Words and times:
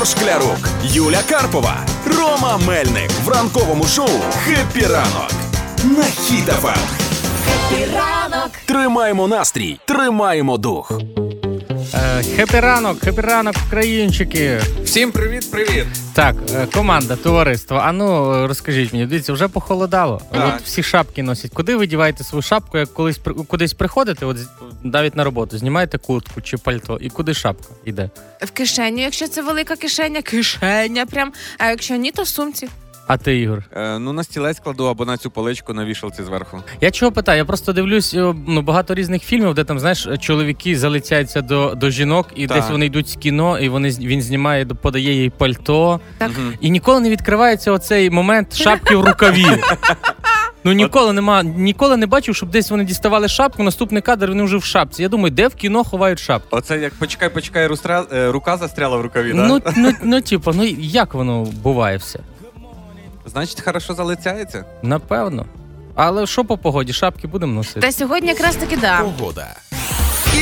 Ігор 0.00 0.08
Шклярук, 0.08 0.58
Юля 0.82 1.20
Карпова, 1.28 1.76
Рома 2.06 2.58
Мельник 2.66 3.10
в 3.24 3.28
ранковому 3.28 3.84
шоу 3.84 4.08
«Хеппі 4.44 4.86
ранок» 4.86 5.32
на 5.84 6.02
Хіт-ФМ. 6.02 6.78
ранок. 7.94 8.50
Тримаємо 8.66 9.28
настрій, 9.28 9.80
тримаємо 9.84 10.58
дух. 10.58 10.92
Хепі 12.22 12.60
ранок, 12.60 13.00
happy 13.04 13.20
ранок, 13.20 13.54
українчики. 13.66 14.60
Всім 14.84 15.12
привіт, 15.12 15.50
привіт. 15.50 15.86
Так, 16.14 16.36
е, 16.54 16.66
команда, 16.74 17.16
товариство. 17.16 17.76
А 17.84 17.92
ну 17.92 18.34
е, 18.34 18.46
розкажіть 18.46 18.92
мені, 18.92 19.06
дивіться, 19.06 19.32
вже 19.32 19.48
похолодало. 19.48 20.20
Так. 20.32 20.54
От 20.56 20.62
всі 20.66 20.82
шапки 20.82 21.22
носять. 21.22 21.50
Куди 21.54 21.76
ви 21.76 21.86
діваєте 21.86 22.24
свою 22.24 22.42
шапку, 22.42 22.78
як 22.78 22.94
колись 22.94 23.18
при- 23.18 23.34
кудись 23.34 23.72
приходите, 23.74 24.26
от 24.26 24.36
навіть 24.82 25.16
на 25.16 25.24
роботу, 25.24 25.58
знімаєте 25.58 25.98
куртку 25.98 26.40
чи 26.40 26.56
пальто, 26.56 26.98
і 27.00 27.08
куди 27.10 27.34
шапка 27.34 27.68
йде? 27.84 28.10
В 28.40 28.50
кишеню, 28.50 29.02
якщо 29.02 29.28
це 29.28 29.42
велика 29.42 29.76
кишеня, 29.76 30.22
кишеня 30.22 31.06
прям. 31.06 31.32
А 31.58 31.66
якщо 31.66 31.96
ні, 31.96 32.10
то 32.12 32.22
в 32.22 32.28
сумці. 32.28 32.68
А 33.10 33.16
ти, 33.16 33.38
Ігор? 33.40 33.62
Е, 33.76 33.98
ну 33.98 34.12
на 34.12 34.24
стілець 34.24 34.60
кладу 34.60 34.84
або 34.86 35.04
на 35.04 35.16
цю 35.16 35.30
поличку 35.30 35.74
на 35.74 35.84
вішалці 35.84 36.22
зверху. 36.22 36.62
Я 36.80 36.90
чого 36.90 37.12
питаю? 37.12 37.38
Я 37.38 37.44
просто 37.44 37.72
дивлюсь 37.72 38.14
е, 38.14 38.34
ну, 38.46 38.62
багато 38.62 38.94
різних 38.94 39.22
фільмів, 39.22 39.54
де 39.54 39.64
там, 39.64 39.78
знаєш, 39.80 40.08
чоловіки 40.20 40.78
залицяються 40.78 41.40
до, 41.42 41.74
до 41.74 41.90
жінок, 41.90 42.26
і 42.34 42.46
Так. 42.46 42.56
десь 42.56 42.70
вони 42.70 42.86
йдуть 42.86 43.08
з 43.08 43.16
кіно, 43.16 43.58
і 43.58 43.68
вони 43.68 43.90
з- 43.90 43.98
він 43.98 44.22
знімає, 44.22 44.66
подає 44.66 45.22
їй 45.22 45.30
пальто. 45.30 46.00
Так. 46.18 46.30
І 46.60 46.70
ніколи 46.70 47.00
не 47.00 47.10
відкривається 47.10 47.72
оцей 47.72 48.10
момент 48.10 48.56
шапки 48.56 48.96
в 48.96 49.04
рукаві. 49.04 49.46
Ну 50.64 50.72
ніколи 50.72 51.12
нема, 51.12 51.42
ніколи 51.42 51.96
не 51.96 52.06
бачив, 52.06 52.36
щоб 52.36 52.50
десь 52.50 52.70
вони 52.70 52.84
діставали 52.84 53.28
шапку, 53.28 53.62
наступний 53.62 54.02
кадр 54.02 54.28
вони 54.28 54.42
вже 54.42 54.56
в 54.56 54.64
шапці. 54.64 55.02
Я 55.02 55.08
думаю, 55.08 55.30
де 55.30 55.48
в 55.48 55.54
кіно 55.54 55.84
ховають 55.84 56.18
шапку? 56.18 56.48
Оце 56.56 56.78
як 56.78 56.94
почекай, 56.94 57.28
почекай, 57.28 57.66
рустря... 57.66 58.04
е, 58.12 58.30
рука 58.30 58.56
застряла 58.56 58.96
в 58.96 59.00
рукаві, 59.00 59.32
Ну, 59.34 59.60
ну, 59.76 59.92
ну, 60.02 60.20
типу, 60.20 60.52
ну 60.54 60.64
як 60.78 61.14
воно 61.14 61.42
буває 61.62 61.96
все? 61.96 62.20
Значить, 63.32 63.60
хорошо 63.60 63.94
залицяється. 63.94 64.64
Напевно. 64.82 65.46
Але 65.94 66.26
що 66.26 66.44
по 66.44 66.58
погоді? 66.58 66.92
Шапки 66.92 67.26
будемо 67.26 67.52
носити. 67.52 67.80
Та 67.80 67.92
сьогодні 67.92 68.28
якраз 68.28 68.56
таки 68.56 68.76
да. 68.76 69.00
Погода. 69.00 69.56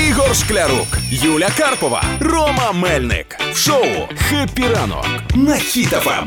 Ігор 0.09 0.37
Шклярук, 0.37 0.87
Юля 1.11 1.49
Карпова, 1.59 2.05
Рома 2.21 2.73
Мельник 2.73 3.37
в 3.53 3.57
шоу 3.57 3.85
«Хеппі 4.17 4.69
ранок» 4.69 5.07
на 5.35 5.55
Хіт-ФМ. 5.55 6.27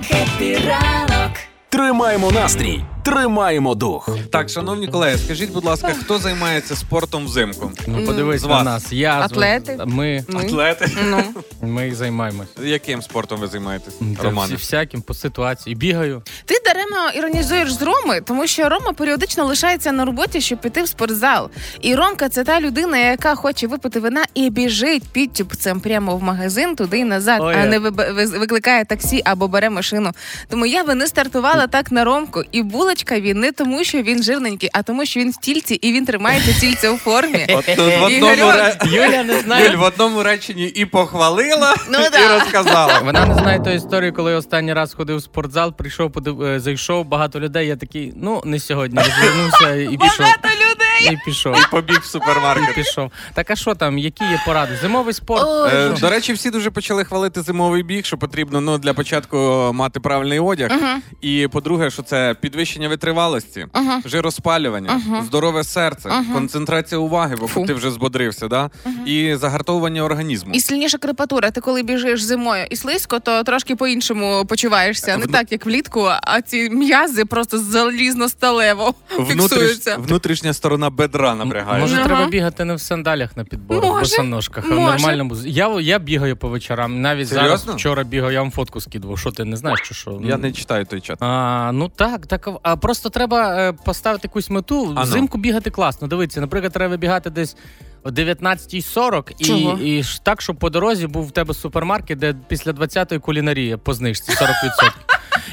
Тримаємо 1.71 2.31
настрій, 2.31 2.83
тримаємо 3.03 3.75
дух. 3.75 4.09
Так, 4.31 4.49
шановні 4.49 4.87
колеги, 4.87 5.17
скажіть, 5.17 5.51
будь 5.51 5.65
ласка, 5.65 5.93
хто 5.99 6.17
займається 6.17 6.75
спортом 6.75 7.25
взимку? 7.25 7.71
Ну 7.87 8.05
подивись 8.05 8.41
З 8.41 8.45
на 8.45 8.63
нас. 8.63 8.91
Я, 8.93 9.19
Атлети? 9.19 9.79
Ми, 9.85 10.23
Ми. 10.27 10.41
Атлети. 10.41 10.89
Ну. 11.09 11.23
ми 11.61 11.95
займаємось. 11.95 12.47
Яким 12.63 13.01
спортом 13.01 13.39
ви 13.39 13.47
займаєтесь, 13.47 13.93
Та 14.17 14.23
Романе? 14.23 14.47
всі- 14.55 14.63
всяким 14.65 15.01
по 15.01 15.13
ситуації. 15.13 15.75
Бігаю. 15.75 16.21
Ти 16.45 16.55
даремно 16.65 17.09
іронізуєш 17.15 17.73
з 17.73 17.81
Роми, 17.81 18.21
тому 18.21 18.47
що 18.47 18.69
Рома 18.69 18.93
періодично 18.93 19.45
лишається 19.45 19.91
на 19.91 20.05
роботі, 20.05 20.41
щоб 20.41 20.61
піти 20.61 20.83
в 20.83 20.87
спортзал. 20.87 21.49
І 21.81 21.95
Ромка 21.95 22.29
це 22.29 22.43
та 22.43 22.61
людина, 22.61 22.97
яка 22.97 23.35
хоче 23.35 23.67
випити 23.67 23.99
вина 23.99 24.23
і 24.33 24.49
біжить 24.49 25.03
підтюпцем 25.11 25.79
прямо 25.79 26.17
в 26.17 26.23
магазин 26.23 26.75
туди 26.75 26.99
і 26.99 27.03
назад, 27.05 27.39
Ой, 27.43 27.55
а 27.55 27.65
не 27.65 27.79
виб- 27.79 28.13
виз- 28.15 28.39
викликає 28.39 28.85
таксі 28.85 29.21
або 29.25 29.47
бере 29.47 29.69
машину. 29.69 30.11
Тому 30.49 30.65
я 30.65 30.83
би 30.83 30.95
не 30.95 31.07
стартувала 31.07 31.60
так 31.67 31.91
на 31.91 32.03
Ромку. 32.03 32.43
І 32.51 32.63
булочка 32.63 33.19
він 33.19 33.39
не 33.39 33.51
тому, 33.51 33.83
що 33.83 34.01
він 34.01 34.23
жирненький, 34.23 34.69
а 34.73 34.83
тому, 34.83 35.05
що 35.05 35.19
він 35.19 35.31
в 35.31 35.37
тільці 35.37 35.73
і 35.75 35.93
він 35.93 36.05
тримається 36.05 36.59
тільце 36.59 36.89
у 36.89 36.97
формі. 36.97 37.45
От 37.53 37.65
тут 37.65 37.77
в 37.77 38.03
одному, 38.03 38.51
ре... 38.51 38.77
Юля 38.85 39.23
не 39.23 39.39
знає. 39.39 39.65
Юль, 39.71 39.75
в 39.77 39.83
одному 39.83 40.23
реченні 40.23 40.65
і 40.65 40.85
похвалила, 40.85 41.75
Ну 41.91 41.99
і 41.99 42.09
да. 42.11 42.39
розказала. 42.39 42.99
Вона 43.05 43.25
не 43.25 43.33
знає 43.33 43.59
тої 43.59 43.75
історії, 43.77 44.11
коли 44.11 44.31
я 44.31 44.37
останній 44.37 44.73
раз 44.73 44.93
ходив 44.93 45.17
в 45.17 45.23
спортзал, 45.23 45.73
прийшов, 45.73 46.11
подив... 46.11 46.41
е, 46.43 46.59
зайшов 46.59 47.05
багато 47.05 47.39
людей. 47.39 47.67
Я 47.67 47.75
такий, 47.75 48.13
ну 48.15 48.41
не 48.45 48.59
сьогодні. 48.59 48.99
Розвернувся 48.99 49.75
і 49.75 49.97
пішов. 49.97 50.19
Багато 50.19 50.47
людей. 50.47 50.80
І 51.11 51.17
пішов. 51.25 51.55
І 51.55 51.71
побіг 51.71 51.99
в 51.99 52.05
І 52.05 52.07
супермаркет. 52.07 52.75
пішов. 52.75 53.11
Так 53.33 53.51
а 53.51 53.55
що 53.55 53.75
там? 53.75 53.97
Які 53.97 54.23
є 54.23 54.41
поради? 54.45 54.77
Зимовий 54.81 55.13
спорт. 55.13 55.43
Ой. 55.47 55.69
Е, 55.73 55.89
до 56.01 56.09
речі, 56.09 56.33
всі 56.33 56.49
дуже 56.49 56.71
почали 56.71 57.05
хвалити 57.05 57.41
зимовий 57.41 57.83
біг, 57.83 58.05
що 58.05 58.17
потрібно 58.17 58.61
ну, 58.61 58.77
для 58.77 58.93
початку 58.93 59.37
мати 59.73 59.99
правильний 59.99 60.39
одяг. 60.39 60.71
І 61.21 61.47
по-друге, 61.51 61.89
що 61.91 62.01
це 62.03 62.35
підвищення 62.41 62.89
витривалості, 62.89 63.67
жироспалювання, 64.05 65.01
здорове 65.25 65.63
серце, 65.63 66.09
концентрація 66.33 66.99
уваги, 66.99 67.35
бо 67.39 67.47
Фу. 67.47 67.65
ти 67.65 67.73
вже 67.73 67.91
збодрився, 67.91 68.47
да? 68.47 68.69
і 69.05 69.35
загартовування 69.35 70.01
організму. 70.03 70.53
І 70.53 70.59
сильніша 70.59 70.97
крепатура. 70.97 71.51
Ти 71.51 71.61
коли 71.61 71.83
біжиш 71.83 72.21
зимою 72.21 72.65
і 72.69 72.75
слизько, 72.75 73.19
то 73.19 73.43
трошки 73.43 73.75
по-іншому 73.75 74.45
почуваєшся. 74.45 75.17
Не 75.17 75.25
Вну- 75.25 75.31
так, 75.31 75.51
як 75.51 75.65
влітку, 75.65 76.07
а 76.23 76.41
ці 76.41 76.69
м'язи 76.69 77.25
просто 77.25 77.57
залізно-сталево 77.57 78.93
фіксуються. 79.27 79.95
внутрішня 79.99 80.53
сторона 80.53 80.89
бедра 80.91 81.35
напрягає. 81.35 81.81
Може, 81.81 81.95
Ага. 81.95 82.05
треба 82.05 82.27
бігати 82.27 82.65
не 82.65 82.75
в 82.75 82.81
сандалях 82.81 83.37
на 83.37 83.43
підборах, 83.43 83.83
в 83.83 83.87
Може. 83.87 83.99
босоножках, 83.99 84.65
а 84.71 84.75
в 84.75 84.79
Може. 84.79 84.91
нормальному. 84.97 85.35
Я, 85.45 85.79
я 85.79 85.99
бігаю 85.99 86.37
по 86.37 86.49
вечорам. 86.49 87.01
Навіть 87.01 87.27
зараз 87.27 87.43
Серйозно? 87.45 87.73
вчора 87.73 88.03
бігав, 88.03 88.31
я 88.33 88.41
вам 88.41 88.51
фотку 88.51 88.81
скидував. 88.81 89.19
Що 89.19 89.31
ти 89.31 89.45
не 89.45 89.57
знаєш, 89.57 89.79
чи 89.83 89.93
що? 89.93 90.21
Я 90.23 90.37
не 90.37 90.51
читаю 90.51 90.85
той 90.85 91.01
чат. 91.01 91.17
А, 91.21 91.71
ну 91.73 91.89
так, 91.89 92.27
так. 92.27 92.49
А 92.63 92.75
просто 92.75 93.09
треба 93.09 93.55
е, 93.69 93.73
поставити 93.73 94.21
якусь 94.27 94.49
мету. 94.49 94.91
А 94.95 94.99
ну. 94.99 95.01
Взимку 95.01 95.37
бігати 95.37 95.69
класно. 95.69 96.07
Дивіться, 96.07 96.41
наприклад, 96.41 96.73
треба 96.73 96.97
бігати 96.97 97.29
десь 97.29 97.57
о 98.03 98.09
19.40 98.09 99.45
Чого? 99.45 99.77
і, 99.81 99.97
і 99.99 100.03
ж 100.03 100.23
так, 100.23 100.41
щоб 100.41 100.55
по 100.55 100.69
дорозі 100.69 101.07
був 101.07 101.27
в 101.27 101.31
тебе 101.31 101.53
супермаркет, 101.53 102.17
де 102.19 102.35
після 102.47 102.71
20-ї 102.71 103.19
кулінарія 103.19 103.77
по 103.77 103.93
знижці 103.93 104.31
40%. 104.31 104.37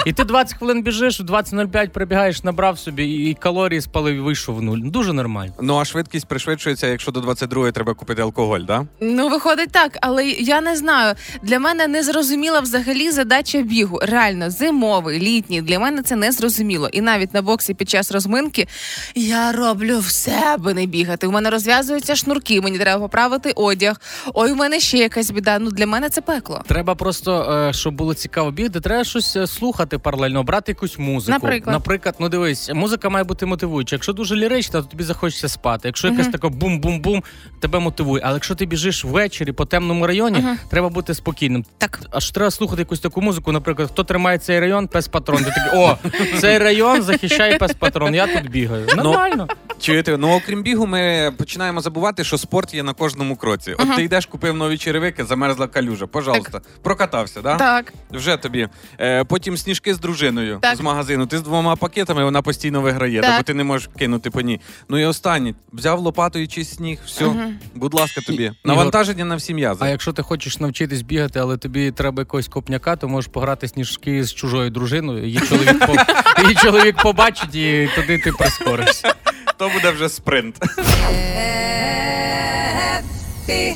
І 0.07 0.13
ти 0.13 0.25
20 0.25 0.59
хвилин 0.59 0.83
біжиш, 0.83 1.21
в 1.21 1.23
20.05 1.23 1.89
прибігаєш, 1.89 2.45
набрав 2.45 2.79
собі 2.79 3.05
і 3.05 3.35
калорії 3.35 3.81
спалив, 3.81 4.17
і 4.17 4.21
вийшов 4.21 4.57
в 4.57 4.63
нуль. 4.63 4.79
Дуже 4.79 5.13
нормально. 5.13 5.53
Ну 5.61 5.79
а 5.79 5.85
швидкість 5.85 6.27
пришвидшується, 6.27 6.87
якщо 6.87 7.13
до 7.13 7.21
22-ї 7.21 7.73
треба 7.73 7.95
купити 7.95 8.23
алкоголь, 8.23 8.61
да? 8.61 8.87
Ну, 9.01 9.29
виходить 9.29 9.71
так, 9.73 9.99
але 10.01 10.27
я 10.29 10.61
не 10.61 10.77
знаю. 10.77 11.15
Для 11.43 11.59
мене 11.59 11.87
не 11.87 12.03
зрозуміла 12.03 12.61
взагалі 12.61 13.11
задача 13.11 13.63
бігу. 13.63 13.99
Реально, 14.03 14.51
зимовий, 14.51 15.21
літній. 15.21 15.63
Для 15.63 15.79
мене 15.79 16.03
це 16.03 16.17
не 16.17 16.33
зрозуміло. 16.33 16.89
І 16.93 17.01
навіть 17.01 17.35
на 17.35 17.43
боксі 17.43 17.75
під 17.75 17.91
час 17.91 18.13
розминки 18.13 18.69
я 19.15 19.53
роблю 19.53 19.99
все, 19.99 20.43
аби 20.55 20.75
не 20.75 20.87
бігати. 20.87 21.27
У 21.27 21.31
мене 21.31 21.51
розв'язуються 21.51 22.17
шнурки, 22.17 22.61
мені 22.61 22.79
треба 22.79 23.01
поправити 23.01 23.53
одяг. 23.57 24.01
Ой, 24.35 24.53
у 24.53 24.55
мене 24.55 24.81
ще 24.81 24.99
якась 24.99 25.31
біда. 25.31 25.59
Ну 25.59 25.71
для 25.71 25.87
мене 25.87 26.09
це 26.09 26.21
пекло. 26.21 26.63
Треба 26.69 26.95
просто, 26.95 27.53
е, 27.69 27.73
щоб 27.73 27.95
було 27.95 28.15
цікаво 28.15 28.51
бігти, 28.51 28.81
треба 28.81 29.05
щось 29.05 29.37
е, 29.37 29.47
слухати 29.89 29.99
паралельно, 29.99 30.43
брати 30.43 30.73
якусь 30.73 30.99
музику. 30.99 31.33
Наприклад? 31.43 31.73
Наприклад, 31.73 32.15
ну 32.19 32.29
дивись, 32.29 32.71
музика 32.75 33.09
має 33.09 33.25
бути 33.25 33.47
мотивуюча. 33.47 33.97
Якщо 33.97 34.13
дуже 34.13 34.37
лірична, 34.37 34.83
то 34.83 34.89
тобі 34.89 35.05
захочеться 35.05 35.49
спати. 35.49 35.89
Якщо 35.89 36.09
якась 36.09 36.29
така 36.29 36.49
бум-бум-бум, 36.49 37.23
тебе 37.61 37.79
мотивує. 37.79 38.23
Але 38.25 38.35
якщо 38.35 38.55
ти 38.55 38.67
біжиш 38.67 39.05
ввечері 39.05 39.53
по 39.53 39.65
темному 39.65 40.07
районі, 40.07 40.45
треба 40.71 40.89
бути 40.89 41.15
спокійним. 41.15 41.65
Так. 41.79 42.01
Аж 42.11 42.31
треба 42.31 42.51
слухати 42.51 42.83
якусь 42.83 43.01
таку 43.01 43.21
музику, 43.21 43.53
наприклад, 43.53 43.89
хто 43.93 44.05
тримає 44.05 44.39
цей 44.39 44.61
район, 44.61 44.89
пес 44.89 45.09
патрон. 45.09 45.45
Ти 45.45 45.51
такий, 45.51 45.81
о, 45.81 45.97
цей 46.41 46.59
район 46.59 47.03
захищає 47.03 47.59
пес 47.59 47.73
патрон. 47.75 48.15
Я 48.15 48.27
тут 48.27 48.51
бігаю. 48.51 48.87
Нормально. 48.97 49.47
Чуєте, 49.81 50.17
ну 50.17 50.37
окрім 50.37 50.63
бігу, 50.63 50.87
ми 50.87 51.33
починаємо 51.39 51.81
забувати, 51.81 52.25
що 52.25 52.39
спорт 52.39 52.75
є 52.75 52.83
на 52.83 52.93
кожному 52.93 53.37
кроці. 53.37 53.73
От 53.79 53.97
ти 53.97 54.03
йдеш, 54.03 54.27
купив 54.27 54.57
нові 54.57 54.79
черевики, 54.79 55.25
замерзла 55.25 55.67
калюжа. 55.67 56.07
Пожалуйста, 56.07 56.61
прокатався, 56.83 57.43
да? 57.43 57.57
Так. 57.57 57.93
Вже 58.11 58.37
тобі. 58.37 58.69
Е, 59.01 59.25
потім 59.25 59.57
сніжки 59.79 59.95
з 59.95 59.99
дружиною 59.99 60.59
Так. 60.63 60.77
з 60.77 60.81
магазину. 60.81 61.27
Ти 61.27 61.39
з 61.39 61.43
двома 61.43 61.77
пакетами, 61.77 62.25
вона 62.25 62.43
постійно 62.43 62.81
виграє, 62.81 63.21
Так. 63.21 63.37
бо 63.37 63.43
ти 63.43 63.55
не 63.55 63.65
можеш 63.65 63.89
кинути 63.99 64.31
по 64.31 64.41
ній. 64.41 64.61
Ну 64.89 64.99
і 64.99 65.05
останнє, 65.05 65.55
взяв 65.73 65.99
лопатою 66.01 66.49
чи 66.49 66.65
сніг, 66.65 66.99
все, 67.07 67.27
будь 67.75 67.95
ласка, 67.95 68.21
тобі. 68.21 68.53
Навантаження 68.65 69.25
на 69.25 69.37
всі 69.37 69.55
м'язи. 69.55 69.79
А 69.85 69.89
якщо 69.89 70.13
ти 70.13 70.23
хочеш 70.23 70.59
навчитись 70.59 71.03
бігати, 71.03 71.39
але 71.39 71.57
тобі 71.57 71.91
треба 71.91 72.21
якогось 72.23 72.49
копняка, 72.49 72.97
то 72.97 73.09
можеш 73.09 73.31
пограти 73.31 73.69
сніжки 73.69 74.25
з 74.25 74.35
чужою 74.35 74.71
дружиною. 74.71 75.25
Її 75.25 75.41
чоловік, 75.41 75.87
по... 75.87 75.95
її 76.43 76.55
чоловік 76.55 77.03
побачить 77.03 77.55
і 77.55 77.89
туди 77.95 78.19
ти 78.19 78.33
прискоришся. 78.33 79.15
То 79.57 79.69
буде 79.69 79.91
вже 79.91 80.09
спринт. 80.09 80.57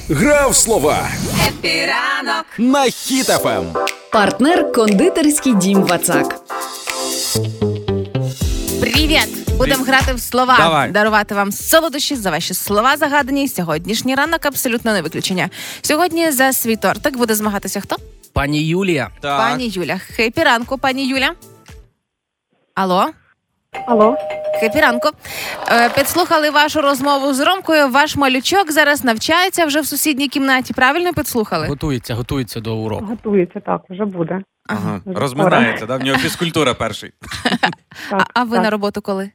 Грав 0.08 0.56
слова 0.56 1.08
на 2.58 2.80
Хіт-ФМ. 2.84 4.01
Партнер 4.12 4.72
кондитерський 4.72 5.54
дім 5.54 5.82
Вацак. 5.82 6.40
Привіт! 8.80 9.56
Будемо 9.58 9.84
грати 9.84 10.14
в 10.14 10.20
слова, 10.20 10.56
Давай. 10.58 10.90
дарувати 10.90 11.34
вам 11.34 11.52
солодощі 11.52 12.16
за 12.16 12.30
ваші 12.30 12.54
слова 12.54 12.96
загадані. 12.96 13.48
Сьогоднішній 13.48 14.14
ранок 14.14 14.46
абсолютно 14.46 14.92
не 14.92 15.02
виключення. 15.02 15.50
Сьогодні 15.82 16.30
за 16.30 16.52
свій 16.52 16.76
тортик 16.76 17.16
буде 17.16 17.34
змагатися 17.34 17.80
хто? 17.80 17.96
Пані 18.32 18.66
Юлія, 18.66 19.10
Пані 19.20 19.68
Юля. 19.68 19.98
Happy 19.98 20.42
ранку, 20.42 20.78
пані 20.78 21.08
Юля. 21.08 21.30
Алло? 22.74 23.08
Алло, 23.86 24.16
Happy 24.60 24.80
ранку. 24.80 25.08
Е, 25.68 25.88
Підслухали 25.90 26.50
вашу 26.50 26.80
розмову 26.80 27.32
з 27.32 27.40
Ромкою. 27.40 27.88
Ваш 27.88 28.16
малючок 28.16 28.72
зараз 28.72 29.04
навчається 29.04 29.66
вже 29.66 29.80
в 29.80 29.86
сусідній 29.86 30.28
кімнаті. 30.28 30.74
Правильно 30.74 31.12
підслухали? 31.12 31.66
Готується, 31.66 32.14
готується 32.14 32.60
до 32.60 32.76
уроку. 32.76 33.04
Готується 33.04 33.60
так, 33.60 33.82
вже 33.90 34.04
буде. 34.04 34.42
Ага. 34.68 35.00
Вже 35.06 35.20
Розминається, 35.20 35.86
да? 35.86 35.96
в 35.96 36.00
нього 36.02 36.18
фізкультура 36.18 36.74
перший. 36.74 37.12
А, 38.10 38.24
а 38.34 38.44
ви 38.44 38.56
так. 38.56 38.64
на 38.64 38.70
роботу 38.70 39.02
коли? 39.02 39.30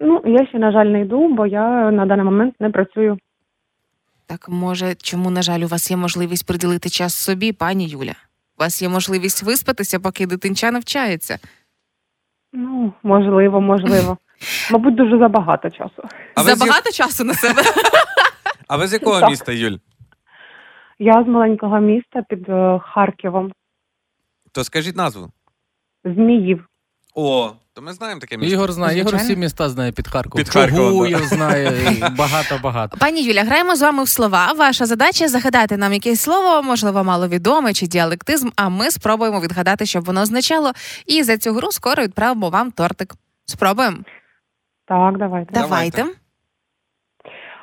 Ну, 0.00 0.22
я 0.24 0.46
ще, 0.46 0.58
на 0.58 0.72
жаль, 0.72 0.86
не 0.86 1.00
йду, 1.00 1.34
бо 1.34 1.46
я 1.46 1.90
на 1.90 2.06
даний 2.06 2.24
момент 2.24 2.54
не 2.60 2.70
працюю. 2.70 3.18
Так, 4.26 4.48
може, 4.48 4.94
чому, 4.94 5.30
на 5.30 5.42
жаль, 5.42 5.60
у 5.60 5.66
вас 5.66 5.90
є 5.90 5.96
можливість 5.96 6.46
приділити 6.46 6.88
час 6.88 7.14
собі, 7.14 7.52
пані 7.52 7.86
Юля? 7.88 8.14
У 8.58 8.62
вас 8.62 8.82
є 8.82 8.88
можливість 8.88 9.42
виспатися, 9.42 10.00
поки 10.00 10.26
дитинча 10.26 10.70
навчається. 10.70 11.38
Ну, 12.54 12.92
можливо, 13.02 13.60
можливо. 13.60 14.18
Мабуть, 14.70 14.94
дуже 14.94 15.18
забагато 15.18 15.70
часу. 15.70 16.02
А 16.34 16.42
ви, 16.42 16.50
з, 16.54 16.58
Забагато 16.58 16.90
часу 16.90 17.24
на 17.24 17.34
себе. 17.34 17.62
а 18.68 18.76
ви 18.76 18.86
з 18.86 18.92
якого 18.92 19.20
Так. 19.20 19.30
міста, 19.30 19.52
Юль? 19.52 19.76
Я 20.98 21.24
з 21.24 21.26
маленького 21.26 21.80
міста 21.80 22.22
під 22.28 22.48
е, 22.48 22.80
Харковом, 22.82 23.52
То 24.52 24.64
скажіть 24.64 24.96
назву. 24.96 25.30
Зміїв. 26.04 26.66
О, 27.14 27.52
то 27.74 27.82
ми 27.82 27.92
знаємо 27.92 28.20
таке 28.20 28.36
місто. 28.36 28.54
Ігор 28.54 28.72
знає, 28.72 28.98
Ігор 28.98 29.16
всі 29.16 29.36
міста 29.36 29.68
знає 29.68 29.92
під 29.92 30.08
Харковом. 30.08 30.44
Під 30.44 30.48
Харковом, 30.52 30.92
Чугуїв 30.92 31.20
да. 31.20 31.26
знає, 31.26 31.72
багато-багато. 32.18 32.96
Пані 33.00 33.22
Юля, 33.22 33.44
граємо 33.44 33.76
з 33.76 33.82
вами 33.82 34.02
в 34.04 34.08
слова. 34.08 34.52
Ваша 34.52 34.86
задача 34.86 35.28
загадати 35.28 35.76
нам 35.76 35.92
якесь 35.92 36.20
слово, 36.20 36.62
можливо, 36.62 37.04
маловідоме 37.04 37.72
чи 37.72 37.86
діалектизм, 37.86 38.48
а 38.56 38.68
ми 38.68 38.90
спробуємо 38.90 39.40
відгадати, 39.40 39.86
щоб 39.86 40.04
воно 40.04 40.20
означало. 40.20 40.72
І 41.06 41.22
за 41.22 41.38
цю 41.38 41.52
гру 41.52 41.72
скоро 41.72 42.02
відправимо 42.02 42.50
вам 42.50 42.70
тортик. 42.70 43.14
Спробуємо. 43.46 43.96
Так, 44.88 45.18
давайте. 45.18 45.54
Давайте. 45.54 45.96
Давайте. 45.98 46.18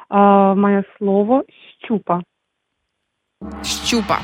А, 0.09 0.53
моє 0.55 0.83
слово 0.97 1.43
щупа. 1.85 2.21
Щупа. 3.63 4.19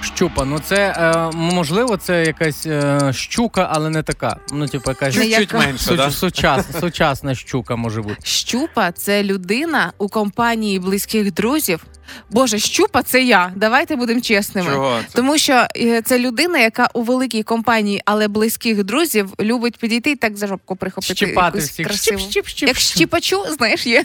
Щупа, 0.00 0.44
ну 0.44 0.58
це 0.58 0.76
е, 0.76 1.36
можливо, 1.36 1.96
це 1.96 2.24
якась 2.24 2.66
е, 2.66 3.12
щука, 3.12 3.68
але 3.72 3.90
не 3.90 4.02
така. 4.02 4.36
Ну, 4.52 4.66
типу, 4.66 4.90
якась 4.90 5.16
Не 5.16 5.22
Чуть-чуть 5.22 5.40
яка. 5.40 5.58
менше, 5.58 5.96
да? 5.96 6.10
сучасна, 6.10 6.80
сучасна 6.80 7.34
щука 7.34 7.76
може 7.76 8.02
бути. 8.02 8.16
Щупа 8.22 8.92
це 8.92 9.22
людина 9.24 9.92
у 9.98 10.08
компанії 10.08 10.78
близьких 10.78 11.32
друзів. 11.32 11.84
Боже, 12.30 12.58
щупа 12.58 13.02
це 13.02 13.22
я. 13.22 13.52
Давайте 13.56 13.96
будемо 13.96 14.20
чесними. 14.20 14.70
Чого? 14.70 15.00
Це? 15.08 15.14
Тому 15.14 15.38
що 15.38 15.66
е, 15.76 16.02
це 16.02 16.18
людина, 16.18 16.58
яка 16.58 16.88
у 16.94 17.02
великій 17.02 17.42
компанії, 17.42 18.02
але 18.04 18.28
близьких 18.28 18.84
друзів 18.84 19.32
любить 19.40 19.76
підійти 19.76 20.10
і 20.10 20.16
так 20.16 20.36
за 20.36 20.46
жопку 20.46 20.76
прихопити. 20.76 21.26
Якусь 21.26 21.70
всіх. 21.70 21.86
красиву. 21.86 22.18
Щіп, 22.18 22.30
щіп, 22.30 22.46
щіп, 22.48 22.68
Як 22.68 22.76
щіпачу, 22.76 23.44
знаєш, 23.58 23.86
є. 23.86 24.04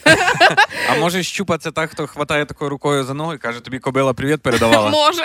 А 0.91 0.95
може 0.99 1.23
щупа 1.23 1.57
це 1.57 1.71
так, 1.71 1.91
хто 1.91 2.07
хватає 2.07 2.45
такою 2.45 2.69
рукою 2.69 3.03
за 3.03 3.13
ногу 3.13 3.33
і 3.33 3.37
каже, 3.37 3.59
тобі 3.59 3.79
кобила 3.79 4.13
привіт 4.13 4.41
передавала. 4.41 4.89
Може. 4.89 5.23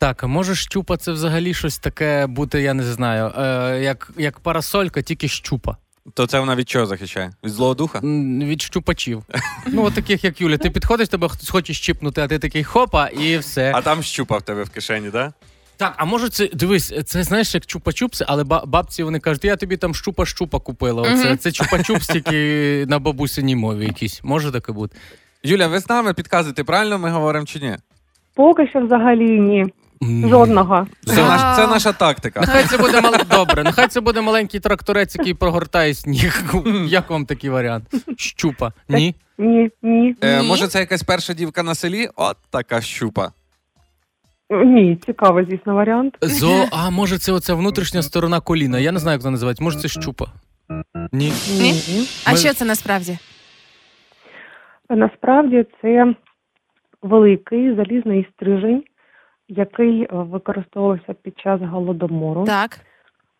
Так, 0.00 0.24
а 0.24 0.26
може 0.26 0.54
щупа 0.54 0.96
це 0.96 1.12
взагалі 1.12 1.54
щось 1.54 1.78
таке 1.78 2.26
бути, 2.26 2.60
я 2.60 2.74
не 2.74 2.82
знаю, 2.82 3.32
е, 3.38 3.80
як, 3.82 4.10
як 4.16 4.40
парасолька, 4.40 5.02
тільки 5.02 5.28
щупа. 5.28 5.76
То 6.14 6.26
це 6.26 6.40
вона 6.40 6.56
від 6.56 6.68
чого 6.68 6.86
захищає? 6.86 7.32
Від 7.44 7.50
злого 7.52 7.74
духа? 7.74 8.00
Від 8.02 8.62
щупачів. 8.62 9.22
Ну, 9.66 9.84
от 9.84 9.94
таких, 9.94 10.24
як 10.24 10.40
Юля. 10.40 10.58
Ти 10.58 10.70
підходиш, 10.70 11.08
тебе 11.08 11.28
хтось 11.28 11.48
хоче 11.50 11.72
щіпнути, 11.72 12.20
а 12.20 12.28
ти 12.28 12.38
такий 12.38 12.64
хопа, 12.64 13.06
і 13.08 13.38
все. 13.38 13.72
А 13.74 13.82
там 13.82 14.02
щупа 14.02 14.36
в 14.36 14.42
тебе 14.42 14.62
в 14.62 14.70
кишені, 14.70 15.10
так? 15.10 15.32
Так, 15.76 15.94
а 15.96 16.04
може 16.04 16.28
це 16.28 16.48
дивись, 16.52 16.92
це 17.06 17.22
знаєш 17.22 17.54
як 17.54 17.64
чупа-чупси, 17.64 18.24
але 18.26 18.44
ба- 18.44 18.64
бабці 18.66 19.02
вони 19.02 19.18
кажуть, 19.20 19.44
я 19.44 19.56
тобі 19.56 19.76
там 19.76 19.92
щупа-щупа 19.92 20.60
купила. 20.62 21.02
Оце 21.02 21.36
це 21.36 21.50
чупа-чупс 21.50 22.12
тільки 22.12 22.86
на 22.88 22.98
бабусиній 22.98 23.56
мові 23.56 23.84
якісь. 23.84 24.20
Може 24.24 24.52
таке 24.52 24.72
бути? 24.72 24.96
Юля, 25.42 25.66
ви 25.66 25.80
з 25.80 25.88
нами 25.88 26.14
підказуєте, 26.14 26.64
правильно 26.64 26.98
ми 26.98 27.10
говоримо 27.10 27.46
чи 27.46 27.58
ні? 27.60 27.76
Поки 28.34 28.66
що 28.68 28.80
взагалі 28.80 29.40
ні. 29.40 29.66
Жодного. 30.02 30.86
Це, 31.06 31.16
наш, 31.16 31.56
це 31.56 31.66
наша 31.66 31.92
тактика. 31.92 32.40
Нехай 32.40 32.64
це 32.64 32.78
буде 32.78 33.00
мал... 33.00 33.14
добре. 33.30 33.62
Нехай 33.62 33.88
це 33.88 34.00
буде 34.00 34.20
маленький 34.20 34.60
тракторець, 34.60 35.16
який 35.16 35.34
прогортає 35.34 35.94
сніг. 35.94 36.42
Як 36.86 37.10
вам 37.10 37.26
такий 37.26 37.50
варіант? 37.50 37.84
Щупа? 38.16 38.72
Ні? 38.88 39.14
Ні, 39.38 39.70
ні. 39.82 40.16
Е, 40.22 40.42
може, 40.42 40.66
це 40.68 40.80
якась 40.80 41.02
перша 41.02 41.34
дівка 41.34 41.62
на 41.62 41.74
селі? 41.74 42.08
От 42.16 42.36
така 42.50 42.80
щупа. 42.80 43.32
Ні, 44.50 44.98
цікавий, 45.06 45.46
звісно, 45.50 45.74
варіант. 45.74 46.16
Зо, 46.20 46.64
а 46.72 46.90
може 46.90 47.18
це 47.18 47.32
оця 47.32 47.54
внутрішня 47.54 48.02
сторона 48.02 48.40
коліна. 48.40 48.78
Я 48.78 48.92
не 48.92 48.98
знаю, 48.98 49.14
як 49.14 49.22
це 49.22 49.30
називається. 49.30 49.64
Може, 49.64 49.78
це 49.78 49.88
щупа? 49.88 50.26
Ні. 51.12 51.32
Ні? 51.60 51.72
А 52.26 52.36
що 52.36 52.54
це 52.54 52.64
насправді? 52.64 53.18
Насправді 54.90 55.66
це 55.82 56.14
великий 57.02 57.74
залізний 57.74 58.26
стрижень, 58.34 58.82
який 59.48 60.02
е, 60.02 60.08
використовувався 60.10 61.14
під 61.22 61.38
час 61.38 61.60
голодомору 61.60 62.44
Так. 62.44 62.70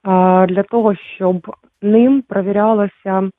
а, 0.03 0.47
для 0.49 0.63
того, 0.63 0.95
щоб 1.17 1.57
ним 1.83 2.23
провірялося, 2.23 3.31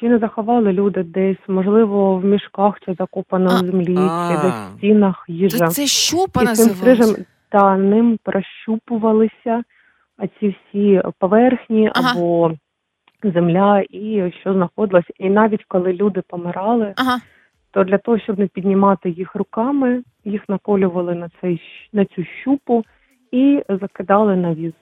чи 0.00 0.08
не 0.08 0.18
заховали 0.18 0.72
люди 0.72 1.02
десь, 1.02 1.48
можливо, 1.48 2.16
в 2.16 2.24
мішках 2.24 2.80
чи 2.86 2.94
закопано 2.94 3.48
в 3.48 3.66
землі, 3.66 3.96
чи 3.96 4.42
десь 4.42 4.54
в 4.54 4.78
стінах 4.78 5.24
їжа. 5.28 5.58
То 5.58 5.66
це 5.66 5.86
щупа 5.86 6.42
І 6.42 6.46
цим 6.46 6.74
стрижем 6.74 7.16
та 7.48 7.76
ним 7.76 8.18
прощупувалися 8.22 9.62
ці 10.40 10.48
всі 10.48 11.02
поверхні 11.18 11.90
Ага. 11.94 12.12
або 12.12 12.52
земля, 13.22 13.84
і 13.90 14.32
що 14.40 14.52
знаходилось. 14.52 15.04
І 15.18 15.30
навіть 15.30 15.64
коли 15.68 15.92
люди 15.92 16.22
помирали, 16.28 16.92
Ага. 16.96 17.18
То 17.76 17.84
для 17.84 17.98
того, 17.98 18.18
щоб 18.18 18.38
не 18.38 18.46
піднімати 18.46 19.10
їх 19.10 19.34
руками, 19.34 20.02
їх 20.24 20.48
наколювали 20.48 21.14
на 21.14 21.30
цей 21.40 21.60
на 21.92 22.04
цю 22.04 22.24
щупу 22.24 22.84
і 23.30 23.62
закидали 23.68 24.36
на 24.36 24.54
віз. 24.54 24.72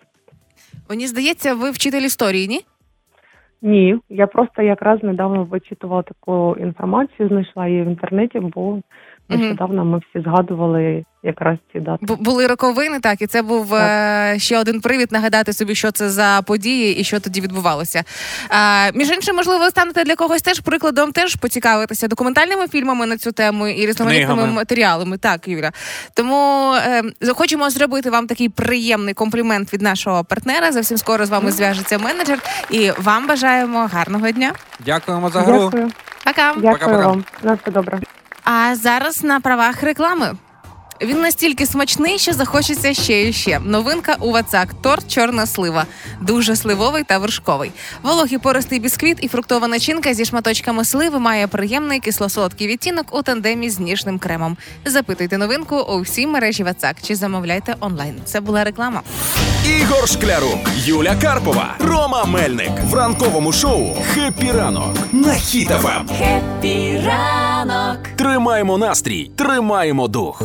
Мені 0.90 1.06
здається, 1.06 1.54
ви 1.54 1.70
вчитель 1.70 2.02
історії, 2.02 2.48
ні? 2.48 2.60
Ні, 3.62 3.98
я 4.08 4.26
просто 4.26 4.62
якраз 4.62 5.02
недавно 5.02 5.44
вичитувала 5.44 6.02
таку 6.02 6.56
інформацію, 6.60 7.28
знайшла 7.28 7.68
її 7.68 7.82
в 7.82 7.86
інтернеті, 7.86 8.40
бо 8.40 8.80
нещодавно 9.28 9.84
ми 9.84 9.98
всі 9.98 10.22
згадували 10.24 11.04
якраз 11.22 11.58
ці 11.72 11.80
дати. 11.80 12.06
Бу- 12.06 12.16
були 12.16 12.46
роковини, 12.46 13.00
так, 13.00 13.22
і 13.22 13.26
це 13.26 13.42
був 13.42 13.74
е, 13.74 14.34
ще 14.38 14.58
один 14.58 14.80
привід 14.80 15.12
нагадати 15.12 15.52
собі, 15.52 15.74
що 15.74 15.90
це 15.90 16.10
за 16.10 16.40
події 16.46 16.96
і 17.00 17.04
що 17.04 17.20
тоді 17.20 17.40
відбувалося. 17.40 18.02
Е, 18.50 18.92
між 18.92 19.10
іншим, 19.10 19.36
можливо, 19.36 19.64
ви 19.64 19.70
станете 19.70 20.04
для 20.04 20.16
когось 20.16 20.42
теж 20.42 20.60
прикладом 20.60 21.12
теж 21.12 21.34
поцікавитися 21.36 22.08
документальними 22.08 22.68
фільмами 22.68 23.06
на 23.06 23.16
цю 23.16 23.32
тему 23.32 23.66
і 23.68 23.86
різноманітними 23.86 24.34
Книгами. 24.34 24.52
матеріалами. 24.56 25.18
Так, 25.18 25.48
Юля. 25.48 25.70
Тому 26.14 26.72
е, 26.74 27.02
хочемо 27.34 27.70
зробити 27.70 28.10
вам 28.10 28.26
такий 28.26 28.48
приємний 28.48 29.14
комплімент 29.14 29.72
від 29.72 29.82
нашого 29.82 30.24
партнера. 30.24 30.72
Зовсім 30.72 30.98
скоро 30.98 31.26
з 31.26 31.30
вами 31.30 31.52
зв'яжеться 31.52 31.98
менеджер. 31.98 32.38
І 32.70 32.90
вам 32.98 33.26
бажаємо 33.26 33.90
гарного 33.92 34.30
дня. 34.30 34.52
Дякуємо 34.86 35.30
за 35.30 35.40
гру. 35.40 35.58
Дякую, 35.64 35.90
Пока. 36.24 36.54
дякую 36.56 36.72
Пока-пока. 36.72 37.06
вам. 37.06 37.24
На 37.42 37.54
все 37.54 37.70
добре. 37.70 38.00
А 38.44 38.76
зараз 38.76 39.24
на 39.24 39.40
правах 39.40 39.82
реклами. 39.82 40.34
Він 41.02 41.20
настільки 41.20 41.66
смачний, 41.66 42.18
що 42.18 42.32
захочеться 42.32 42.94
ще 42.94 43.28
і 43.28 43.32
ще. 43.32 43.60
Новинка 43.64 44.16
у 44.20 44.30
Вацак 44.30 44.74
торт 44.82 45.12
чорна 45.12 45.46
слива, 45.46 45.84
дуже 46.20 46.56
сливовий 46.56 47.04
та 47.04 47.18
вершковий. 47.18 47.72
Вологий 48.02 48.38
пористий 48.38 48.78
бісквіт 48.78 49.18
і 49.20 49.28
фруктова 49.28 49.68
начинка 49.68 50.14
зі 50.14 50.24
шматочками 50.24 50.84
сливи 50.84 51.18
має 51.18 51.46
приємний 51.46 52.00
кисло-солодкий 52.00 52.66
відтінок 52.66 53.06
у 53.10 53.22
тандемі 53.22 53.70
з 53.70 53.78
ніжним 53.78 54.18
кремом. 54.18 54.56
Запитуйте 54.84 55.38
новинку 55.38 55.76
у 55.76 56.00
всій 56.00 56.26
мережі 56.26 56.62
Вацак 56.62 56.96
чи 57.02 57.16
замовляйте 57.16 57.74
онлайн. 57.80 58.14
Це 58.24 58.40
була 58.40 58.64
реклама. 58.64 59.02
Ігор 59.80 60.08
Шклярук, 60.08 60.70
Юля 60.76 61.16
Карпова, 61.22 61.74
Рома 61.78 62.24
Мельник 62.24 62.72
в 62.90 62.94
ранковому 62.94 63.52
шоу 63.52 63.96
«Хеппі 64.14 64.52
ранок» 64.52 64.98
на 65.12 65.38
Хіт-ФМ. 65.38 66.04
Тримаємо 68.24 68.78
настрій, 68.78 69.30
тримаємо 69.36 70.08
дух. 70.08 70.42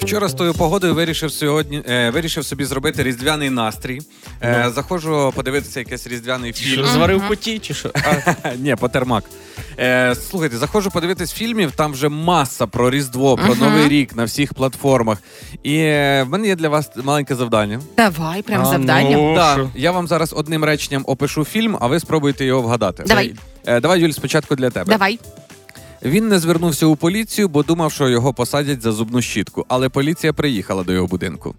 Вчора 0.00 0.28
з 0.28 0.34
тою 0.34 0.54
погодою 0.54 0.94
вирішив 0.94 1.32
сьогодні 1.32 1.82
е, 1.88 2.10
вирішив 2.10 2.44
собі 2.44 2.64
зробити 2.64 3.02
різдвяний 3.02 3.50
настрій. 3.50 4.00
Е, 4.42 4.70
заходжу 4.74 5.32
подивитися 5.36 5.80
якийсь 5.80 6.06
різдвяний 6.06 6.52
Що, 6.52 6.64
фільм. 6.64 6.86
зварив 6.86 7.28
куті, 7.28 7.58
чи 7.58 7.74
що? 7.74 7.90
Ні, 8.58 8.76
потермак. 8.76 9.24
Е, 9.78 10.14
слухайте, 10.14 10.56
заходжу 10.56 10.90
подивитись 10.92 11.32
фільмів, 11.32 11.70
там 11.70 11.92
вже 11.92 12.08
маса 12.08 12.66
про 12.66 12.90
Різдво, 12.90 13.36
про 13.36 13.54
Новий 13.54 13.88
рік 13.88 14.16
на 14.16 14.24
всіх 14.24 14.54
платформах. 14.54 15.18
І 15.62 15.76
е, 15.76 16.22
в 16.22 16.28
мене 16.28 16.46
є 16.46 16.56
для 16.56 16.68
вас 16.68 16.90
маленьке 17.04 17.34
завдання. 17.34 17.80
Давай, 17.96 18.42
прям 18.42 18.62
А, 18.62 18.64
завдання. 18.64 19.16
ну. 19.16 19.34
Що? 19.54 19.70
я 19.80 19.92
вам 19.92 20.08
зараз 20.08 20.32
одним 20.36 20.64
реченням 20.64 21.04
опишу 21.06 21.44
фільм, 21.44 21.76
а 21.80 21.86
ви 21.86 22.00
спробуйте 22.00 22.44
його 22.44 22.62
вгадати. 22.62 23.04
Давай. 23.06 23.34
Е, 23.66 23.80
давай, 23.80 24.00
Юль, 24.00 24.10
спочатку 24.10 24.56
для 24.56 24.70
тебе. 24.70 24.92
Давай. 24.92 25.18
Він 26.04 26.28
не 26.28 26.38
звернувся 26.38 26.86
у 26.86 26.96
поліцію, 26.96 27.48
бо 27.48 27.62
думав, 27.62 27.92
що 27.92 28.08
його 28.08 28.34
посадять 28.34 28.82
за 28.82 28.92
зубну 28.92 29.22
щітку, 29.22 29.66
але 29.68 29.88
поліція 29.88 30.32
приїхала 30.32 30.84
до 30.84 30.92
його 30.92 31.06
будинку. 31.06 31.54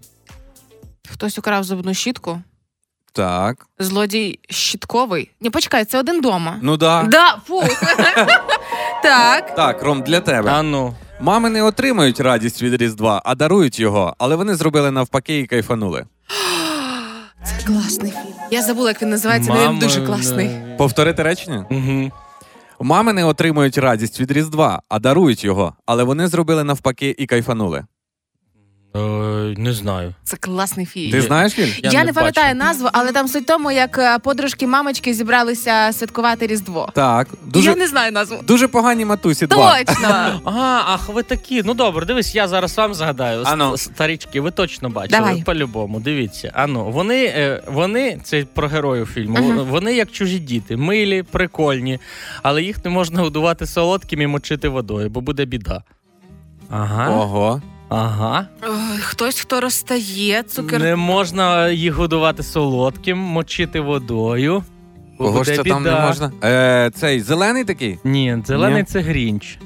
Хтось 1.12 1.38
украв 1.38 1.64
зубну 1.64 1.94
щітку. 1.94 2.40
Так. 3.12 3.66
Злодій 3.78 4.38
щитковий. 4.50 5.30
Ні, 5.40 5.50
почекай, 5.50 5.84
це 5.84 5.98
один 5.98 6.20
дома. 6.20 6.58
Ну 6.62 6.76
да. 6.76 7.02
Да, 7.02 7.36
фу. 7.46 7.62
так. 9.02 9.54
Так, 9.54 9.82
Ром, 9.82 10.02
для 10.02 10.20
тебе. 10.20 10.50
А 10.50 10.62
ну. 10.62 10.94
Мами 11.20 11.50
не 11.50 11.62
отримують 11.62 12.20
радість 12.20 12.62
від 12.62 12.82
Різдва, 12.82 13.22
а 13.24 13.34
дарують 13.34 13.80
його, 13.80 14.14
але 14.18 14.36
вони 14.36 14.54
зробили 14.54 14.90
навпаки 14.90 15.38
і 15.38 15.46
кайфанули. 15.46 16.06
Це 17.44 17.66
класний 17.66 18.10
фільм. 18.10 18.34
Я 18.50 18.62
забула, 18.62 18.90
як 18.90 19.02
він 19.02 19.10
називається, 19.10 19.52
але 19.54 19.68
він 19.68 19.78
дуже 19.78 20.06
класний. 20.06 20.50
Повторити 20.78 21.22
речення? 21.22 21.66
Угу. 21.70 22.10
Мами 22.80 23.12
не 23.12 23.24
отримують 23.24 23.78
радість 23.78 24.20
від 24.20 24.30
Різдва, 24.30 24.82
а 24.88 24.98
дарують 24.98 25.44
його, 25.44 25.74
але 25.86 26.04
вони 26.04 26.26
зробили 26.28 26.64
навпаки 26.64 27.14
і 27.18 27.26
кайфанули. 27.26 27.84
Е, 28.96 29.00
не 29.58 29.72
знаю. 29.72 30.14
Це 30.24 30.36
класний 30.36 30.86
фільм. 30.86 31.10
Ти 31.12 31.20
знаєш 31.22 31.52
фільм? 31.52 31.70
Я, 31.82 31.90
Я 31.90 31.98
не, 31.98 32.04
не 32.04 32.12
пам'ятаю 32.12 32.54
бачив. 32.54 32.66
назву, 32.68 32.88
але 32.92 33.12
там 33.12 33.28
суть 33.28 33.46
тому, 33.46 33.70
як 33.70 33.98
е, 33.98 34.18
подружки 34.18 34.66
мамочки 34.66 35.14
зібралися 35.14 35.90
святкувати 35.92 36.46
Різдво. 36.46 36.88
Так, 36.94 37.28
дуже, 37.46 37.70
Я 37.70 37.76
не 37.76 37.86
знаю 37.86 38.12
назву. 38.12 38.36
дуже 38.42 38.68
погані 38.68 39.04
матусі. 39.04 39.46
Два. 39.46 39.78
Точно. 39.84 40.40
А, 40.44 40.82
ах, 40.86 41.08
ви 41.08 41.22
такі. 41.22 41.62
Ну 41.64 41.74
добре, 41.74 42.06
дивись, 42.06 42.34
я 42.34 42.48
зараз 42.48 42.76
вам 42.76 42.94
згадаю. 42.94 43.42
Ану. 43.46 43.76
Старічки, 43.76 44.40
ви 44.40 44.50
точно 44.50 44.90
бачили. 44.90 45.18
Давай. 45.18 45.42
По-любому, 45.42 46.00
дивіться. 46.00 46.50
Ану, 46.54 46.90
вони, 46.90 47.24
е, 47.24 47.62
вони, 47.66 48.20
це 48.24 48.44
про 48.54 48.68
героїв 48.68 49.06
фільму, 49.06 49.36
Ага. 49.38 49.62
вони 49.62 49.94
як 49.94 50.10
чужі 50.12 50.38
діти, 50.38 50.76
милі, 50.76 51.22
прикольні, 51.22 51.98
але 52.42 52.62
їх 52.62 52.84
не 52.84 52.90
можна 52.90 53.20
годувати 53.22 53.66
солодким 53.66 54.20
і 54.22 54.26
мочити 54.26 54.68
водою, 54.68 55.10
бо 55.10 55.20
буде 55.20 55.44
біда. 55.44 55.82
Ага. 56.70 57.10
Ого. 57.10 57.62
Ага. 57.88 58.48
Ой, 58.62 58.98
хтось, 59.00 59.40
хто 59.40 59.60
розстає, 59.60 60.42
цукер. 60.42 60.80
Не 60.82 60.96
можна 60.96 61.68
їх 61.68 61.94
годувати 61.94 62.42
солодким, 62.42 63.18
мочити 63.18 63.80
водою. 63.80 64.64
Кого 65.18 65.44
ж 65.44 65.56
це 65.56 65.62
там 65.62 65.82
не 65.82 66.00
можна? 66.00 66.32
Е, 66.44 66.90
цей 66.94 67.20
зелений 67.20 67.64
такий? 67.64 67.98
Ні, 68.04 68.42
зелений 68.46 68.78
Ні? 68.78 68.84
це 68.84 69.00
грінч. 69.00 69.58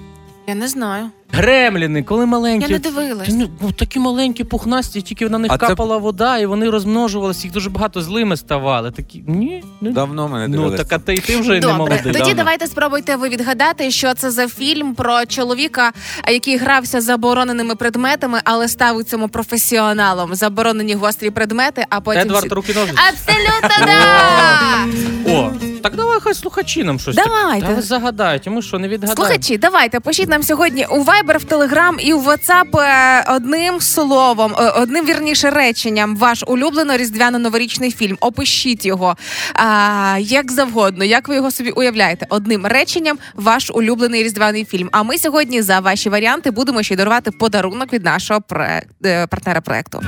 Я 0.46 0.54
не 0.54 0.68
знаю. 0.68 1.10
Гремліни, 1.32 2.02
коли 2.02 2.26
маленькі. 2.26 2.62
Я 2.66 2.68
не 2.72 2.78
дивилась. 2.78 3.28
Та 3.28 3.34
ну, 3.34 3.48
ну, 3.62 3.72
такі 3.72 3.98
маленькі, 3.98 4.44
пухнасті, 4.44 5.02
тільки 5.02 5.28
на 5.28 5.38
них 5.38 5.50
А 5.54 5.58
це- 5.58 5.66
капала 5.66 5.96
вода, 5.96 6.38
і 6.38 6.46
вони 6.46 6.70
розмножувалися, 6.70 7.42
їх 7.44 7.52
дуже 7.52 7.70
багато 7.70 8.02
злими 8.02 8.36
ставали. 8.36 8.90
Такі 8.90 9.24
ні, 9.26 9.64
ну, 9.80 9.90
Давно 9.92 10.28
мене 10.28 10.48
ну 10.48 10.56
дивилися. 10.56 10.84
так 10.84 10.92
а 10.92 10.98
ти, 10.98 11.16
ти 11.20 11.36
вже 11.40 11.52
не 11.52 11.60
Добре, 11.60 11.76
молодий. 11.76 11.98
тоді 12.02 12.18
давно. 12.18 12.34
давайте 12.34 12.66
спробуйте 12.66 13.16
ви 13.16 13.28
відгадати, 13.28 13.90
що 13.90 14.14
це 14.14 14.30
за 14.30 14.48
фільм 14.48 14.94
про 14.94 15.26
чоловіка, 15.26 15.92
який 16.28 16.56
грався 16.56 17.00
з 17.00 17.04
забороненими 17.04 17.74
предметами, 17.74 18.40
але 18.44 18.68
став 18.68 18.96
у 18.96 19.02
цьому 19.02 19.28
професіоналом. 19.28 20.34
Заборонені 20.34 20.94
гострі 20.94 21.30
предмети, 21.30 21.84
а 21.90 22.00
потім 22.00 22.22
Едвард 22.22 22.52
руки 22.52 22.74
ножиці. 22.74 22.98
Абсолютно 23.08 23.86
да! 23.86 25.32
О, 25.32 25.50
так 25.82 25.96
давай 25.96 26.20
хай 26.20 26.34
слухачі 26.34 26.84
нам 26.84 26.98
щось. 26.98 27.16
Давайте. 27.16 27.66
Та 27.66 27.74
ви 27.74 27.82
загадають, 27.82 28.46
а 28.46 28.50
ми 28.50 28.62
що 28.62 28.78
не 28.78 28.88
відгадаємо? 28.88 29.24
Слухачі, 29.24 29.58
давайте 29.58 30.00
пишіть 30.00 30.28
нам 30.28 30.42
сьогодні 30.42 30.86
у 30.90 31.04
Viber, 31.04 31.38
в 31.38 31.44
Telegram 31.44 31.98
і 31.98 32.12
у 32.12 32.22
WhatsApp 32.22 32.80
е, 32.80 33.24
одним 33.34 33.80
словом, 33.80 34.54
е, 34.58 34.70
одним 34.70 35.06
вірніше 35.06 35.50
реченням. 35.50 36.16
Ваш 36.16 36.44
улюблено 36.46 36.92
різдвяно-новорічний 36.92 37.96
фільм. 37.96 38.16
Опишіть 38.20 38.86
його 38.86 39.16
а, 39.54 40.16
як 40.20 40.52
завгодно, 40.52 41.04
як 41.04 41.28
ви 41.28 41.34
його 41.34 41.50
собі 41.50 41.70
уявляєте. 41.70 42.26
Одним 42.30 42.66
реченням 42.66 43.18
ваш 43.34 43.70
улюблений 43.74 44.22
різдвяний 44.22 44.64
фільм. 44.64 44.88
А 44.92 45.02
ми 45.02 45.18
сьогодні 45.18 45.62
за 45.62 45.80
ваші 45.80 46.08
варіанти 46.08 46.50
будемо 46.50 46.82
ще 46.82 46.94
й 46.94 46.96
дарувати 46.96 47.30
подарунок 47.30 47.92
від 47.92 48.04
нашого 48.04 48.40
проект, 48.40 48.88
е, 49.04 49.26
партнера 49.26 49.60
проекту. 49.60 50.02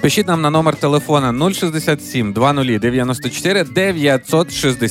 Пишіть 0.00 0.28
нам 0.28 0.42
на 0.42 0.50
номер 0.50 0.76
телефона 0.76 1.52
067 1.52 2.32
20 2.32 2.78
94 2.78 3.64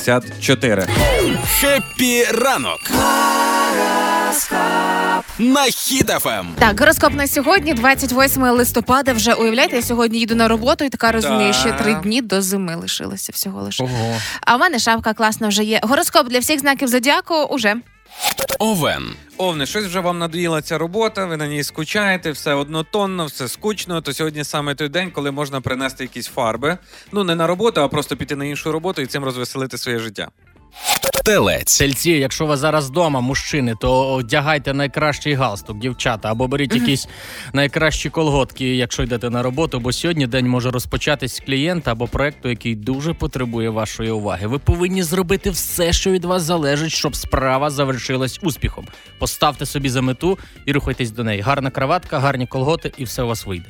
964. 0.04 0.86
Хеппі 1.60 2.24
ранок. 2.24 2.80
На 5.38 5.66
Ем. 6.26 6.48
Так, 6.58 6.80
гороскоп 6.80 7.14
на 7.14 7.26
сьогодні, 7.26 7.74
28 7.74 8.42
листопада. 8.42 9.12
Вже 9.12 9.32
уявляєте, 9.32 9.76
я 9.76 9.82
сьогодні 9.82 10.18
їду 10.18 10.34
на 10.34 10.48
роботу 10.48 10.84
і 10.84 10.88
така 10.88 11.12
розумію, 11.12 11.52
ще 11.52 11.72
три 11.72 11.94
дні 11.94 12.22
до 12.22 12.42
зими 12.42 12.76
лишилося 12.76 13.32
всього 13.34 13.62
лише. 13.62 13.84
Ого. 13.84 14.16
А 14.40 14.56
в 14.56 14.60
мене 14.60 14.78
шапка 14.78 15.14
класна 15.14 15.48
вже 15.48 15.64
є. 15.64 15.80
Гороскоп 15.82 16.28
для 16.28 16.38
всіх 16.38 16.60
знаків 16.60 16.88
зодіаку 16.88 17.34
уже. 17.34 17.76
Овен. 18.58 19.12
Овне, 19.36 19.66
щось 19.66 19.84
вже 19.84 20.00
вам 20.00 20.18
надоїла 20.18 20.62
ця 20.62 20.78
робота, 20.78 21.26
ви 21.26 21.36
на 21.36 21.46
ній 21.46 21.62
скучаєте, 21.64 22.30
все 22.30 22.54
однотонно, 22.54 23.26
все 23.26 23.48
скучно. 23.48 24.00
То 24.00 24.12
сьогодні 24.12 24.44
саме 24.44 24.74
той 24.74 24.88
день, 24.88 25.10
коли 25.10 25.30
можна 25.30 25.60
принести 25.60 26.04
якісь 26.04 26.26
фарби. 26.26 26.78
Ну 27.12 27.24
не 27.24 27.34
на 27.34 27.46
роботу, 27.46 27.80
а 27.80 27.88
просто 27.88 28.16
піти 28.16 28.36
на 28.36 28.44
іншу 28.44 28.72
роботу 28.72 29.02
і 29.02 29.06
цим 29.06 29.24
розвеселити 29.24 29.78
своє 29.78 29.98
життя. 29.98 30.28
Телець. 31.24 31.78
Тельці, 31.78 32.10
якщо 32.10 32.46
ви 32.46 32.56
зараз 32.56 32.90
вдома, 32.90 33.20
мужчини, 33.20 33.74
то 33.80 34.12
одягайте 34.12 34.74
найкращий 34.74 35.34
галстук, 35.34 35.78
дівчата, 35.78 36.30
або 36.30 36.48
беріть 36.48 36.74
якісь 36.74 37.08
найкращі 37.52 38.10
колготки, 38.10 38.76
якщо 38.76 39.02
йдете 39.02 39.30
на 39.30 39.42
роботу, 39.42 39.80
бо 39.80 39.92
сьогодні 39.92 40.26
день 40.26 40.48
може 40.48 40.70
розпочатись 40.70 41.36
з 41.36 41.40
клієнта 41.40 41.92
або 41.92 42.06
проекту, 42.06 42.48
який 42.48 42.74
дуже 42.74 43.14
потребує 43.14 43.70
вашої 43.70 44.10
уваги. 44.10 44.46
Ви 44.46 44.58
повинні 44.58 45.02
зробити 45.02 45.50
все, 45.50 45.92
що 45.92 46.10
від 46.10 46.24
вас 46.24 46.42
залежить, 46.42 46.92
щоб 46.92 47.16
справа 47.16 47.70
завершилась 47.70 48.38
успіхом. 48.42 48.86
Поставте 49.18 49.66
собі 49.66 49.88
за 49.88 50.02
мету 50.02 50.38
і 50.66 50.72
рухайтесь 50.72 51.10
до 51.10 51.24
неї. 51.24 51.40
Гарна 51.40 51.70
краватка, 51.70 52.18
гарні 52.18 52.46
колготи, 52.46 52.92
і 52.96 53.04
все 53.04 53.22
у 53.22 53.26
вас 53.26 53.46
вийде. 53.46 53.66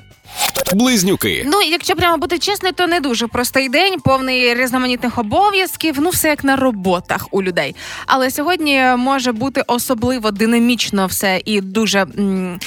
Близнюки. 0.74 1.42
Ну, 1.46 1.62
якщо 1.62 1.96
прямо 1.96 2.16
бути 2.16 2.38
чесною, 2.38 2.74
то 2.74 2.86
не 2.86 3.00
дуже 3.00 3.26
простий 3.26 3.68
день, 3.68 4.00
повний 4.00 4.54
різноманітних 4.54 5.18
обов'язків. 5.18 5.96
Ну, 6.00 6.10
все 6.10 6.28
як 6.28 6.44
на 6.44 6.56
роботах 6.56 7.26
у 7.30 7.42
людей. 7.42 7.74
Але 8.06 8.30
сьогодні 8.30 8.80
може 8.96 9.32
бути 9.32 9.62
особливо 9.66 10.30
динамічно 10.30 11.06
все 11.06 11.40
і 11.44 11.60
дуже. 11.60 11.98
м, 11.98 12.60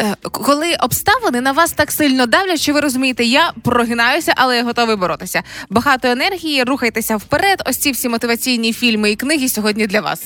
е, 0.00 0.14
коли 0.22 0.74
обставини 0.80 1.40
на 1.40 1.52
вас 1.52 1.72
так 1.72 1.92
сильно 1.92 2.26
давлять, 2.26 2.60
що 2.60 2.72
ви 2.72 2.80
розумієте, 2.80 3.24
я 3.24 3.52
прогинаюся, 3.62 4.32
але 4.36 4.56
я 4.56 4.64
готовий 4.64 4.96
боротися. 4.96 5.42
Багато 5.70 6.08
енергії, 6.08 6.62
рухайтеся 6.62 7.16
вперед. 7.16 7.62
Ось 7.66 7.76
ці 7.76 7.90
всі 7.92 8.08
мотиваційні 8.08 8.72
фільми 8.72 9.10
і 9.10 9.16
книги 9.16 9.48
сьогодні 9.48 9.86
для 9.86 10.00
вас. 10.00 10.22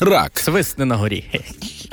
Рак. 0.00 0.38
Свисни 0.38 0.84
на 0.84 0.96
горі. 0.96 1.24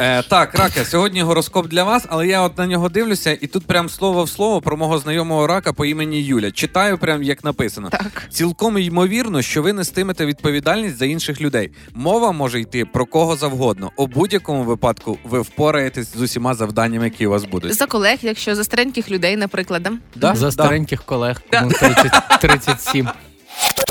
Е, 0.04 0.24
так, 0.24 0.56
рака, 0.56 0.86
сьогодні 0.86 1.22
гороскоп 1.22 1.68
для 1.68 1.84
вас, 1.84 2.06
але 2.10 2.28
я 2.28 2.42
от 2.42 2.58
на 2.58 2.68
нього 2.68 2.90
дивлюся, 2.90 3.38
і 3.42 3.48
тут 3.48 3.66
прям 3.66 3.90
слово 3.90 4.24
в 4.24 4.30
слово 4.30 4.62
про 4.62 4.78
мого 4.78 4.98
знайомого 5.00 5.48
рака 5.48 5.74
по 5.74 5.86
імені 5.86 6.22
Юля. 6.22 6.52
Читаю 6.52 6.98
прям 6.98 7.24
як 7.24 7.44
написано. 7.44 7.90
Так. 7.90 8.24
Цілком 8.30 8.78
ймовірно, 8.78 9.42
що 9.42 9.62
ви 9.62 9.74
нестимете 9.74 10.26
відповідальність 10.26 10.98
за 10.98 11.06
інших 11.06 11.42
людей. 11.42 11.72
Мова 11.94 12.32
може 12.32 12.60
йти 12.62 12.86
про 12.86 13.06
кого 13.06 13.36
завгодно. 13.36 13.92
У 13.98 14.08
будь-якому 14.08 14.64
випадку 14.64 15.18
ви 15.24 15.42
впораєтесь 15.42 16.14
з 16.18 16.22
усіма 16.22 16.54
завданнями, 16.54 17.06
які 17.06 17.28
у 17.28 17.30
вас 17.30 17.44
будуть. 17.46 17.74
За 17.74 17.86
колег, 17.86 18.18
якщо 18.22 18.56
за 18.56 18.64
стареньких 18.64 19.12
людей, 19.12 19.38
наприклад. 19.38 19.90
да? 20.16 20.36
За 20.36 20.46
Да. 20.46 20.52
стареньких 20.52 21.04
колег. 21.04 21.42
кому 21.52 21.72
30, 21.72 22.12
37. 22.42 23.10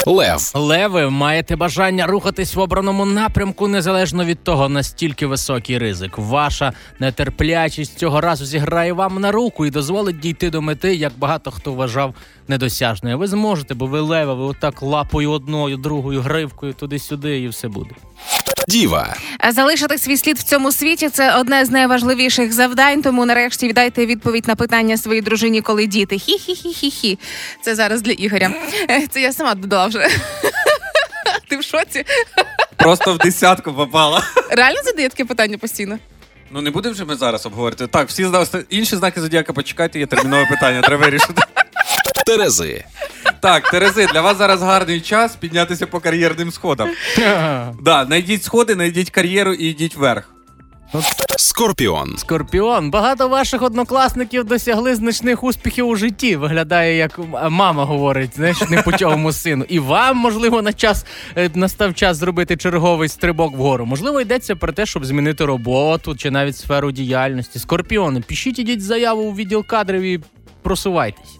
Лев. 0.07 0.53
Леви, 0.55 1.11
маєте 1.11 1.57
бажання 1.57 2.07
рухатись 2.07 2.55
в 2.55 2.61
обраному 2.61 3.05
напрямку 3.05 3.69
незалежно 3.69 4.25
від 4.25 4.45
того, 4.45 4.69
настільки 4.69 5.27
високий 5.27 5.79
ризик. 5.79 6.19
Ваша 6.19 6.73
нетерплячість 6.99 7.99
цього 7.99 8.21
разу 8.21 8.45
зіграє 8.47 8.93
вам 8.93 9.21
на 9.21 9.33
руку 9.33 9.67
і 9.67 9.71
дозволить 9.71 10.21
дійти 10.21 10.51
до 10.51 10.63
мети, 10.63 10.95
як 10.95 11.13
багато 11.19 11.51
хто 11.51 11.73
вважав 11.73 12.15
недосяжною. 12.51 13.19
Ви 13.19 13.27
зможете, 13.27 13.75
бо 13.75 13.87
ви 13.87 14.01
лева, 14.01 14.35
ви 14.35 14.45
отак 14.45 14.83
лапою 14.83 15.31
одною, 15.31 15.77
другою, 15.77 16.21
гривкою 16.21 16.73
туди-сюди, 16.73 17.41
і 17.41 17.49
все 17.49 17.69
буде. 17.69 17.91
Діва. 18.69 19.17
Залишити 19.51 19.99
свій 19.99 20.17
слід 20.17 20.39
в 20.39 20.43
цьому 20.43 20.73
світі 20.73 21.09
це 21.09 21.37
одне 21.37 21.65
з 21.65 21.71
найважливіших 21.71 22.53
завдань. 22.53 23.03
Тому 23.03 23.27
нарешті 23.27 23.69
віддайте 23.69 24.07
відповідь 24.07 24.49
на 24.49 24.55
питання 24.57 24.97
своїй 24.97 25.21
дружині, 25.21 25.61
коли 25.63 25.87
діти. 25.87 26.17
Хі-хі-хі-хі-хі. 26.17 27.19
Це 27.63 27.75
зараз 27.75 28.03
для 28.03 28.13
Ігоря. 28.13 28.51
Це 29.11 29.21
я 29.21 29.33
сама 29.33 29.55
додала 29.55 29.87
вже. 29.87 30.09
Ти 31.49 31.57
в 31.57 31.63
шоці? 31.63 32.05
Просто 32.77 33.15
в 33.15 33.19
десятку 33.19 33.73
попала. 33.73 34.23
Реально 34.51 34.83
задає 34.85 35.09
таке 35.09 35.25
питання 35.25 35.59
постійно? 35.59 35.99
Ну 36.51 36.61
не 36.61 36.71
будемо 36.71 36.93
вже 36.93 37.05
ми 37.05 37.17
зараз 37.17 37.47
обговорити. 37.47 37.87
Так, 37.87 38.09
всі 38.09 38.25
зна- 38.25 38.47
інші 38.71 38.97
знаки 38.97 39.21
зодіака 39.21 39.53
почекайте, 39.53 39.99
є 39.99 40.07
термінове 40.07 40.47
питання, 40.47 40.81
треба 40.81 41.05
вирішити. 41.05 41.43
Терези. 42.27 42.85
Так, 43.41 43.71
Терези, 43.71 44.07
для 44.07 44.21
вас 44.21 44.39
зараз 44.39 44.63
гарний 44.63 45.01
час 45.01 45.37
піднятися 45.37 45.87
по 45.87 46.01
кар'єрним 46.01 46.53
сходам. 46.53 46.89
Да, 47.83 48.05
найдіть 48.05 48.45
сходи, 48.45 48.75
найдіть 48.75 49.11
кар'єру 49.11 49.53
і 49.53 49.65
йдіть 49.65 49.97
вверх. 49.97 50.31
Скорпіон. 51.37 52.17
Скорпіон, 52.19 52.91
багато 52.91 53.29
ваших 53.29 53.63
однокласників 53.63 54.45
досягли 54.45 54.95
значних 54.95 55.45
успіхів 55.45 55.89
у 55.89 55.97
житті. 55.97 56.37
Виглядає, 56.37 56.97
як 56.97 57.21
мама 57.51 57.85
говорить, 57.85 58.31
знаєш, 58.37 58.61
непутьовому 58.71 59.33
сину. 59.33 59.65
І 59.69 59.79
вам, 59.79 60.17
можливо, 60.17 60.63
на 60.63 60.73
час 60.73 61.05
е, 61.37 61.51
настав 61.55 61.95
час 61.95 62.17
зробити 62.17 62.57
черговий 62.57 63.09
стрибок 63.09 63.53
вгору. 63.57 63.87
Можливо, 63.87 64.21
йдеться 64.21 64.57
про 64.57 64.73
те, 64.73 64.87
щоб 64.87 65.05
змінити 65.05 65.45
роботу 65.45 66.17
чи 66.17 66.31
навіть 66.31 66.57
сферу 66.57 66.93
діяльності. 66.93 67.59
Скорпіони, 67.59 68.21
пишіть 68.21 68.59
ідіть 68.59 68.83
заяву 68.83 69.23
у 69.23 69.35
відділ 69.35 69.67
кадрів 69.67 70.03
і 70.03 70.21
просувайтесь. 70.63 71.40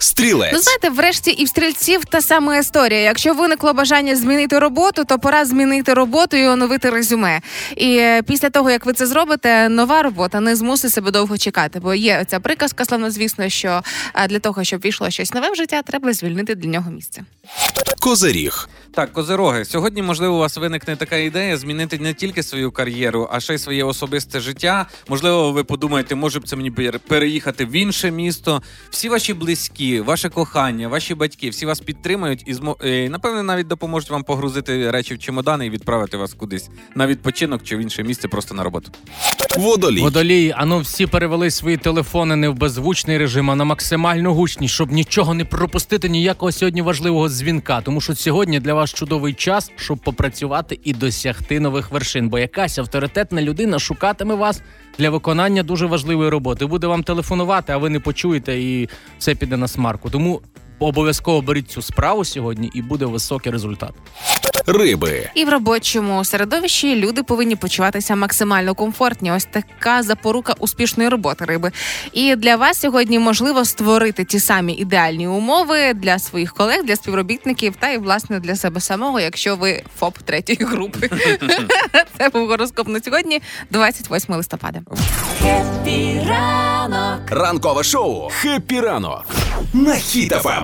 Стрілець. 0.00 0.50
Ну, 0.52 0.58
знаєте, 0.58 0.90
врешті 0.90 1.30
і 1.30 1.44
в 1.44 1.48
стрільців 1.48 2.04
та 2.04 2.22
сама 2.22 2.58
історія. 2.58 3.00
Якщо 3.00 3.34
виникло 3.34 3.72
бажання 3.72 4.16
змінити 4.16 4.58
роботу, 4.58 5.04
то 5.04 5.18
пора 5.18 5.44
змінити 5.44 5.94
роботу 5.94 6.36
і 6.36 6.46
оновити 6.46 6.90
резюме. 6.90 7.40
І 7.76 7.96
е, 7.96 8.22
після 8.22 8.50
того, 8.50 8.70
як 8.70 8.86
ви 8.86 8.92
це 8.92 9.06
зробите, 9.06 9.68
нова 9.68 10.02
робота 10.02 10.40
не 10.40 10.56
змусить 10.56 10.92
себе 10.92 11.10
довго 11.10 11.38
чекати. 11.38 11.80
Бо 11.80 11.94
є 11.94 12.24
ця 12.28 12.40
приказка, 12.40 12.84
славнозвісно, 12.84 13.48
що 13.48 13.82
е, 14.14 14.28
для 14.28 14.38
того, 14.38 14.64
щоб 14.64 14.80
війшло 14.80 15.10
щось 15.10 15.34
нове 15.34 15.50
в 15.50 15.54
життя, 15.54 15.82
треба 15.82 16.12
звільнити 16.12 16.54
для 16.54 16.68
нього 16.68 16.90
місце. 16.90 17.24
Козиріг. 18.00 18.68
Так, 18.94 19.12
козироги, 19.12 19.64
сьогодні 19.64 20.02
можливо 20.02 20.36
у 20.36 20.38
вас 20.38 20.56
виникне 20.56 20.96
така 20.96 21.16
ідея 21.16 21.56
змінити 21.56 21.98
не 21.98 22.14
тільки 22.14 22.42
свою 22.42 22.72
кар'єру, 22.72 23.28
а 23.32 23.40
ще 23.40 23.54
й 23.54 23.58
своє 23.58 23.84
особисте 23.84 24.40
життя. 24.40 24.86
Можливо, 25.08 25.52
ви 25.52 25.64
подумаєте, 25.64 26.14
може 26.14 26.40
б 26.40 26.48
це 26.48 26.56
мені 26.56 26.70
переїхати 27.08 27.64
в 27.64 27.72
інше 27.72 28.10
місто. 28.10 28.62
Всі 28.90 29.08
ваші 29.08 29.34
близькі, 29.44 30.00
ваше 30.00 30.28
кохання, 30.28 30.88
ваші 30.88 31.14
батьки, 31.14 31.50
всі 31.50 31.66
вас 31.66 31.80
підтримують 31.80 32.42
і 32.46 32.54
змо... 32.54 32.76
е, 32.84 33.08
напевне 33.08 33.42
навіть 33.42 33.66
допоможуть 33.66 34.10
вам 34.10 34.22
погрузити 34.22 34.90
речі 34.90 35.14
в 35.14 35.18
чемодани 35.18 35.66
і 35.66 35.70
відправити 35.70 36.16
вас 36.16 36.34
кудись 36.34 36.68
на 36.94 37.06
відпочинок 37.06 37.62
чи 37.62 37.76
в 37.76 37.80
інше 37.80 38.02
місце, 38.02 38.28
просто 38.28 38.54
на 38.54 38.64
роботу. 38.64 38.90
Водолій. 39.58 40.00
Водолії, 40.00 40.54
ану 40.56 40.78
всі 40.78 41.06
перевели 41.06 41.50
свої 41.50 41.76
телефони 41.76 42.36
не 42.36 42.48
в 42.48 42.54
беззвучний 42.54 43.18
режим, 43.18 43.50
а 43.50 43.54
на 43.54 43.64
максимальну 43.64 44.34
гучність, 44.34 44.74
щоб 44.74 44.92
нічого 44.92 45.34
не 45.34 45.44
пропустити, 45.44 46.08
ніякого 46.08 46.52
сьогодні 46.52 46.82
важливого 46.82 47.28
дзвінка. 47.28 47.80
Тому 47.80 48.00
що 48.00 48.14
сьогодні 48.14 48.60
для 48.60 48.74
вас 48.74 48.94
чудовий 48.94 49.34
час, 49.34 49.70
щоб 49.76 49.98
попрацювати 49.98 50.80
і 50.84 50.92
досягти 50.92 51.60
нових 51.60 51.90
вершин. 51.90 52.28
Бо 52.28 52.38
якась 52.38 52.78
авторитетна 52.78 53.42
людина 53.42 53.78
шукатиме 53.78 54.34
вас 54.34 54.62
для 54.98 55.10
виконання 55.10 55.62
дуже 55.62 55.86
важливої 55.86 56.30
роботи. 56.30 56.66
Буде 56.66 56.86
вам 56.86 57.02
телефонувати, 57.02 57.72
а 57.72 57.76
ви 57.76 57.90
не 57.90 58.00
почуєте, 58.00 58.60
і 58.60 58.88
все 59.18 59.34
піде 59.34 59.56
на 59.56 59.68
смарку. 59.68 60.10
Тому 60.10 60.40
обов'язково 60.78 61.42
беріть 61.42 61.70
цю 61.70 61.82
справу 61.82 62.24
сьогодні, 62.24 62.70
і 62.74 62.82
буде 62.82 63.04
високий 63.04 63.52
результат. 63.52 63.92
Риби. 64.66 65.30
І 65.34 65.44
в 65.44 65.48
робочому 65.48 66.24
середовищі 66.24 66.96
люди 66.96 67.22
повинні 67.22 67.56
почуватися 67.56 68.16
максимально 68.16 68.74
комфортні. 68.74 69.32
Ось 69.32 69.44
така 69.44 70.02
запорука 70.02 70.54
успішної 70.58 71.08
роботи 71.08 71.44
риби. 71.44 71.72
І 72.12 72.36
для 72.36 72.56
вас 72.56 72.80
сьогодні 72.80 73.18
можливо 73.18 73.64
створити 73.64 74.24
ті 74.24 74.40
самі 74.40 74.72
ідеальні 74.72 75.28
умови 75.28 75.94
для 75.94 76.18
своїх 76.18 76.52
колег, 76.54 76.84
для 76.84 76.96
співробітників 76.96 77.76
та 77.78 77.90
і 77.90 77.98
власне 77.98 78.40
для 78.40 78.56
себе 78.56 78.80
самого, 78.80 79.20
якщо 79.20 79.56
ви 79.56 79.82
ФОП 79.98 80.18
третьої 80.18 80.58
групи. 80.60 81.10
Це 82.18 82.28
був 82.28 82.48
гороскоп 82.48 82.88
на 82.88 83.00
сьогодні, 83.00 83.42
28 83.70 84.34
листопада. 84.34 84.80
Ранкове 87.30 87.84
шоу. 87.84 88.28
Хеппі 88.30 88.80
ранок. 88.80 89.26
На 89.72 89.94
Ем. 89.94 90.63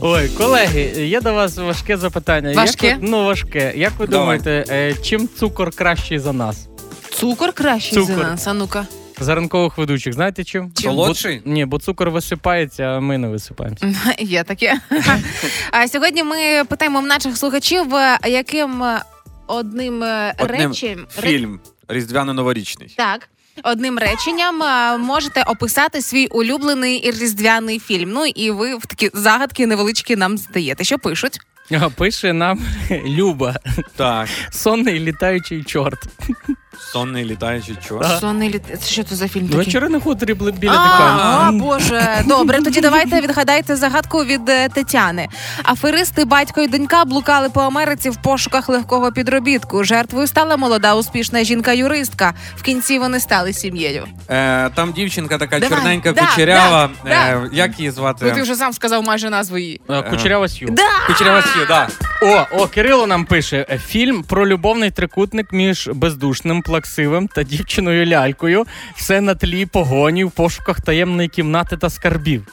Ой, 0.00 0.28
колеги, 0.28 0.80
є 1.06 1.20
до 1.20 1.34
вас 1.34 1.56
важке 1.56 1.96
запитання. 1.96 2.52
Важке? 2.56 2.86
Як 2.86 3.00
ви, 3.00 3.08
ну 3.08 3.24
важке. 3.24 3.72
Як 3.76 3.92
ви 3.98 4.06
Давай. 4.06 4.20
думаєте, 4.20 4.64
е, 4.74 4.94
чим 5.02 5.28
цукор 5.38 5.70
кращий 5.70 6.18
за 6.18 6.32
нас? 6.32 6.68
Цукор 7.12 7.52
кращий 7.52 7.98
Цукор. 7.98 8.14
за 8.14 8.22
нас. 8.22 8.46
А 8.46 8.52
ну-ка. 8.52 8.86
За 9.20 9.34
ранкових 9.34 9.78
ведучих, 9.78 10.12
знаєте 10.12 10.44
чим? 10.44 10.72
Чим? 10.74 10.90
Солодший? 10.90 11.42
Бо, 11.44 11.50
ні, 11.52 11.64
бо 11.64 11.78
цукор 11.78 12.10
висипається, 12.10 12.82
а 12.82 13.00
ми 13.00 13.18
не 13.18 13.28
висипаємося. 13.28 13.94
Є 14.18 14.44
таке. 14.44 14.80
А 15.70 15.88
сьогодні 15.88 16.22
ми 16.22 16.64
питаємо 16.68 17.00
в 17.00 17.06
наших 17.06 17.36
слухачів, 17.36 17.94
е, 17.94 18.18
яким 18.26 18.82
е, 18.82 19.02
одним 19.46 20.02
е, 20.02 20.34
Одним 20.38 20.70
речем 20.70 21.06
Фільм 21.20 21.60
різдвяно-новорічний. 21.88 22.94
Так. 22.96 23.28
Одним 23.62 23.98
реченням 23.98 24.62
можете 25.00 25.42
описати 25.42 26.02
свій 26.02 26.26
улюблений 26.26 27.10
різдвяний 27.10 27.78
фільм. 27.78 28.10
Ну 28.12 28.26
і 28.26 28.50
ви 28.50 28.74
в 28.76 28.86
такі 28.86 29.10
загадки 29.14 29.66
невеличкі 29.66 30.16
нам 30.16 30.38
здаєте. 30.38 30.84
Що 30.84 30.98
пишуть? 30.98 31.38
Пише 31.96 32.32
нам 32.32 32.60
Люба, 33.06 33.56
Так, 33.96 34.28
сонний 34.50 35.00
літаючий 35.00 35.64
чорт. 35.64 35.98
Сонний 36.92 37.24
літаючий 37.24 37.76
чорт. 37.88 38.06
А. 38.10 38.20
Сонний 38.20 38.50
літ... 38.50 38.62
Це 38.80 38.86
Що 38.86 39.04
це 39.04 39.14
за 39.16 39.28
фільм 39.28 39.44
такий? 39.48 39.58
Вечори 39.64 39.88
на 39.88 40.00
хуторі 40.00 40.34
бли- 40.34 40.52
біля 40.52 40.72
А, 40.72 41.50
боже, 41.52 42.22
добре. 42.26 42.62
Тоді 42.62 42.80
давайте 42.80 43.20
відгадайте 43.20 43.76
загадку 43.76 44.24
від 44.24 44.48
е, 44.48 44.68
Тетяни. 44.68 45.28
Аферисти, 45.64 46.24
батько 46.24 46.60
і 46.60 46.68
донька 46.68 47.04
блукали 47.04 47.48
по 47.48 47.60
Америці 47.60 48.10
в 48.10 48.16
пошуках 48.16 48.68
легкого 48.68 49.12
підробітку. 49.12 49.84
Жертвою 49.84 50.26
стала 50.26 50.56
молода 50.56 50.94
успішна 50.94 51.44
жінка-юристка. 51.44 52.34
В 52.56 52.62
кінці 52.62 52.98
вони 52.98 53.20
стали 53.20 53.52
сім'єю. 53.52 54.06
Е, 54.30 54.70
там 54.70 54.92
дівчинка 54.92 55.38
така 55.38 55.58
Давай. 55.58 55.78
чорненька, 55.78 56.12
Да, 56.12 56.26
кучерява. 56.26 56.90
да, 57.04 57.10
Е, 57.10 57.48
як 57.52 57.78
її 57.78 57.90
звати? 57.90 58.24
Ну 58.28 58.34
ти 58.34 58.42
вже 58.42 58.54
сам 58.54 58.72
сказав 58.72 59.02
майже 59.04 59.30
назву 59.30 59.58
її. 59.58 59.80
Е, 59.90 60.02
Кучерява 60.02 60.48
Сью. 60.48 60.74
Кучерява 61.06 61.42
Сью, 61.42 61.66
да. 61.68 61.88
О, 62.22 62.46
о, 62.52 62.66
Кирило 62.66 63.06
нам 63.06 63.24
пише 63.24 63.66
е, 63.70 63.78
фільм 63.78 64.22
про 64.22 64.46
любовний 64.46 64.90
трикутник 64.90 65.52
між 65.52 65.88
бездушним, 65.94 66.62
плаксивим 66.66 67.28
та 67.28 67.42
дівчиною 67.42 68.06
лялькою. 68.06 68.64
Все 68.96 69.20
на 69.20 69.34
тлі 69.34 69.66
погоні 69.66 70.24
в 70.24 70.30
пошуках 70.30 70.80
таємної 70.80 71.28
кімнати 71.28 71.76
та 71.76 71.90
скарбів. 71.90 72.46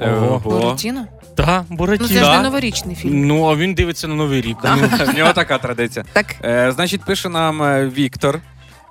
Ого. 0.00 0.38
Буратіно? 0.38 1.06
Та, 1.36 1.64
Ну 1.70 1.98
це 1.98 2.06
ж 2.24 2.30
не 2.30 2.42
новорічний 2.42 2.96
фільм. 2.96 3.26
Ну, 3.26 3.44
а 3.44 3.56
він 3.56 3.74
дивиться 3.74 4.08
на 4.08 4.14
новий 4.14 4.40
рік. 4.40 4.56
В 4.62 5.16
нього 5.16 5.32
така 5.32 5.58
традиція. 5.58 6.04
Так. 6.12 6.34
Е, 6.44 6.72
значить, 6.72 7.04
пише 7.04 7.28
нам 7.28 7.62
е, 7.62 7.88
Віктор. 7.88 8.40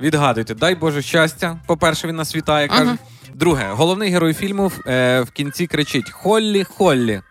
Відгадуйте, 0.01 0.55
дай 0.55 0.75
Боже 0.75 1.01
щастя. 1.01 1.57
По-перше, 1.67 2.07
він 2.07 2.15
нас 2.15 2.35
вітає, 2.35 2.67
каже. 2.67 2.81
Ага. 2.81 2.97
Друге, 3.33 3.67
головний 3.71 4.11
герой 4.11 4.33
фільму 4.33 4.71
е, 4.87 5.21
в 5.21 5.31
кінці 5.31 5.67
кричить: 5.67 6.11
Холлі, 6.11 6.63
Холлі. 6.63 7.21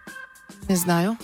Не 0.68 0.76
знаю. 0.76 1.16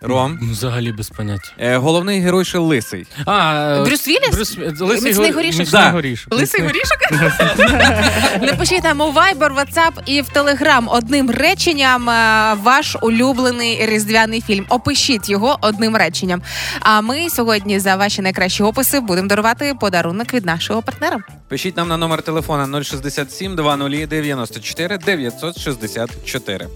Ром. 0.00 0.38
ну, 0.42 0.52
взагалі 0.52 0.92
без 0.92 1.08
поняття. 1.10 1.48
Е, 1.58 1.76
головний 1.76 2.20
герой 2.20 2.44
ще 2.44 2.58
лисий. 2.58 3.06
А, 3.26 3.54
е, 3.80 3.84
Брюс 3.84 4.08
Вілліс? 4.08 4.30
Брюс, 4.32 4.56
лисий 4.80 5.08
Міцний 5.08 5.30
го- 5.30 5.36
горішок? 5.36 5.58
Міцний 5.60 5.82
Да. 5.82 5.90
горішок. 5.90 6.34
Лисий 6.34 6.60
горішок? 6.62 6.98
Напишіть 8.42 8.84
нам 8.84 9.00
у 9.00 9.04
Viber, 9.12 9.54
WhatsApp 9.54 9.92
і 10.06 10.22
в 10.22 10.24
Telegram 10.34 10.84
одним 10.88 11.30
реченням 11.30 12.10
е, 12.10 12.54
ваш 12.62 12.96
улюблений 13.02 13.86
різдвяний 13.86 14.40
фільм. 14.40 14.66
Опишіть 14.68 15.28
його 15.28 15.58
одним 15.60 15.96
реченням. 15.96 16.42
А 16.80 17.00
ми 17.00 17.30
сьогодні 17.30 17.78
за 17.80 17.96
ваші 17.96 18.22
найкращі 18.22 18.62
описи 18.62 19.00
будемо 19.00 19.28
дарувати 19.28 19.74
подарунок 19.80 20.34
від 20.34 20.44
нашого 20.46 20.82
партнера. 20.82 21.18
Пишіть 21.48 21.76
нам 21.76 21.88
на 21.88 21.96
номер 21.96 22.22
телефона 22.22 22.84
067 22.84 23.56
20 23.56 24.08
94 24.08 24.98
964. 24.98 26.66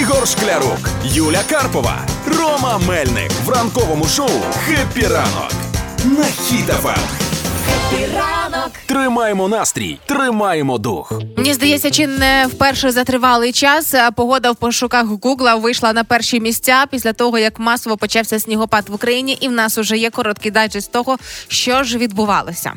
Ігор 0.00 0.28
Шклярук, 0.28 0.78
Юля 1.04 1.40
Карпова, 1.50 1.98
Рома 2.26 2.78
Мельник 2.88 3.32
в 3.44 3.48
ранковому 3.48 4.04
шоу 4.04 4.30
Хеппі 4.66 5.06
ранок. 5.06 5.52
На 6.04 6.26
Хіт-ФМ. 6.26 6.98
Тримаємо 8.86 9.48
настрій, 9.48 9.98
тримаємо 10.06 10.78
дух. 10.78 11.12
Мені 11.36 11.54
здається, 11.54 11.90
чи 11.90 12.06
не 12.06 12.46
вперше 12.46 12.90
за 12.90 13.04
тривалий 13.04 13.52
час 13.52 13.94
е, 13.94 14.10
погода 14.10 14.50
в 14.50 14.56
пошуках 14.56 15.06
Гугла 15.06 15.54
вийшла 15.54 15.92
на 15.92 16.04
перші 16.04 16.40
місця 16.40 16.84
після 16.90 17.12
того, 17.12 17.38
як 17.38 17.58
масово 17.58 17.96
почався 17.96 18.40
снігопад 18.40 18.88
в 18.88 18.94
Україні, 18.94 19.38
і 19.40 19.48
в 19.48 19.52
нас 19.52 19.78
уже 19.78 19.96
є 19.96 20.10
короткий 20.10 20.50
дайджест 20.50 20.92
того, 20.92 21.18
що 21.48 21.82
ж 21.82 21.98
відбувалося. 21.98 22.72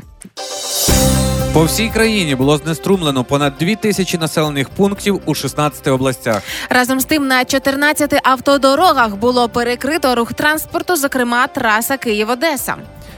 По 1.53 1.63
всій 1.63 1.89
країні 1.89 2.35
було 2.35 2.57
знеструмлено 2.57 3.23
понад 3.23 3.53
2 3.59 3.75
тисячі 3.75 4.17
населених 4.17 4.69
пунктів 4.69 5.21
у 5.25 5.35
16 5.35 5.87
областях. 5.87 6.41
Разом 6.69 6.99
з 6.99 7.05
тим 7.05 7.27
на 7.27 7.45
14 7.45 8.19
автодорогах 8.23 9.15
було 9.15 9.49
перекрито 9.49 10.15
рух 10.15 10.33
транспорту, 10.33 10.95
зокрема 10.95 11.47
траса 11.47 11.97
Київ-Одеса. 11.97 12.75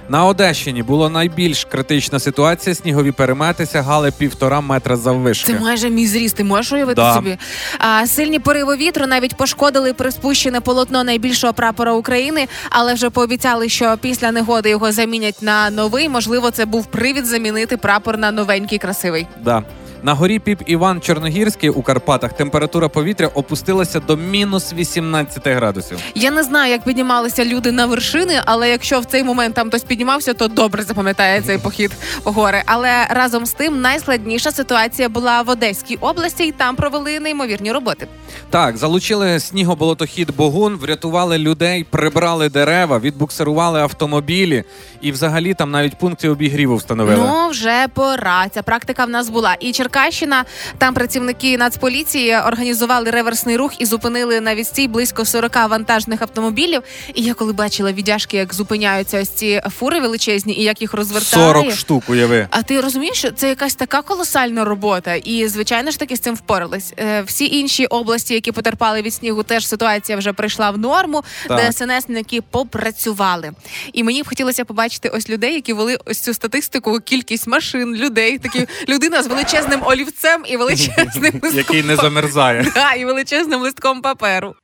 На 0.09 0.25
Одещині 0.25 0.83
було 0.83 1.09
найбільш 1.09 1.65
критична 1.65 2.19
ситуація. 2.19 2.75
Снігові 2.75 3.11
перемети 3.11 3.65
сягали 3.65 4.11
півтора 4.11 4.61
метра 4.61 4.97
заввишки. 4.97 5.53
Це 5.53 5.59
майже 5.59 5.89
мій 5.89 6.07
зріст. 6.07 6.35
Ти 6.35 6.43
можеш 6.43 6.71
уявити 6.71 7.01
Да. 7.01 7.13
собі? 7.13 7.37
А, 7.79 8.07
сильні 8.07 8.39
пориви 8.39 8.75
вітру 8.75 9.07
навіть 9.07 9.35
пошкодили 9.37 9.93
приспущене 9.93 10.61
полотно 10.61 11.03
найбільшого 11.03 11.53
прапора 11.53 11.93
України, 11.93 12.47
але 12.69 12.93
вже 12.93 13.09
пообіцяли, 13.09 13.69
що 13.69 13.97
після 14.01 14.31
негоди 14.31 14.69
його 14.69 14.91
замінять 14.91 15.41
на 15.41 15.69
новий. 15.69 16.09
Можливо, 16.09 16.51
це 16.51 16.65
був 16.65 16.85
привід 16.85 17.25
замінити 17.25 17.77
прапор 17.77 18.17
на 18.17 18.31
новенький 18.31 18.77
красивий. 18.77 19.27
Да. 19.43 19.63
На 20.05 20.13
горі 20.13 20.39
Піп 20.39 20.61
Іван 20.65 21.01
Чорногірський 21.01 21.69
у 21.69 21.81
Карпатах 21.81 22.33
температура 22.33 22.89
повітря 22.89 23.27
опустилася 23.27 23.99
до 23.99 24.17
мінус 24.17 24.73
18 24.73 25.47
градусів. 25.47 25.97
Я 26.15 26.31
не 26.31 26.43
знаю, 26.43 26.71
як 26.71 26.83
піднімалися 26.83 27.45
люди 27.45 27.71
на 27.71 27.85
вершини, 27.85 28.41
але 28.45 28.69
якщо 28.69 28.99
в 28.99 29.05
цей 29.05 29.23
момент 29.23 29.55
там 29.55 29.67
хтось 29.67 29.83
піднімався, 29.83 30.33
то 30.33 30.47
добре 30.47 30.83
запам'ятає 30.83 31.41
цей 31.41 31.57
похід 31.57 31.91
по 32.23 32.31
гори. 32.31 32.61
Але 32.65 33.07
разом 33.09 33.45
з 33.45 33.53
тим 33.53 33.81
найскладніша 33.81 34.51
ситуація 34.51 35.09
була 35.09 35.41
в 35.41 35.49
Одеській 35.49 35.95
області, 35.95 36.47
і 36.47 36.51
там 36.51 36.75
провели 36.75 37.19
неймовірні 37.19 37.71
роботи. 37.71 38.07
Так, 38.49 38.77
залучили 38.77 39.39
снігоболотохід 39.39 40.35
Богун, 40.35 40.75
врятували 40.75 41.37
людей, 41.37 41.83
прибрали 41.83 42.49
дерева, 42.49 42.99
відбуксирували 42.99 43.81
автомобілі, 43.81 44.63
і 45.05 45.11
взагалі 45.11 45.53
там 45.53 45.71
навіть 45.71 45.95
пункти 45.97 46.29
обігріву 46.29 46.75
встановили. 46.75 47.17
Ну 47.17 47.49
вже 47.49 47.87
пора. 47.93 48.49
Ця 48.49 48.63
практика 48.63 49.05
в 49.05 49.09
нас 49.09 49.29
була. 49.29 49.57
І 49.59 49.71
Черкащина. 49.71 50.45
Там 50.77 50.93
працівники 50.93 51.57
нацполіції 51.57 52.37
організували 52.37 53.11
реверсний 53.11 53.57
рух 53.57 53.81
і 53.81 53.85
зупинили 53.85 54.41
на 54.41 54.55
відстій 54.55 54.87
близько 54.87 55.25
40 55.25 55.55
вантажних 55.69 56.21
автомобілів. 56.21 56.81
І 57.13 57.23
я 57.23 57.33
коли 57.33 57.53
бачила 57.53 57.91
віддяжки, 57.91 58.37
як 58.37 58.53
зупиняються 58.53 59.21
ось 59.21 59.29
ці 59.29 59.61
фури 59.79 59.99
величезні 59.99 60.53
і 60.53 60.63
як 60.63 60.81
їх 60.81 60.93
розвертає. 60.93 61.45
40 61.53 61.71
штук, 61.71 62.03
уяви. 62.09 62.47
А 62.51 62.61
ти 62.63 62.81
розумієш, 62.81 63.25
це 63.35 63.49
якась 63.49 63.75
така 63.75 64.01
колосальна 64.01 64.65
робота, 64.65 65.13
і 65.15 65.47
звичайно 65.47 65.91
ж 65.91 65.99
таки 65.99 66.15
з 66.15 66.19
цим 66.19 66.35
впорались. 66.35 66.93
Е, 66.99 67.21
Всі 67.21 67.45
інші 67.57 67.85
області, 67.85 68.33
які 68.33 68.51
потерпали 68.51 69.01
від 69.01 69.13
снігу, 69.13 69.43
теж 69.43 69.67
ситуація 69.67 70.17
вже 70.17 70.33
прийшла 70.33 70.71
в 70.71 70.77
норму, 70.77 71.23
Так. 71.47 71.57
де 71.57 71.71
СНСники 71.71 72.41
попрацювали. 72.41 73.51
І 73.93 74.03
мені 74.03 74.23
б 74.23 74.27
хотілося 74.27 74.65
побачити 74.65 74.94
ось 75.13 75.29
людей, 75.29 75.53
які 75.53 75.73
вели 75.73 75.97
ось 76.05 76.19
цю 76.19 76.33
статистику, 76.33 76.99
кількість 76.99 77.47
машин, 77.47 77.95
людей. 77.95 78.37
Такі 78.37 78.67
людина 78.89 79.23
з 79.23 79.27
величезним 79.27 79.79
олівцем 79.83 80.43
і 80.45 80.57
величезним 80.57 81.33
листком 81.33 81.51
Який 81.53 81.83
не 81.83 81.95
замерзає. 81.95 82.71
Да, 82.75 82.93
і 82.93 83.05
величезним 83.05 83.61
листком 83.61 84.01
паперу. 84.01 84.55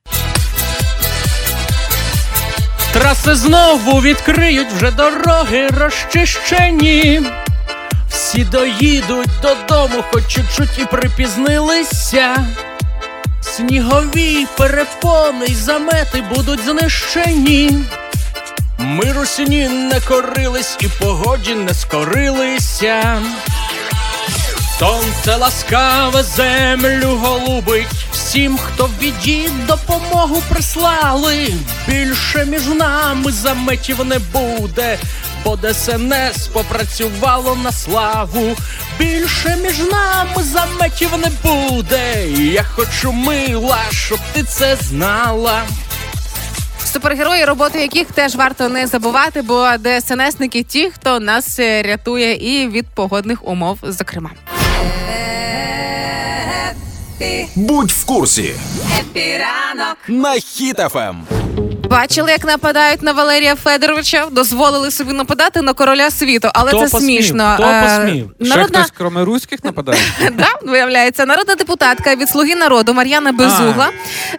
Траси 2.93 3.35
знову 3.35 4.01
відкриють 4.01 4.71
вже 4.71 4.91
дороги 4.91 5.67
розчищені. 5.67 7.21
Всі 8.09 8.43
доїдуть 8.43 9.29
додому, 9.41 10.03
хоч 10.11 10.23
чуть-чуть 10.27 10.79
і 10.79 10.85
припізнилися. 10.85 12.45
Снігові 13.41 14.47
перепони 14.57 15.45
й 15.45 15.55
замети 15.55 16.23
будуть 16.35 16.59
знищені. 16.65 17.71
Ми 18.83 19.11
русіні 19.11 19.69
не 19.69 19.99
корились 19.99 20.77
і 20.79 20.87
погоді 20.87 21.55
не 21.55 21.73
скорилися. 21.73 23.21
Сонце 24.79 25.35
ласкаве 25.35 26.23
землю 26.23 27.17
голубить 27.21 28.05
всім, 28.11 28.57
хто 28.57 28.85
в 28.85 28.89
біді 28.99 29.49
допомогу 29.67 30.43
прислали. 30.49 31.53
Більше 31.87 32.45
між 32.45 32.67
нами 32.67 33.31
заметів 33.31 34.05
не 34.05 34.19
буде, 34.19 34.99
бо 35.43 35.57
ДСНС 35.57 36.47
попрацювало 36.53 37.55
на 37.55 37.71
славу. 37.71 38.55
Більше 38.99 39.57
між 39.63 39.79
нами 39.79 40.43
заметів 40.43 41.09
не 41.17 41.31
буде. 41.43 42.27
Я 42.29 42.63
хочу 42.63 43.11
мила, 43.11 43.79
щоб 43.91 44.19
ти 44.33 44.43
це 44.43 44.75
знала. 44.75 45.63
Супергерої, 46.93 47.45
роботу 47.45 47.79
яких 47.79 48.11
теж 48.11 48.35
варто 48.35 48.69
не 48.69 48.87
забувати, 48.87 49.41
бо 49.41 49.67
ДСНСники 49.77 50.63
ті, 50.63 50.89
хто 50.89 51.19
нас 51.19 51.59
е, 51.59 51.81
рятує 51.81 52.33
і 52.33 52.67
від 52.67 52.85
погодних 52.95 53.47
умов, 53.47 53.77
зокрема. 53.83 54.29
Будь 57.55 57.91
в 57.91 58.05
курсі. 58.05 58.55
На 60.07 60.33
Хіт-ФМ. 60.35 61.40
Бачили, 61.91 62.31
як 62.31 62.45
нападають 62.45 63.01
на 63.01 63.11
Валерія 63.11 63.55
Федоровича, 63.55 64.27
дозволили 64.31 64.91
собі 64.91 65.13
нападати 65.13 65.61
на 65.61 65.73
короля 65.73 66.11
світу, 66.11 66.49
але 66.53 66.69
Хто 66.69 66.79
це 66.85 66.91
посмів? 66.91 67.01
смішно. 67.25 67.53
Хто 67.55 67.63
Е, 67.67 67.81
посмів? 67.83 68.31
Ще 68.41 68.49
Народна 68.49 68.79
хтось, 68.79 68.91
кроме 68.97 69.25
руських, 69.25 69.63
нападає? 69.63 69.99
да, 70.37 70.47
виявляється, 70.71 71.25
народна 71.25 71.55
депутатка 71.55 72.15
від 72.15 72.29
Слуги 72.29 72.55
народу 72.55 72.93
Мар'яна 72.93 73.31
Безугла 73.31 73.89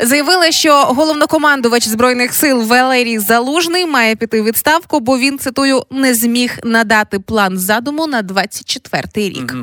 заявила, 0.00 0.50
що 0.50 0.74
головнокомандувач 0.82 1.86
збройних 1.88 2.34
сил 2.34 2.62
Валерій 2.62 3.18
Залужний 3.18 3.86
має 3.86 4.16
піти 4.16 4.40
у 4.40 4.44
відставку, 4.44 5.00
бо 5.00 5.18
він 5.18 5.38
цитую 5.38 5.82
не 5.90 6.14
зміг 6.14 6.58
надати 6.64 7.18
план 7.18 7.58
задуму 7.58 8.06
на 8.06 8.22
24-й 8.22 9.28
рік. 9.28 9.54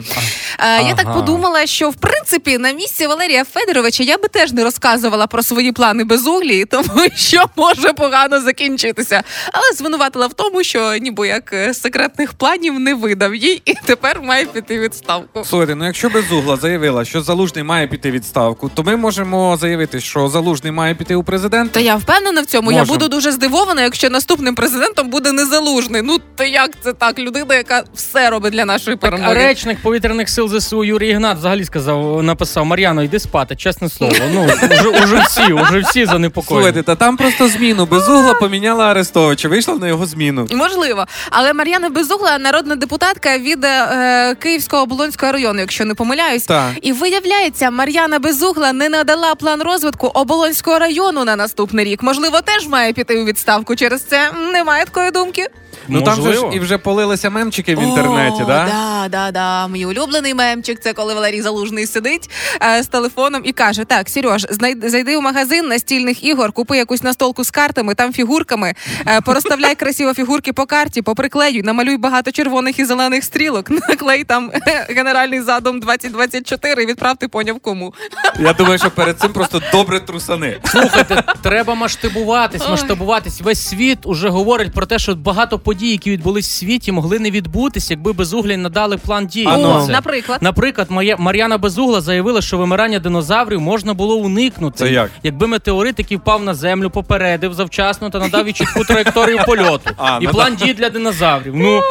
Е, 0.59 0.83
Я 0.87 0.95
так 0.95 1.05
Ага. 1.05 1.19
подумала, 1.19 1.65
що 1.65 1.89
в 1.89 1.95
принципі 1.95 2.57
на 2.57 2.71
місці 2.71 3.07
Валерія 3.07 3.43
Федоровича 3.43 4.03
я 4.03 4.17
би 4.17 4.27
теж 4.27 4.51
не 4.51 4.63
розказувала 4.63 5.27
про 5.27 5.43
свої 5.43 5.71
плани 5.71 6.03
безуглі, 6.03 6.65
тому 6.65 6.89
що 7.15 7.45
може 7.55 7.78
погано 7.87 8.41
закінчитися. 8.41 9.23
Але 9.53 9.63
звинуватила 9.77 10.27
в 10.27 10.33
тому, 10.33 10.63
що 10.63 10.95
ніби 10.95 11.27
як 11.27 11.53
е, 11.53 11.73
секретних 11.73 12.33
планів 12.33 12.79
не 12.79 12.93
видав 12.93 13.35
їй, 13.35 13.61
і 13.65 13.73
тепер 13.85 14.21
має 14.21 14.45
піти 14.45 14.79
відставку. 14.79 15.45
Слухайте, 15.45 15.75
ну 15.75 15.85
якщо 15.85 16.09
безугла 16.09 16.57
заявила, 16.57 17.05
що 17.05 17.21
залужний 17.21 17.63
має 17.63 17.87
піти 17.87 18.11
відставку, 18.11 18.69
то 18.73 18.83
ми 18.83 18.95
можемо 18.95 19.57
заявити, 19.61 20.01
що 20.01 20.29
залужний 20.29 20.71
має 20.71 20.95
піти 20.95 21.15
у 21.15 21.23
президенти. 21.23 21.73
То 21.73 21.79
я 21.79 21.95
впевнена 21.95 22.41
в 22.41 22.45
цьому. 22.45 22.71
Я 22.71 22.85
буду 22.85 23.07
дуже 23.07 23.31
здивована, 23.31 23.81
якщо 23.81 24.09
наступним 24.09 24.55
президентом 24.55 25.09
буде 25.09 25.31
незалужний. 25.31 26.01
Ну 26.01 26.17
то 26.35 26.43
як 26.43 26.71
це 26.83 26.93
так? 26.93 27.19
Людина, 27.19 27.55
яка 27.55 27.83
все 27.93 28.29
робить 28.29 28.53
для 28.53 28.65
нашої 28.65 28.97
Так, 28.97 29.11
перемоги. 29.11 29.33
речник 29.33 29.81
повітряних 29.81 30.29
сил 30.29 30.59
ЗСУ 30.59 30.83
Юрій 30.83 31.09
Ігнат 31.09 31.37
взагалі 31.37 31.65
сказав, 31.65 32.23
написав 32.23 32.65
Мар'яно, 32.65 33.03
йди 33.03 33.19
спати, 33.19 33.55
чесне 33.55 33.89
слово. 33.89 34.13
Ну 34.33 34.43
уже, 34.71 34.89
уже 35.03 35.19
всі, 35.19 35.53
уже 35.53 35.79
всі 35.79 36.05
занепокоєні. 36.05 36.63
Слухайте, 36.65 36.83
та 36.83 36.95
там 36.95 37.17
просто 37.17 37.47
зміну. 37.69 37.85
Безугла 37.85 38.33
поміняла 38.33 38.85
Арестовича, 38.85 39.49
вийшла 39.49 39.75
на 39.75 39.87
його 39.87 40.05
зміну. 40.05 40.47
Можливо, 40.51 41.05
але 41.29 41.53
Мар'яна 41.53 41.89
Безугла 41.89 42.37
народна 42.37 42.75
депутатка 42.75 43.37
від 43.37 43.63
е, 43.63 44.35
Київського 44.39 44.83
оболонського 44.83 45.31
району, 45.31 45.59
якщо 45.59 45.85
не 45.85 45.95
помиляюсь. 45.95 46.45
Так. 46.45 46.71
І 46.81 46.91
виявляється, 46.93 47.71
Мар'яна 47.71 48.19
Безугла 48.19 48.73
не 48.73 48.89
надала 48.89 49.35
план 49.35 49.61
розвитку 49.61 50.07
оболонського 50.07 50.79
району 50.79 51.25
на 51.25 51.35
наступний 51.35 51.85
рік. 51.85 52.03
Можливо, 52.03 52.41
теж 52.41 52.67
має 52.67 52.93
піти 52.93 53.21
у 53.21 53.25
відставку. 53.25 53.75
Через 53.75 54.01
це 54.03 54.31
немає 54.53 54.85
такої 54.85 55.11
думки. 55.11 55.47
Ну 55.87 56.01
там 56.01 56.15
же 56.15 56.21
ж 56.21 56.27
Можливо. 56.27 56.53
і 56.53 56.59
вже 56.59 56.77
полилися 56.77 57.29
мемчики 57.29 57.75
в 57.75 57.81
інтернеті, 57.83 58.43
О, 58.43 58.45
да? 58.45 58.65
Да, 58.65 59.07
да, 59.09 59.31
да. 59.31 59.67
Мій 59.67 59.85
улюблений 59.85 60.33
мемчик. 60.33 60.79
Це 60.79 60.93
коли 60.93 61.13
Валерій 61.13 61.41
Залужний 61.41 61.87
сидить 61.87 62.29
е, 62.77 62.83
з 62.83 62.87
телефоном 62.87 63.41
і 63.45 63.51
каже: 63.51 63.83
Так, 63.85 64.09
Сереж, 64.09 64.45
знай- 64.49 64.89
зайди 64.89 65.17
в 65.17 65.21
магазин 65.21 65.67
настільних 65.67 66.23
ігор, 66.23 66.51
купи 66.51 66.77
якусь 66.77 67.03
настолку 67.03 67.43
з 67.43 67.51
картами, 67.59 67.93
там 67.95 68.13
фігурками, 68.13 68.73
е, 69.07 69.21
порозставляй 69.21 69.75
красиво 69.75 70.13
фігурки 70.13 70.53
по 70.53 70.65
карті, 70.65 71.01
поприклеюй, 71.01 71.63
намалюй 71.63 71.97
багато 71.97 72.31
червоних 72.31 72.79
і 72.79 72.85
зелених 72.85 73.23
стрілок, 73.23 73.69
наклей 73.89 74.23
там 74.23 74.51
е, 74.67 74.85
генеральний 74.89 75.41
задум 75.41 75.79
2024 75.79 76.83
і 76.83 76.85
відправ 76.85 77.17
ти 77.17 77.27
поняв 77.27 77.59
кому. 77.59 77.93
Я 78.39 78.53
думаю, 78.53 78.77
що 78.77 78.91
перед 78.91 79.19
цим 79.19 79.33
просто 79.33 79.61
добре 79.71 79.99
трусани. 79.99 80.57
Слухайте, 80.65 81.23
треба 81.41 81.75
масштабуватись, 81.75 82.61
Ой. 82.65 82.71
масштабуватись. 82.71 83.41
Весь 83.41 83.67
світ 83.67 83.99
уже 84.03 84.29
говорить 84.29 84.73
про 84.73 84.85
те, 84.85 84.99
що 84.99 85.15
багато 85.15 85.59
подій, 85.59 85.91
які 85.91 86.11
відбулись 86.11 86.47
в 86.47 86.51
світі, 86.51 86.91
могли 86.91 87.19
не 87.19 87.31
відбутися, 87.31 87.93
якби 87.93 88.13
безуглі 88.13 88.57
надали 88.57 88.97
план 88.97 89.27
дій. 89.27 89.47
Ну. 89.51 89.57
на 89.57 89.87
наприклад. 89.87 90.39
Наприклад, 90.41 90.87
моя 90.91 91.15
Мар'яна 91.17 91.57
Безугла 91.57 92.01
заявила, 92.01 92.41
що 92.41 92.57
вимирання 92.57 92.99
динозаврів 92.99 93.61
можна 93.61 93.93
було 93.93 94.15
уникнути, 94.15 94.77
Це 94.77 94.91
як? 94.91 95.11
якби 95.23 95.47
метеорит, 95.47 95.99
який 95.99 96.17
впав 96.17 96.43
на 96.43 96.53
землю, 96.53 96.89
попередив 96.89 97.48
завчасно 97.53 98.09
та 98.09 98.19
надав 98.19 98.47
їй 98.47 98.53
чітку 98.53 98.83
траєкторію 98.83 99.39
польоту. 99.45 99.89
А, 99.97 100.19
і 100.21 100.25
надав. 100.25 100.31
план 100.33 100.55
дій 100.55 100.73
для 100.73 100.89
динозаврів. 100.89 101.55
Ну 101.55 101.81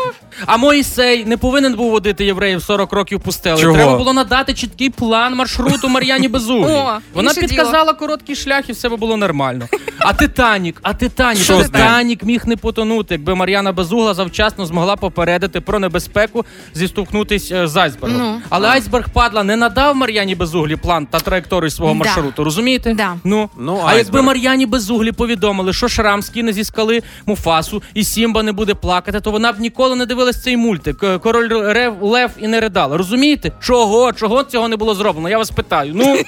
а 0.47 0.57
Моїсей 0.57 1.25
не 1.25 1.37
повинен 1.37 1.75
був 1.75 1.91
водити 1.91 2.25
євреїв 2.25 2.63
40 2.63 2.93
років 2.93 3.21
пустелею. 3.21 3.61
Чого? 3.63 3.75
Треба 3.75 3.97
було 3.99 4.13
надати 4.13 4.55
чіткий 4.55 4.91
план 4.91 5.35
маршруту 5.35 5.89
Мар'яні 5.89 6.29
Безуглі. 6.39 6.83
Вона 7.15 7.35
підказала 7.35 7.93
короткий 7.93 8.37
шлях, 8.37 8.69
і 8.69 8.73
все 8.73 8.89
би 8.89 8.97
було 8.97 9.17
нормально. 9.17 9.67
А 9.99 10.13
Титанік, 10.13 10.79
а 10.83 10.95
Титанік, 10.95 11.43
Що? 11.43 11.63
Титанік 11.63 12.23
міг 12.25 12.43
не 12.47 12.57
потонути, 12.57 13.15
якби 13.15 13.35
Мар'яна 13.35 13.73
Безугла 13.73 14.15
завчасно 14.15 14.67
змогла 14.67 14.97
попередити 14.97 15.61
про 15.61 15.79
небезпеку 15.79 16.45
зіштовхнутись 16.75 17.53
е, 17.53 17.67
з 17.67 17.77
айсбергом. 17.77 18.19
Ну. 18.21 18.41
Але 18.51 18.69
айсберг 18.69 19.09
падла 19.13 19.43
не 19.43 19.57
надав 19.57 19.97
Мар'яні 19.97 20.35
Безуглі 20.35 20.77
план 20.77 21.07
та 21.07 21.21
траєкторію 21.21 21.71
свого 21.71 21.93
Да. 21.93 21.99
маршруту. 21.99 22.45
Розумієте? 22.45 22.95
Да. 22.95 23.15
Ну, 23.25 23.51
Ну, 23.59 23.83
а 23.87 23.95
якби. 23.95 24.23
Мар'яні 24.23 24.67
Безуглі 24.67 25.13
повідомили, 25.13 25.73
що 25.73 25.89
Шрам 25.89 26.23
скине 26.23 26.53
зі 26.53 26.65
скали 26.65 27.03
Муфасу 27.27 27.83
і 27.95 28.05
Сімба 28.05 28.43
не 28.43 28.53
буде 28.53 28.75
плакати, 28.75 29.21
то 29.21 29.31
вона 29.31 29.53
б 29.53 29.61
ніколи 29.61 29.97
не 29.97 30.07
дивилась 30.29 30.43
цей 30.43 30.57
мультик. 30.57 31.03
Е, 31.03 31.19
Король 31.19 31.49
Рев 31.49 32.03
Лев 32.03 32.31
і 32.39 32.49
не 32.49 32.61
ридала. 32.61 32.97
Розумієте? 32.97 33.53
Чого? 33.61 34.13
Чого 34.13 34.45
цього 34.45 34.69
не 34.69 34.77
було 34.77 34.95
зроблено? 34.95 35.29
Я 35.29 35.39
вас 35.39 35.51
питаю. 35.51 35.93
Ну 35.95 36.19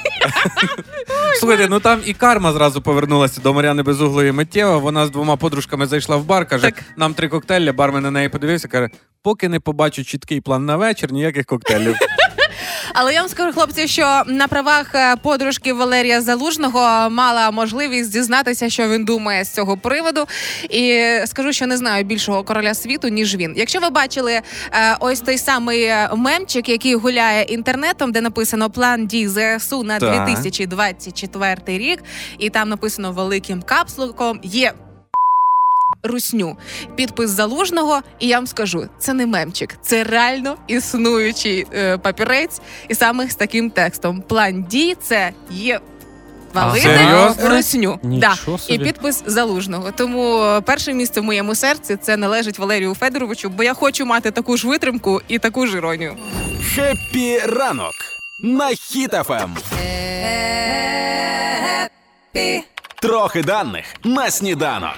Слухайте, 1.40 1.68
ну 1.70 1.80
там 1.80 2.00
і 2.04 2.12
карма 2.14 2.52
зразу 2.52 2.82
повернулася 2.82 3.40
до 3.40 3.54
Мар'яни 3.54 3.82
Безуглої 3.82 4.32
миттєво. 4.32 4.80
Вона 4.80 5.06
з 5.06 5.10
двома 5.10 5.36
подружками 5.36 5.86
зайшла 5.86 6.16
в 6.16 6.24
бар, 6.24 6.46
каже, 6.46 6.72
нам 6.96 7.14
три 7.14 7.28
коктейлі, 7.28 7.72
бармен 7.72 8.02
на 8.02 8.10
неї 8.10 8.28
подивився, 8.28 8.68
каже, 8.68 8.88
поки 9.22 9.48
не 9.48 9.60
побачу 9.60 10.04
чіткий 10.04 10.40
план 10.40 10.66
на 10.66 10.76
вечір, 10.76 11.12
ніяких 11.12 11.46
коктейлів. 11.46 11.96
Але 12.92 13.14
я 13.14 13.20
вам 13.20 13.28
скажу, 13.28 13.52
хлопці, 13.52 13.88
що 13.88 14.22
на 14.26 14.48
правах 14.48 14.94
е, 14.94 15.16
подружки 15.16 15.72
Валерія 15.72 16.20
Залужного 16.20 17.10
мала 17.10 17.50
можливість 17.50 18.12
дізнатися, 18.12 18.70
що 18.70 18.88
він 18.88 19.04
думає 19.04 19.44
з 19.44 19.54
цього 19.54 19.76
приводу. 19.76 20.24
І 20.70 21.04
скажу, 21.26 21.52
що 21.52 21.66
не 21.66 21.76
знаю 21.76 22.04
більшого 22.04 22.44
короля 22.44 22.74
світу, 22.74 23.08
ніж 23.08 23.36
він. 23.36 23.54
Якщо 23.56 23.80
ви 23.80 23.90
бачили 23.90 24.32
е, 24.32 24.42
ось 25.00 25.20
той 25.20 25.38
самий 25.38 25.82
е, 25.82 26.10
мемчик, 26.16 26.68
який 26.68 26.94
гуляє 26.94 27.42
інтернетом, 27.42 28.12
де 28.12 28.20
написано 28.20 28.70
план 28.70 29.06
дій 29.06 29.28
ЗСУ 29.28 29.82
на 29.82 29.98
Так. 29.98 30.26
2024 30.26 31.56
рік, 31.66 32.02
і 32.38 32.50
там 32.50 32.68
написано 32.68 33.12
великим 33.12 33.62
капслуком 33.62 34.40
є. 34.42 34.72
Русню. 36.02 36.56
Підпис 36.96 37.30
залужного, 37.30 38.00
і 38.18 38.26
я 38.28 38.36
вам 38.36 38.46
скажу, 38.46 38.88
це 38.98 39.12
не 39.12 39.26
мемчик, 39.26 39.76
це 39.82 40.04
реально 40.04 40.56
існуючий 40.66 41.66
е, 41.74 41.98
папірець, 41.98 42.60
і 42.88 42.94
саме 42.94 43.28
з 43.28 43.34
таким 43.34 43.70
текстом. 43.70 44.22
План 44.28 44.64
дій 44.64 44.96
це 45.02 45.32
є. 45.50 45.80
Валити 46.54 46.98
русню. 47.42 47.98
Да. 48.02 48.34
І 48.68 48.78
підпис 48.78 49.22
залужного. 49.26 49.92
Тому 49.92 50.42
е, 50.42 50.60
перше 50.60 50.92
місце 50.94 51.20
в 51.20 51.24
моєму 51.24 51.54
серці 51.54 51.96
це 52.02 52.16
належить 52.16 52.58
Валерію 52.58 52.94
Федоровичу, 52.94 53.48
бо 53.48 53.62
я 53.62 53.74
хочу 53.74 54.06
мати 54.06 54.30
таку 54.30 54.56
ж 54.56 54.68
витримку 54.68 55.20
і 55.28 55.38
таку 55.38 55.66
ж 55.66 55.76
іронію. 55.76 56.16
Хеппі 56.74 57.38
ранок 57.38 57.92
на 58.42 58.70
Хіт-ФМ. 58.70 59.56
Трохи 63.02 63.42
даних 63.42 63.84
на 64.04 64.30
сніданок. 64.30 64.96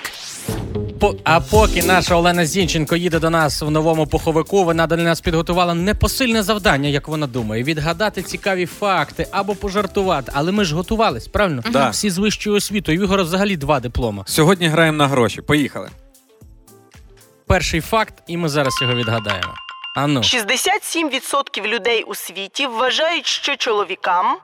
По- 1.02 1.14
а 1.24 1.40
поки 1.40 1.82
наша 1.82 2.14
Олена 2.14 2.46
Зінченко 2.46 2.96
їде 2.96 3.18
до 3.18 3.30
нас 3.30 3.62
в 3.62 3.70
новому 3.70 4.06
пуховику, 4.06 4.64
вона 4.64 4.86
для 4.86 4.96
нас 4.96 5.20
підготувала 5.20 5.74
непосильне 5.74 6.42
завдання, 6.42 6.88
як 6.88 7.08
вона 7.08 7.26
думає, 7.26 7.62
відгадати 7.62 8.22
цікаві 8.22 8.66
факти 8.66 9.26
або 9.30 9.54
пожартувати. 9.54 10.32
Але 10.34 10.52
ми 10.52 10.64
ж 10.64 10.74
готувались, 10.74 11.28
правильно? 11.28 11.62
Да. 11.70 11.90
Всі 11.90 12.10
з 12.10 12.18
вищою 12.18 12.56
освітою. 12.56 13.00
В 13.00 13.02
Ігора 13.02 13.22
взагалі 13.22 13.56
два 13.56 13.80
диплома. 13.80 14.24
Сьогодні 14.26 14.66
граємо 14.66 14.98
на 14.98 15.08
гроші. 15.08 15.42
Поїхали. 15.42 15.90
Перший 17.46 17.80
факт, 17.80 18.14
і 18.26 18.36
ми 18.36 18.48
зараз 18.48 18.78
його 18.82 18.94
відгадаємо. 18.94 19.54
Ану. 19.96 20.20
67% 20.20 21.66
людей 21.66 22.02
у 22.02 22.14
світі 22.14 22.66
вважають, 22.66 23.26
що 23.26 23.56
чоловікам 23.56 24.36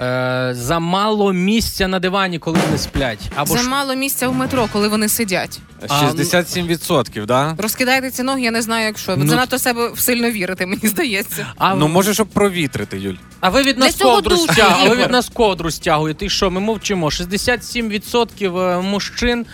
Е, 0.00 0.50
замало 0.54 1.32
місця 1.32 1.88
на 1.88 1.98
дивані, 1.98 2.38
коли 2.38 2.58
вони 2.66 2.78
сплять. 2.78 3.18
Або 3.36 3.56
ж 3.56 3.62
Замало 3.62 3.94
місця 3.94 4.28
в 4.28 4.34
метро, 4.34 4.68
коли 4.72 4.88
вони 4.88 5.08
сидять. 5.08 5.60
А, 5.88 6.04
67%, 6.04 7.26
да? 7.26 7.54
Розкидайте 7.58 8.10
ці 8.10 8.22
ноги, 8.22 8.40
я 8.42 8.50
не 8.50 8.62
знаю, 8.62 8.84
як 8.86 8.98
що. 8.98 9.12
Ви 9.16 9.24
Ну, 9.24 9.30
занадто 9.30 9.58
себе 9.58 9.90
сильно 9.96 10.30
вірите, 10.30 10.66
мені 10.66 10.80
здається. 10.88 11.46
а, 11.58 11.74
Ну, 11.74 11.88
може, 11.88 12.14
щоб 12.14 12.26
провітрити, 12.28 12.98
Юль. 12.98 13.14
а 13.40 13.48
ви 13.50 13.62
від 13.62 13.76
Для 13.76 13.84
нас 13.84 13.94
цього 13.94 14.14
ковдру 14.14 14.36
стягуєте. 14.36 14.74
А 14.80 14.88
ви 14.88 14.94
Ігор. 14.94 14.98
від 15.06 15.10
нас 15.10 15.28
ковдру 15.28 15.70
стягуєте. 15.70 16.26
І 16.26 16.30
що? 16.30 16.50
Ми 16.50 16.60
мовчимо. 16.60 17.10
67% 17.10 18.58
е, 18.58 18.80
мужчин 18.82 19.46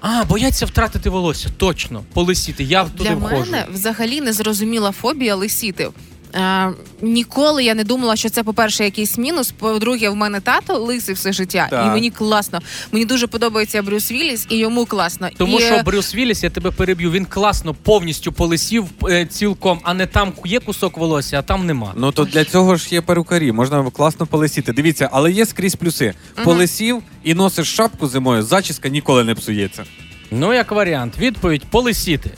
а, 0.00 0.24
бояться 0.24 0.66
втратити 0.66 1.10
волосся. 1.10 1.48
Точно, 1.56 2.02
полисіти. 2.12 2.64
Я 2.64 2.84
туди 2.84 3.04
Для 3.08 3.14
входжу. 3.14 3.50
мене 3.50 3.66
взагалі 3.72 4.20
незрозуміла 4.20 4.92
фобія 4.92 5.34
лисіти. 5.34 5.88
Е, 6.34 6.70
ніколи 7.02 7.64
я 7.64 7.74
не 7.74 7.84
думала, 7.84 8.16
що 8.16 8.30
це, 8.30 8.42
по-перше, 8.42 8.84
якийсь 8.84 9.18
мінус. 9.18 9.52
По-друге, 9.52 10.08
в 10.08 10.16
мене 10.16 10.40
тато 10.40 10.78
лисий 10.78 11.14
все 11.14 11.32
життя, 11.32 11.66
Так. 11.70 11.86
і 11.86 11.90
мені 11.90 12.10
класно. 12.10 12.60
Мені 12.92 13.04
дуже 13.04 13.26
подобається 13.26 13.82
Брюс 13.82 14.12
Вілліс, 14.12 14.46
і 14.50 14.56
йому 14.56 14.86
класно. 14.86 15.28
Тому 15.38 15.60
і, 15.60 15.62
що 15.62 15.74
е, 15.74 15.82
Брюс 15.82 16.14
Вілліс, 16.14 16.42
я 16.42 16.50
тебе 16.50 16.70
переб'ю, 16.70 17.10
він 17.10 17.24
класно 17.24 17.74
повністю 17.74 18.32
полисів 18.32 18.84
е, 19.08 19.26
цілком, 19.26 19.80
а 19.82 19.94
не 19.94 20.06
там 20.06 20.32
є 20.44 20.60
кусок 20.60 20.98
волосся, 20.98 21.38
а 21.38 21.42
там 21.42 21.66
нема. 21.66 21.92
Ну 21.96 22.12
то 22.12 22.24
для 22.24 22.44
цього 22.44 22.76
ж 22.76 22.88
є 22.90 23.00
перукарі, 23.00 23.52
можна 23.52 23.90
класно 23.90 24.26
полисіти. 24.26 24.72
Дивіться, 24.72 25.08
але 25.12 25.32
є 25.32 25.46
скрізь 25.46 25.74
плюси. 25.74 26.14
Полисів 26.44 27.02
і 27.24 27.34
носиш 27.34 27.74
шапку 27.74 28.06
зимою, 28.06 28.42
зачіска 28.42 28.88
ніколи 28.88 29.24
не 29.24 29.34
псується. 29.34 29.84
Ну, 30.30 30.54
як 30.54 30.72
варіант, 30.72 31.14
відповідь 31.18 31.64
полисіти. 31.64 32.30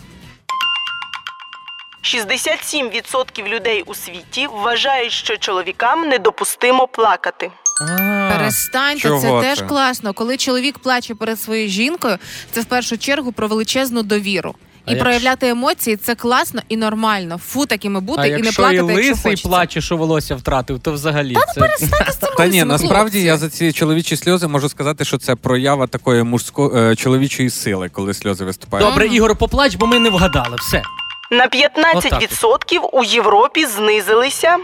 67% 2.06 3.48
людей 3.48 3.82
у 3.86 3.94
світі 3.94 4.46
вважають, 4.52 5.12
що 5.12 5.36
чоловікам 5.36 6.08
недопустимо 6.08 6.86
плакати. 6.86 7.50
А, 7.82 8.30
Перестаньте, 8.32 9.00
Чого 9.00 9.20
це 9.20 9.48
теж 9.48 9.58
це? 9.58 9.64
класно. 9.64 10.12
Коли 10.12 10.36
чоловік 10.36 10.78
плаче 10.78 11.14
перед 11.14 11.40
своєю 11.40 11.68
жінкою, 11.68 12.18
це 12.52 12.60
в 12.60 12.64
першу 12.64 12.98
чергу 12.98 13.32
про 13.32 13.48
величезну 13.48 14.02
довіру. 14.02 14.54
А 14.84 14.90
І 14.90 14.94
якщо- 14.94 15.04
проявляти 15.04 15.48
емоції 15.48 15.96
це 15.96 16.14
класно 16.14 16.60
і 16.68 16.76
нормально. 16.76 17.38
Фу 17.46 17.66
такими 17.66 18.00
бути 18.00 18.22
а 18.22 18.26
і 18.26 18.30
не 18.30 18.36
якщо 18.36 18.62
плакати, 18.62 18.76
і 18.76 18.78
якщо 18.86 18.96
лисий 18.96 19.22
хочеться. 19.22 19.48
плаче, 19.48 19.80
що 19.80 19.96
волосся 19.96 20.36
втратив, 20.36 20.80
то 20.80 20.92
взагалі 20.92 21.36
це... 21.54 21.76
Та 22.36 22.46
ні, 22.46 22.64
насправді 22.64 23.22
я 23.22 23.36
за 23.36 23.50
ці 23.50 23.72
чоловічі 23.72 24.16
сльози 24.16 24.46
можу 24.48 24.68
сказати, 24.68 25.04
що 25.04 25.18
це 25.18 25.34
проява 25.34 25.86
такої 25.86 26.22
мужсько 26.22 26.72
е, 26.76 26.96
чоловічої 26.96 27.50
сили, 27.50 27.88
коли 27.88 28.14
сльози 28.14 28.44
виступають. 28.44 28.88
Добре, 28.88 29.06
Ігор, 29.06 29.36
поплач, 29.36 29.74
бо 29.74 29.86
ми 29.86 29.98
не 29.98 30.10
вгадали. 30.10 30.56
Все. 30.60 30.82
На 31.30 31.48
15% 31.48 32.78
у 32.92 33.04
Європі 33.04 33.66
знизилися. 33.66 34.56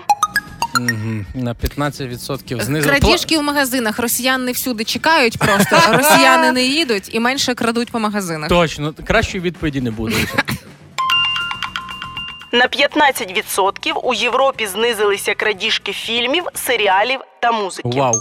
На 1.34 1.54
15% 1.54 2.62
знизили. 2.62 2.98
Крадіжки 2.98 3.38
в 3.38 3.42
магазинах. 3.42 3.98
Росіян 3.98 4.44
не 4.44 4.52
всюди 4.52 4.84
чекають 4.84 5.38
просто. 5.38 5.80
Росіяни 5.92 6.52
не 6.52 6.62
їдуть 6.64 7.14
і 7.14 7.20
менше 7.20 7.54
крадуть 7.54 7.90
по 7.90 7.98
магазинах. 7.98 8.48
Точно, 8.48 8.94
кращої 9.06 9.40
відповіді 9.42 9.80
не 9.80 9.90
буде. 9.90 10.16
на 12.52 12.66
15% 12.68 13.92
у 14.02 14.14
Європі 14.14 14.66
знизилися 14.66 15.34
крадіжки 15.34 15.92
фільмів, 15.92 16.44
серіалів 16.54 17.20
та 17.40 17.52
музики. 17.52 17.88
Вау. 17.92 18.14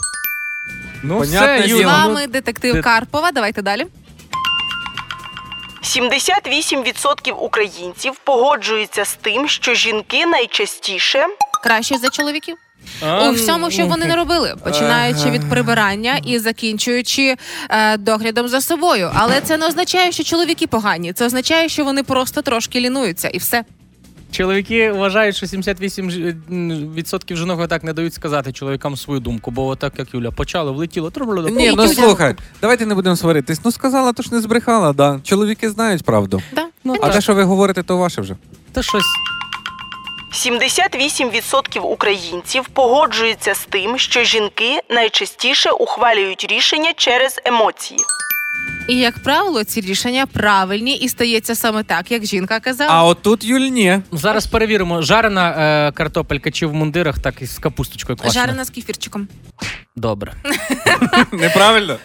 Ну, 1.03 1.19
Понятне 1.19 1.57
все, 1.57 1.63
З 1.63 1.65
діло. 1.65 1.83
Вами 1.91 2.27
детектив 2.27 2.73
ти- 2.73 2.81
Карпова. 2.81 3.31
Давайте 3.31 3.61
далі. 3.61 3.85
78% 5.81 7.31
українців 7.31 8.13
погоджуються 8.23 9.05
з 9.05 9.15
тим, 9.15 9.47
що 9.47 9.73
жінки 9.73 10.25
найчастіше 10.25 11.25
Краще 11.63 11.97
за 11.97 12.09
чоловіків. 12.09 12.57
А, 13.01 13.29
У 13.29 13.33
всьому, 13.33 13.71
що 13.71 13.87
вони 13.87 14.05
не 14.05 14.15
робили, 14.15 14.55
починаючи 14.63 15.29
від 15.29 15.49
прибирання 15.49 16.19
і 16.25 16.39
закінчуючи 16.39 17.35
е, 17.69 17.97
доглядом 17.97 18.47
за 18.47 18.61
собою. 18.61 19.11
Але 19.13 19.41
це 19.41 19.57
не 19.57 19.67
означає, 19.67 20.11
що 20.11 20.23
чоловіки 20.23 20.67
погані. 20.67 21.13
Це 21.13 21.25
означає, 21.25 21.69
що 21.69 21.83
вони 21.83 22.03
просто 22.03 22.41
трошки 22.41 22.79
лінуються, 22.79 23.27
і 23.27 23.37
все. 23.37 23.63
Чоловіки 24.31 24.91
вважають, 24.91 25.35
що 25.35 25.45
78% 25.45 27.35
жінок 27.35 27.67
так 27.67 27.83
не 27.83 27.93
дають 27.93 28.13
сказати 28.13 28.53
чоловікам 28.53 28.97
свою 28.97 29.19
думку, 29.19 29.51
бо 29.51 29.67
отак, 29.67 29.93
як 29.97 30.13
Юля, 30.13 30.31
почали, 30.31 30.71
влетіло. 30.71 31.11
Ні, 31.49 31.73
ну 31.77 31.87
слухай, 31.87 32.35
давайте 32.61 32.85
не 32.85 32.95
будемо 32.95 33.15
сваритись. 33.15 33.61
Ну 33.65 33.71
сказала, 33.71 34.13
то 34.13 34.23
ж 34.23 34.33
не 34.33 34.41
збрехала, 34.41 34.93
да. 34.93 35.19
Чоловіки 35.23 35.69
знають 35.69 36.03
правду. 36.03 36.41
Да. 36.55 36.67
Ну, 36.83 36.95
А 37.01 37.09
те, 37.09 37.21
що 37.21 37.33
ви 37.33 37.43
говорите, 37.43 37.83
то 37.83 37.97
ваше 37.97 38.21
вже. 38.21 38.35
Та 38.71 38.83
щось. 38.83 39.05
78% 40.33 41.79
українців 41.79 42.67
погоджуються 42.73 43.55
з 43.55 43.65
тим, 43.65 43.97
що 43.97 44.23
жінки 44.23 44.79
найчастіше 44.89 45.71
ухвалюють 45.71 46.45
рішення 46.49 46.93
через 46.95 47.41
емоції. 47.45 47.99
І 48.87 48.95
як 48.95 49.19
правило, 49.19 49.63
ці 49.63 49.81
рішення 49.81 50.25
правильні 50.25 50.95
і 50.95 51.09
стається 51.09 51.55
саме 51.55 51.83
так, 51.83 52.11
як 52.11 52.25
жінка 52.25 52.59
казала. 52.59 52.91
А 52.93 53.03
отут 53.03 53.43
Юль 53.43 53.59
ні. 53.59 53.99
Зараз 54.11 54.47
перевіримо, 54.47 55.01
жарена 55.01 55.49
е, 55.49 55.91
картопелька 55.91 56.51
чи 56.51 56.65
в 56.65 56.73
мундирах, 56.73 57.19
так 57.19 57.41
і 57.41 57.45
з 57.45 57.59
капусточкою 57.59 58.17
класно. 58.17 58.41
Жарена 58.41 58.65
з 58.65 58.69
кефірчиком. 58.69 59.27
Добре. 59.95 60.33
Неправильно? 61.31 61.97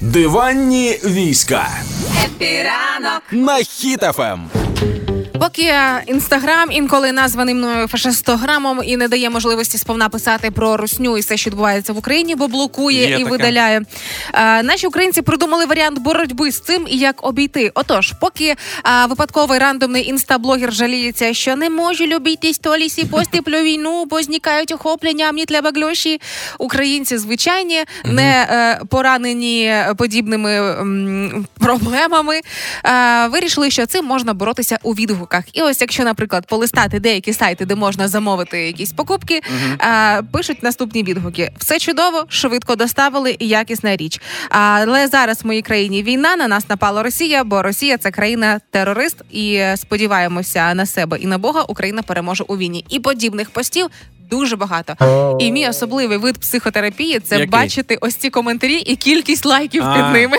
Диванні 0.00 0.98
війська. 1.04 1.68
На 3.32 3.58
Хіт-ФМ. 3.58 4.50
Поки 5.42 5.74
інстаграм 6.06 6.70
інколи 6.70 7.12
названий 7.12 7.54
мною 7.54 7.88
фашистограмом 7.88 8.80
і 8.84 8.96
не 8.96 9.08
дає 9.08 9.30
можливості 9.30 9.78
сповна 9.78 10.08
писати 10.08 10.50
про 10.50 10.76
русню 10.76 11.18
і 11.18 11.20
все, 11.20 11.36
що 11.36 11.50
відбувається 11.50 11.92
в 11.92 11.98
Україні, 11.98 12.34
бо 12.34 12.48
блокує 12.48 13.08
Є 13.08 13.08
і 13.08 13.18
таке. 13.18 13.30
видаляє. 13.30 13.82
Е, 14.34 14.62
наші 14.62 14.86
українці 14.86 15.22
придумали 15.22 15.66
варіант 15.66 15.98
боротьби 15.98 16.50
з 16.52 16.60
цим 16.60 16.86
і 16.90 16.96
як 16.96 17.26
обійти. 17.26 17.70
Отож, 17.74 18.12
поки 18.20 18.44
е, 18.44 18.56
випадковий 19.08 19.58
рандомний 19.58 20.08
інстаблогер 20.08 20.72
жаліється, 20.72 21.34
що 21.34 21.56
не 21.56 21.70
можу 21.70 22.06
любити 22.06 22.54
столісі 22.54 23.04
постіплю 23.04 23.56
війну, 23.56 24.04
бо 24.04 24.22
зникають 24.22 24.72
охоплення, 24.72 25.26
а 25.28 25.32
мені 25.32 25.44
треба 25.44 25.70
гльоші. 25.74 26.20
Українці 26.58 27.18
звичайні, 27.18 27.84
не 28.04 28.46
е, 28.50 28.80
поранені 28.88 29.74
подібними 29.96 30.50
м, 30.56 31.46
проблемами. 31.58 32.40
Е, 32.84 33.26
вирішили, 33.26 33.70
що 33.70 33.86
цим 33.86 34.04
можна 34.04 34.34
боротися 34.34 34.78
у 34.82 34.92
відгуках. 34.92 35.31
І 35.52 35.62
ось, 35.62 35.80
якщо, 35.80 36.04
наприклад, 36.04 36.46
полистати 36.46 37.00
деякі 37.00 37.32
сайти, 37.32 37.64
де 37.66 37.74
можна 37.74 38.08
замовити 38.08 38.66
якісь 38.66 38.92
покупки, 38.92 39.40
е, 39.80 40.22
пишуть 40.22 40.62
наступні 40.62 41.02
відгуки: 41.02 41.52
все 41.58 41.78
чудово, 41.78 42.24
швидко 42.28 42.76
доставили 42.76 43.36
і 43.38 43.48
якісна 43.48 43.96
річ. 43.96 44.20
Але 44.48 45.06
зараз 45.08 45.42
в 45.42 45.46
моїй 45.46 45.62
країні 45.62 46.02
війна 46.02 46.36
на 46.36 46.48
нас 46.48 46.68
напала 46.68 47.02
Росія, 47.02 47.44
бо 47.44 47.62
Росія 47.62 47.98
це 47.98 48.10
країна 48.10 48.60
терорист, 48.70 49.16
і 49.30 49.54
е, 49.54 49.76
сподіваємося 49.76 50.74
на 50.74 50.86
себе 50.86 51.18
і 51.18 51.26
на 51.26 51.38
Бога. 51.38 51.62
Україна 51.62 52.02
переможе 52.02 52.44
у 52.48 52.56
війні. 52.56 52.84
І 52.88 53.00
подібних 53.00 53.50
постів. 53.50 53.86
Дуже 54.30 54.56
багато. 54.56 54.94
І 55.40 55.52
мій 55.52 55.68
особливий 55.68 56.18
вид 56.18 56.38
психотерапії 56.38 57.20
це 57.20 57.34
Який? 57.34 57.50
бачити 57.50 57.98
ось 58.00 58.14
ці 58.14 58.30
коментарі 58.30 58.76
і 58.76 58.96
кількість 58.96 59.46
лайків 59.46 59.82
А. 59.84 59.94
під 59.94 60.12
ними. 60.12 60.38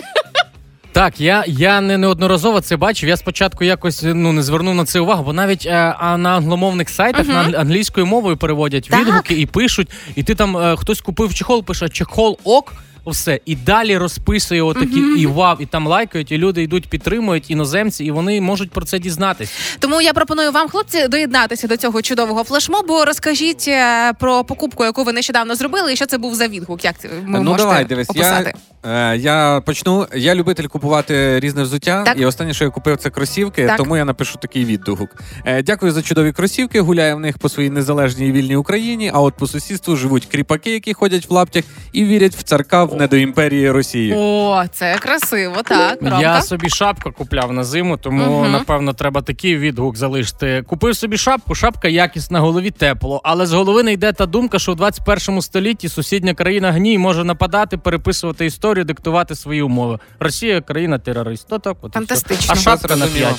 Так, 0.93 1.19
я, 1.19 1.43
я 1.47 1.81
не 1.81 1.97
неодноразово 1.97 2.61
це 2.61 2.77
бачив. 2.77 3.09
Я 3.09 3.17
спочатку 3.17 3.63
якось 3.63 4.03
ну 4.03 4.31
не 4.31 4.43
звернув 4.43 4.75
на 4.75 4.85
це 4.85 4.99
увагу, 4.99 5.23
бо 5.23 5.33
навіть 5.33 5.65
е, 5.65 5.95
а 5.99 6.17
на 6.17 6.29
англомовних 6.29 6.89
сайтах 6.89 7.27
на 7.27 7.59
англійською 7.59 8.05
мовою 8.05 8.37
переводять 8.37 8.87
Так. 8.89 8.99
відгуки 8.99 9.33
і 9.33 9.45
пишуть. 9.45 9.91
І 10.15 10.23
ти 10.23 10.35
там 10.35 10.57
е, 10.57 10.75
хтось 10.77 11.01
купив 11.01 11.33
чехол, 11.33 11.63
пише 11.63 11.89
чехол 11.89 12.37
ок. 12.43 12.73
Все. 13.11 13.39
І 13.45 13.55
далі 13.55 13.97
розписує 13.97 14.61
отакі 14.61 14.99
і 15.17 15.25
вау, 15.25 15.57
і 15.59 15.65
там 15.65 15.87
лайкають, 15.87 16.31
і 16.31 16.37
люди 16.37 16.63
йдуть, 16.63 16.89
підтримують 16.89 17.51
іноземці, 17.51 18.05
і 18.05 18.11
вони 18.11 18.41
можуть 18.41 18.71
про 18.71 18.85
це 18.85 18.99
дізнатись. 18.99 19.51
Тому 19.79 20.01
я 20.01 20.13
пропоную 20.13 20.51
вам, 20.51 20.69
хлопці, 20.69 21.07
доєднатися 21.07 21.67
до 21.67 21.77
цього 21.77 22.01
чудового 22.01 22.43
флешмобу. 22.43 23.05
Розкажіть 23.05 23.65
е, 23.67 24.13
про 24.13 24.43
покупку, 24.43 24.83
яку 24.85 25.03
ви 25.03 25.13
нещодавно 25.13 25.55
зробили, 25.55 25.93
і 25.93 25.95
що 25.95 26.05
це 26.05 26.17
був 26.17 26.35
за 26.35 26.47
відгук. 26.47 26.85
Як 26.85 26.99
це 26.99 27.07
ви 27.07 27.13
ну 27.27 27.43
можете 27.43 27.63
давай, 27.63 27.85
дивись, 27.85 28.09
описати? 28.09 28.53
я, 28.85 29.11
е, 29.13 29.17
я 29.17 29.61
почну. 29.65 30.07
Я 30.15 30.35
любитель 30.35 30.67
купувати 30.67 31.39
різне 31.39 31.63
взуття, 31.63 32.03
Так. 32.03 32.19
і 32.19 32.25
останнє, 32.25 32.53
що 32.53 32.63
я 32.63 32.69
купив, 32.69 32.97
це 32.97 33.09
кросівки, 33.09 33.65
Так. 33.65 33.77
тому 33.77 33.97
я 33.97 34.05
напишу 34.05 34.37
такий 34.41 34.65
відгук. 34.65 35.09
Е, 35.45 35.63
дякую 35.63 35.91
за 35.91 36.01
чудові 36.01 36.31
кросівки. 36.31 36.81
Гуляю 36.81 37.15
в 37.17 37.19
них 37.19 37.37
по 37.37 37.49
своїй 37.49 37.69
незалежній 37.69 38.31
вільній 38.31 38.55
Україні. 38.55 39.11
А 39.13 39.21
от 39.21 39.33
по 39.33 39.47
сусідству 39.47 39.95
живуть 39.95 40.25
кріпаки, 40.25 40.71
які 40.71 40.93
ходять 40.93 41.29
в 41.29 41.33
лаптях 41.33 41.63
і 41.93 42.03
вірять 42.05 42.35
в 42.35 42.43
царка 42.43 42.83
в 42.83 42.92
недоімперії 42.97 43.71
Росії. 43.71 44.13
О, 44.17 44.63
це 44.73 44.95
красиво, 44.99 45.55
так. 45.65 45.97
Ромка? 46.01 46.21
Я 46.21 46.41
собі 46.41 46.69
шапку 46.69 47.11
купляв 47.11 47.53
на 47.53 47.63
зиму, 47.63 47.97
тому 47.97 48.41
Мгм. 48.41 48.51
напевно 48.51 48.93
треба 48.93 49.21
такий 49.21 49.57
відгук 49.57 49.97
залишити. 49.97 50.63
Купив 50.67 50.95
собі 50.95 51.17
шапку, 51.17 51.55
шапка 51.55 51.87
якісна, 51.87 52.39
голові 52.39 52.71
тепло. 52.71 53.21
Але 53.23 53.45
з 53.45 53.53
голови 53.53 53.83
не 53.83 53.93
йде 53.93 54.13
та 54.13 54.25
думка, 54.25 54.59
що 54.59 54.71
в 54.71 54.75
21 54.75 55.41
столітті 55.41 55.89
сусідня 55.89 56.33
країна 56.33 56.71
гній 56.71 56.97
може 56.97 57.23
нападати, 57.23 57.77
переписувати 57.77 58.45
історію, 58.45 58.85
диктувати 58.85 59.35
свої 59.35 59.61
умови. 59.61 59.99
Росія 60.19 60.61
країна 60.61 60.99
терорист. 60.99 61.47
То 61.49 61.59
так, 61.59 61.77
от. 61.81 61.93
Фантастично. 61.93 62.53
А 62.53 62.55
шапка 62.55 62.95
на 62.95 63.05
Зрозуміло. 63.07 63.29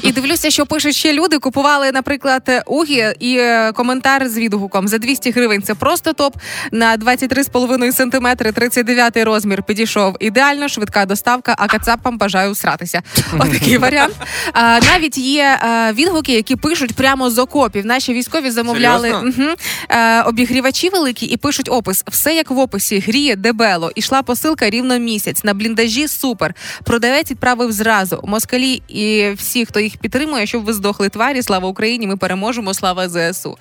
5. 0.00 0.04
І 0.04 0.12
дивлюся, 0.12 0.50
що 0.50 0.66
пишуть 0.66 0.94
ще 0.94 1.12
люди. 1.12 1.38
Купували, 1.38 1.92
наприклад, 1.92 2.62
угі 2.66 3.04
і 3.20 3.36
е, 3.38 3.72
коментар 3.72 4.28
з 4.28 4.38
відгуком 4.38 4.88
за 4.88 4.98
200 4.98 5.30
гривень. 5.30 5.62
Це 5.62 5.74
просто 5.74 6.12
топ 6.12 6.36
на 6.72 6.96
23,5 6.96 7.92
сантиметри, 7.92 8.52
39 8.52 9.03
розмір. 9.14 9.62
Підійшов 9.62 10.16
ідеально, 10.20 10.68
швидка 10.68 11.06
доставка. 11.06 11.54
А 11.58 11.66
кацапам 11.66 12.18
бажаю 12.18 12.54
сратися. 12.54 13.02
Отакий 13.38 13.78
варіант. 13.78 14.14
А, 14.52 14.80
навіть 14.80 15.18
є 15.18 15.58
е, 15.62 15.92
відгуки, 15.92 16.32
які 16.32 16.56
пишуть 16.56 16.94
прямо 16.94 17.30
з 17.30 17.38
окопів. 17.38 17.86
Наші 17.86 18.12
військові 18.12 18.50
замовляли? 18.50 19.10
Мгм. 19.12 19.54
Е, 19.88 20.22
обігрівачі 20.22 20.88
великі 20.88 21.26
і 21.26 21.36
пишуть 21.36 21.68
опис. 21.68 22.04
Все 22.08 22.34
як 22.34 22.50
в 22.50 22.58
описі. 22.58 22.98
Гріє 22.98 23.36
дебело. 23.36 23.92
Ішла 23.94 24.22
посилка 24.22 24.70
рівно 24.70 24.98
місяць. 24.98 25.44
На 25.44 25.54
бліндажі 25.54 26.08
супер. 26.08 26.54
Продавець 26.84 27.30
відправив 27.30 27.72
зразу. 27.72 28.20
Москалі 28.24 28.82
і 28.88 29.30
всі, 29.36 29.66
хто 29.66 29.80
їх 29.80 29.96
підтримує, 29.96 30.46
щоб 30.46 30.64
ви 30.64 30.72
здохли 30.72 31.08
тварі. 31.08 31.42
Слава 31.42 31.68
Україні! 31.68 32.06
Ми 32.06 32.16
переможемо. 32.16 32.74
Слава 32.74 33.08
ЗСУ. 33.08 33.58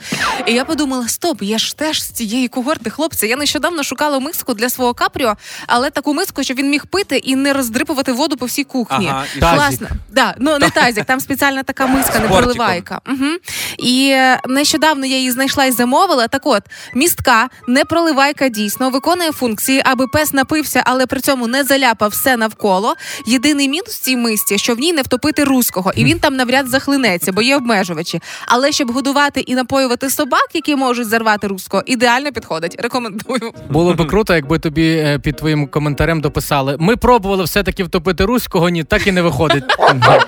І 0.47 0.53
я 0.53 0.65
подумала: 0.65 1.07
стоп, 1.07 1.43
я 1.43 1.57
ж 1.57 1.77
теж 1.77 2.03
з 2.03 2.09
цієї 2.09 2.47
когорти 2.47 2.89
хлопця. 2.89 3.27
Я 3.27 3.35
нещодавно 3.35 3.83
шукала 3.83 4.19
миску 4.19 4.53
для 4.53 4.69
свого 4.69 4.93
капріо, 4.93 5.32
але 5.67 5.89
таку 5.89 6.13
миску, 6.13 6.43
щоб 6.43 6.57
він 6.57 6.69
міг 6.69 6.85
пити 6.85 7.17
і 7.17 7.35
не 7.35 7.53
роздрипувати 7.53 8.11
воду 8.11 8.37
по 8.37 8.45
всій 8.45 8.63
кухні. 8.63 9.07
Ага, 9.09 9.25
і 9.37 9.39
Тазик. 9.39 9.59
Класно. 9.59 9.87
Да, 10.11 10.35
ну 10.39 10.59
не 10.59 10.69
тазик, 10.69 11.05
там 11.05 11.19
спеціальна 11.19 11.63
така 11.63 11.87
миска, 11.87 12.19
не 12.19 12.27
бортиком. 12.27 12.55
проливайка. 12.55 13.01
Угу. 13.09 13.29
І 13.77 14.09
е, 14.11 14.39
нещодавно 14.47 15.05
я 15.05 15.17
її 15.17 15.31
знайшла 15.31 15.65
і 15.65 15.71
замовила. 15.71 16.27
Так 16.27 16.41
от, 16.45 16.63
містка, 16.95 17.49
не 17.67 17.85
проливайка 17.85 18.49
дійсно 18.49 18.89
виконує 18.89 19.31
функції, 19.31 19.81
аби 19.85 20.07
пес 20.07 20.33
напився, 20.33 20.81
але 20.85 21.05
при 21.05 21.19
цьому 21.19 21.47
не 21.47 21.63
заляпав 21.63 22.09
все 22.09 22.37
навколо. 22.37 22.95
Єдиний 23.27 23.69
мінус 23.69 23.89
в 23.89 23.99
цій 24.01 24.17
мисці, 24.17 24.57
що 24.57 24.75
в 24.75 24.79
ній 24.79 24.93
не 24.93 25.01
втопити 25.01 25.43
руського, 25.43 25.91
і 25.95 26.03
він 26.03 26.19
там 26.19 26.35
навряд 26.35 26.67
захлинеться, 26.67 27.31
бо 27.31 27.41
є 27.41 27.55
обмежувачі. 27.55 28.21
Але 28.47 28.71
щоб 28.71 28.91
годувати 28.91 29.39
і 29.39 29.55
напоювати 29.55 30.09
собак, 30.09 30.47
які 30.53 30.75
можуть 30.75 31.07
зарвати 31.07 31.47
руського, 31.47 31.83
ідеально 31.85 32.31
підходить. 32.31 32.75
Рекомендую. 32.79 33.53
Було 33.69 33.93
би 33.93 34.05
круто, 34.05 34.35
якби 34.35 34.59
тобі 34.59 34.87
е, 34.87 35.19
під 35.23 35.35
твоїм 35.35 35.67
коментарем 35.67 36.21
дописали. 36.21 36.75
Ми 36.79 36.95
пробували 36.95 37.43
все-таки 37.43 37.83
втопити 37.83 38.25
руського, 38.25 38.69
ні, 38.69 38.83
так 38.83 39.07
і 39.07 39.11
не 39.11 39.21
виходить. 39.21 39.63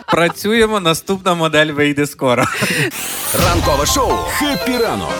Працюємо. 0.07 0.79
Наступна 0.79 1.33
модель 1.33 1.67
вийде 1.67 2.05
скоро. 2.07 2.45
Ранкове 3.47 3.85
шоу 3.85 4.11
«Хеппі 4.39 4.77
ранок» 4.77 5.13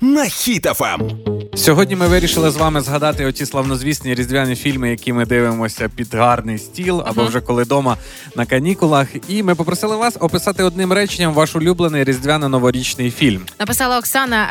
на 0.00 0.22
Хіт-ФМ. 0.22 1.10
Сьогодні 1.56 1.96
ми 1.96 2.08
вирішили 2.08 2.50
з 2.50 2.56
вами 2.56 2.80
згадати 2.80 3.26
оті 3.26 3.46
славнозвісні 3.46 4.14
різдвяні 4.14 4.56
фільми, 4.56 4.90
які 4.90 5.12
ми 5.12 5.26
дивимося 5.26 5.88
під 5.96 6.14
гарний 6.14 6.58
стіл 6.58 7.02
або 7.06 7.24
вже 7.24 7.40
коли 7.40 7.64
дома 7.64 7.96
на 8.36 8.46
канікулах. 8.46 9.08
І 9.28 9.42
ми 9.42 9.54
попросили 9.54 9.96
вас 9.96 10.16
описати 10.20 10.62
одним 10.62 10.92
реченням 10.92 11.34
ваш 11.34 11.56
улюблений 11.56 12.04
різдвяно-новорічний 12.04 13.10
фільм. 13.10 13.42
Написала 13.60 13.98
Оксана: 13.98 14.44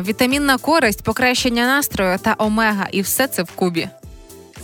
е, 0.00 0.08
вітамінна 0.08 0.58
користь, 0.58 1.02
покращення 1.02 1.66
настрою 1.66 2.18
та 2.22 2.34
омега, 2.38 2.86
і 2.92 3.02
все 3.02 3.26
це 3.28 3.42
в 3.42 3.50
кубі. 3.50 3.88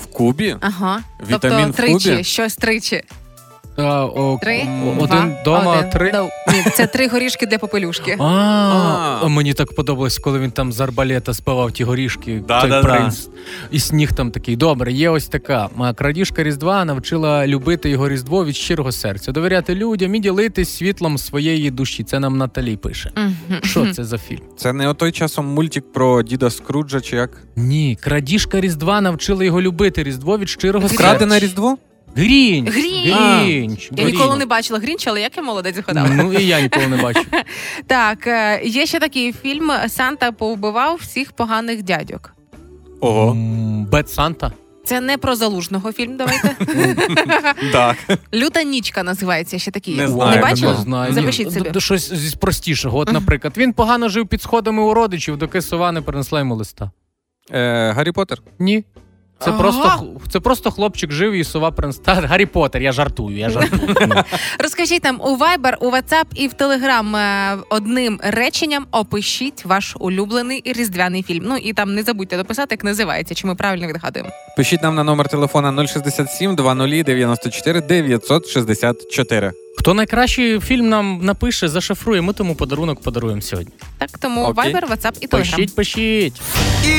В 0.02 0.06
Кубі? 0.06 0.56
Ага. 0.60 1.00
Вітамін 1.30 1.58
в 1.58 1.66
тобто 1.66 1.82
тричі, 1.82 2.10
кубі? 2.10 2.24
щось 2.24 2.56
тричі. 2.56 3.02
А, 3.76 4.04
о, 4.06 4.38
Три, 4.42 4.60
м, 4.60 4.98
два, 4.98 5.28
дома, 5.44 5.76
один. 5.78 5.90
три. 5.90 6.12
Ні, 6.52 6.70
це 6.74 6.86
три 6.86 7.08
горішки 7.08 7.46
для 7.46 7.58
попелюшки. 7.58 8.16
А, 8.18 8.24
А. 9.22 9.28
мені 9.28 9.54
так 9.54 9.74
подобалось, 9.74 10.18
коли 10.18 10.38
він 10.38 10.50
там 10.50 10.72
з 10.72 10.80
арбалета 10.80 11.34
спивав 11.34 11.72
ті 11.72 11.84
горішки, 11.84 12.42
Да, 12.48 12.60
той 12.60 12.70
да, 12.70 12.82
да. 12.82 13.12
І 13.70 13.80
сніг 13.80 14.12
там 14.12 14.30
такий. 14.30 14.56
Добре, 14.56 14.92
є 14.92 15.10
ось 15.10 15.28
така. 15.28 15.68
Крадіжка 15.94 16.42
Різдва 16.42 16.84
навчила 16.84 17.46
любити 17.46 17.90
його 17.90 18.08
Різдво 18.08 18.44
від 18.44 18.56
щирого 18.56 18.92
серця, 18.92 19.32
довіряти 19.32 19.74
людям 19.74 20.14
і 20.14 20.20
ділитись 20.20 20.68
світлом 20.76 21.18
своєї 21.18 21.70
душі. 21.70 22.04
Це 22.04 22.18
нам 22.18 22.38
Наталі 22.38 22.76
пише. 22.76 23.12
Що 23.62 23.92
це 23.92 24.04
за 24.04 24.18
фільм? 24.18 24.40
Це 24.56 24.72
не 24.72 24.88
отой 24.88 25.12
часом 25.12 25.46
мультик 25.46 25.92
про 25.92 26.22
діда 26.22 26.50
Скруджа 26.50 27.00
чи 27.00 27.16
як? 27.16 27.30
Ні, 27.56 27.98
крадіжка 28.00 28.60
Різдва 28.60 29.00
навчила 29.00 29.44
його 29.44 29.62
любити 29.62 30.02
Різдво 30.02 30.38
від 30.38 30.48
щирого 30.48 30.88
серця. 30.88 31.04
Крадене 31.04 31.38
Різдво? 31.38 31.76
Грінч! 32.16 32.68
Грінч! 32.70 33.14
Грінч! 33.14 33.90
Я 33.96 34.04
ніколи 34.04 34.36
не 34.36 34.46
бачила 34.46 34.78
Грінча, 34.78 35.10
але 35.10 35.20
як 35.20 35.36
я 35.36 35.42
молодець 35.42 35.76
згадала. 35.76 36.08
Ну 36.08 36.32
і 36.32 36.46
я 36.46 36.60
ніколи 36.60 36.86
не 36.86 36.96
бачу. 37.02 37.20
Так, 37.86 38.26
е, 38.26 38.60
є 38.64 38.86
ще 38.86 39.00
такий 39.00 39.32
фільм 39.32 39.70
Санта 39.88 40.32
повбивав 40.32 40.96
всіх 41.02 41.32
поганих 41.32 41.82
дядьок. 41.82 42.34
Ого. 43.00 43.30
М, 43.30 43.84
Бет 43.84 44.10
Санта. 44.10 44.52
Це 44.84 45.00
не 45.00 45.18
про 45.18 45.34
залужного 45.36 45.92
фільм, 45.92 46.16
давайте. 46.16 46.56
Так. 47.72 47.96
Люта 48.34 48.62
нічка 48.62 49.02
називається 49.02 49.58
ще 49.58 49.70
такий. 49.70 49.96
Не 49.96 50.08
знаю, 50.08 50.30
Не 50.30 50.36
не 50.36 50.42
бачила? 50.42 50.74
знаю. 50.74 51.12
Запишіть 51.12 51.52
собі. 51.52 51.70
д- 51.70 51.80
Щось 51.80 52.12
зі 52.12 52.36
простішого. 52.36 52.98
От, 52.98 53.12
наприклад, 53.12 53.54
він 53.56 53.72
погано 53.72 54.08
жив 54.08 54.26
під 54.28 54.42
сходами 54.42 54.82
у 54.82 54.94
родичів, 54.94 55.36
доки 55.36 55.62
сова 55.62 55.92
не 55.92 56.00
принесла 56.02 56.38
йому 56.38 56.54
листа. 56.54 56.90
Е, 57.50 57.92
Гаррі 57.92 58.12
Поттер. 58.12 58.38
Ні. 58.58 58.84
Це 59.44 59.50
Ага. 59.50 59.58
просто 59.58 60.06
це 60.32 60.40
просто 60.40 60.70
хлопчик 60.70 61.12
жив 61.12 61.32
і 61.32 61.44
сова 61.44 61.70
принесла. 61.70 62.04
Та, 62.04 62.14
Гаррі 62.14 62.46
Поттер, 62.46 62.82
я 62.82 62.92
жартую, 62.92 63.38
я 63.38 63.50
жартую. 63.50 63.94
Розкажіть 64.58 65.04
нам 65.04 65.20
у 65.20 65.36
Viber, 65.36 65.74
у 65.80 65.90
WhatsApp 65.90 66.24
і 66.34 66.48
в 66.48 66.52
Telegram 66.52 67.16
е, 67.16 67.56
одним 67.70 68.20
реченням 68.22 68.86
опишіть 68.92 69.64
ваш 69.64 69.96
улюблений 70.00 70.62
різдвяний 70.64 71.22
фільм. 71.22 71.44
Ну 71.46 71.56
і 71.56 71.72
там 71.72 71.94
не 71.94 72.02
забудьте 72.02 72.36
дописати, 72.36 72.74
як 72.74 72.84
називається, 72.84 73.34
чи 73.34 73.46
ми 73.46 73.54
правильно 73.54 73.86
відгадуємо. 73.86 74.30
Пишіть 74.56 74.82
нам 74.82 74.94
на 74.94 75.04
номер 75.04 75.28
телефона 75.28 75.86
067 75.86 76.56
20 76.56 77.04
94 77.06 77.80
964. 77.80 79.52
Хто 79.78 79.94
найкращий 79.94 80.60
фільм 80.60 80.88
нам 80.88 81.20
напише, 81.22 81.68
зашифрує, 81.68 82.20
ми 82.20 82.32
тому 82.32 82.54
подарунок 82.54 83.00
подаруємо 83.02 83.42
сьогодні. 83.42 83.72
Так, 83.98 84.10
тому 84.18 84.44
Окей. 84.44 84.74
Viber, 84.74 84.88
WhatsApp 84.88 85.16
і 85.20 85.26
Telegram. 85.26 85.30
Пишіть, 85.56 85.74
пишіть. 85.74 86.40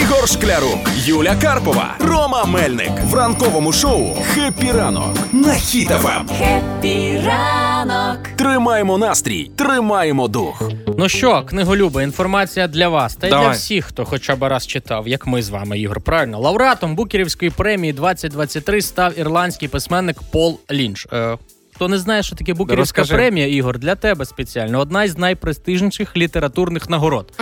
Ігор 0.01 0.29
Шклярук, 0.29 0.89
Юля 1.05 1.35
Карпова, 1.41 1.95
Рома 1.99 2.45
Мельник 2.45 2.91
в 3.03 3.13
ранковому 3.13 3.71
шоу 3.73 4.15
«Хеппі 4.33 4.71
ранок» 4.71 5.17
на 5.33 5.53
Хіт-ФМ. 5.53 6.25
Тримаємо 8.35 8.97
настрій, 8.97 9.51
тримаємо 9.55 10.27
дух. 10.27 10.71
Ну 10.97 11.09
що, 11.09 11.43
книголюба, 11.43 12.03
інформація 12.03 12.67
для 12.67 12.89
вас 12.89 13.15
та 13.15 13.27
й 13.27 13.29
для 13.29 13.49
всіх, 13.49 13.85
хто 13.85 14.05
хоча 14.05 14.35
б 14.35 14.43
раз 14.43 14.67
читав, 14.67 15.07
як 15.07 15.27
ми 15.27 15.41
з 15.41 15.49
вами, 15.49 15.79
Ігор. 15.79 16.01
Правильно, 16.01 16.39
лауреатом 16.39 16.95
Букерівської 16.95 17.51
премії 17.51 17.93
2023 17.93 18.81
став 18.81 19.19
ірландський 19.19 19.67
письменник 19.67 20.17
Пол 20.31 20.59
Лінч. 20.71 21.07
Е, 21.13 21.37
Хто 21.83 21.89
не 21.89 21.97
знає, 21.97 22.23
що 22.23 22.35
таке 22.35 22.53
Букерівська 22.53 23.01
Розкажи. 23.01 23.15
премія, 23.21 23.47
Ігор, 23.47 23.79
для 23.79 23.95
тебе 23.95 24.25
спеціально 24.25 24.79
одна 24.79 25.03
із 25.03 25.17
найпрестижніших 25.17 26.17
літературних 26.17 26.89
нагород. 26.89 27.33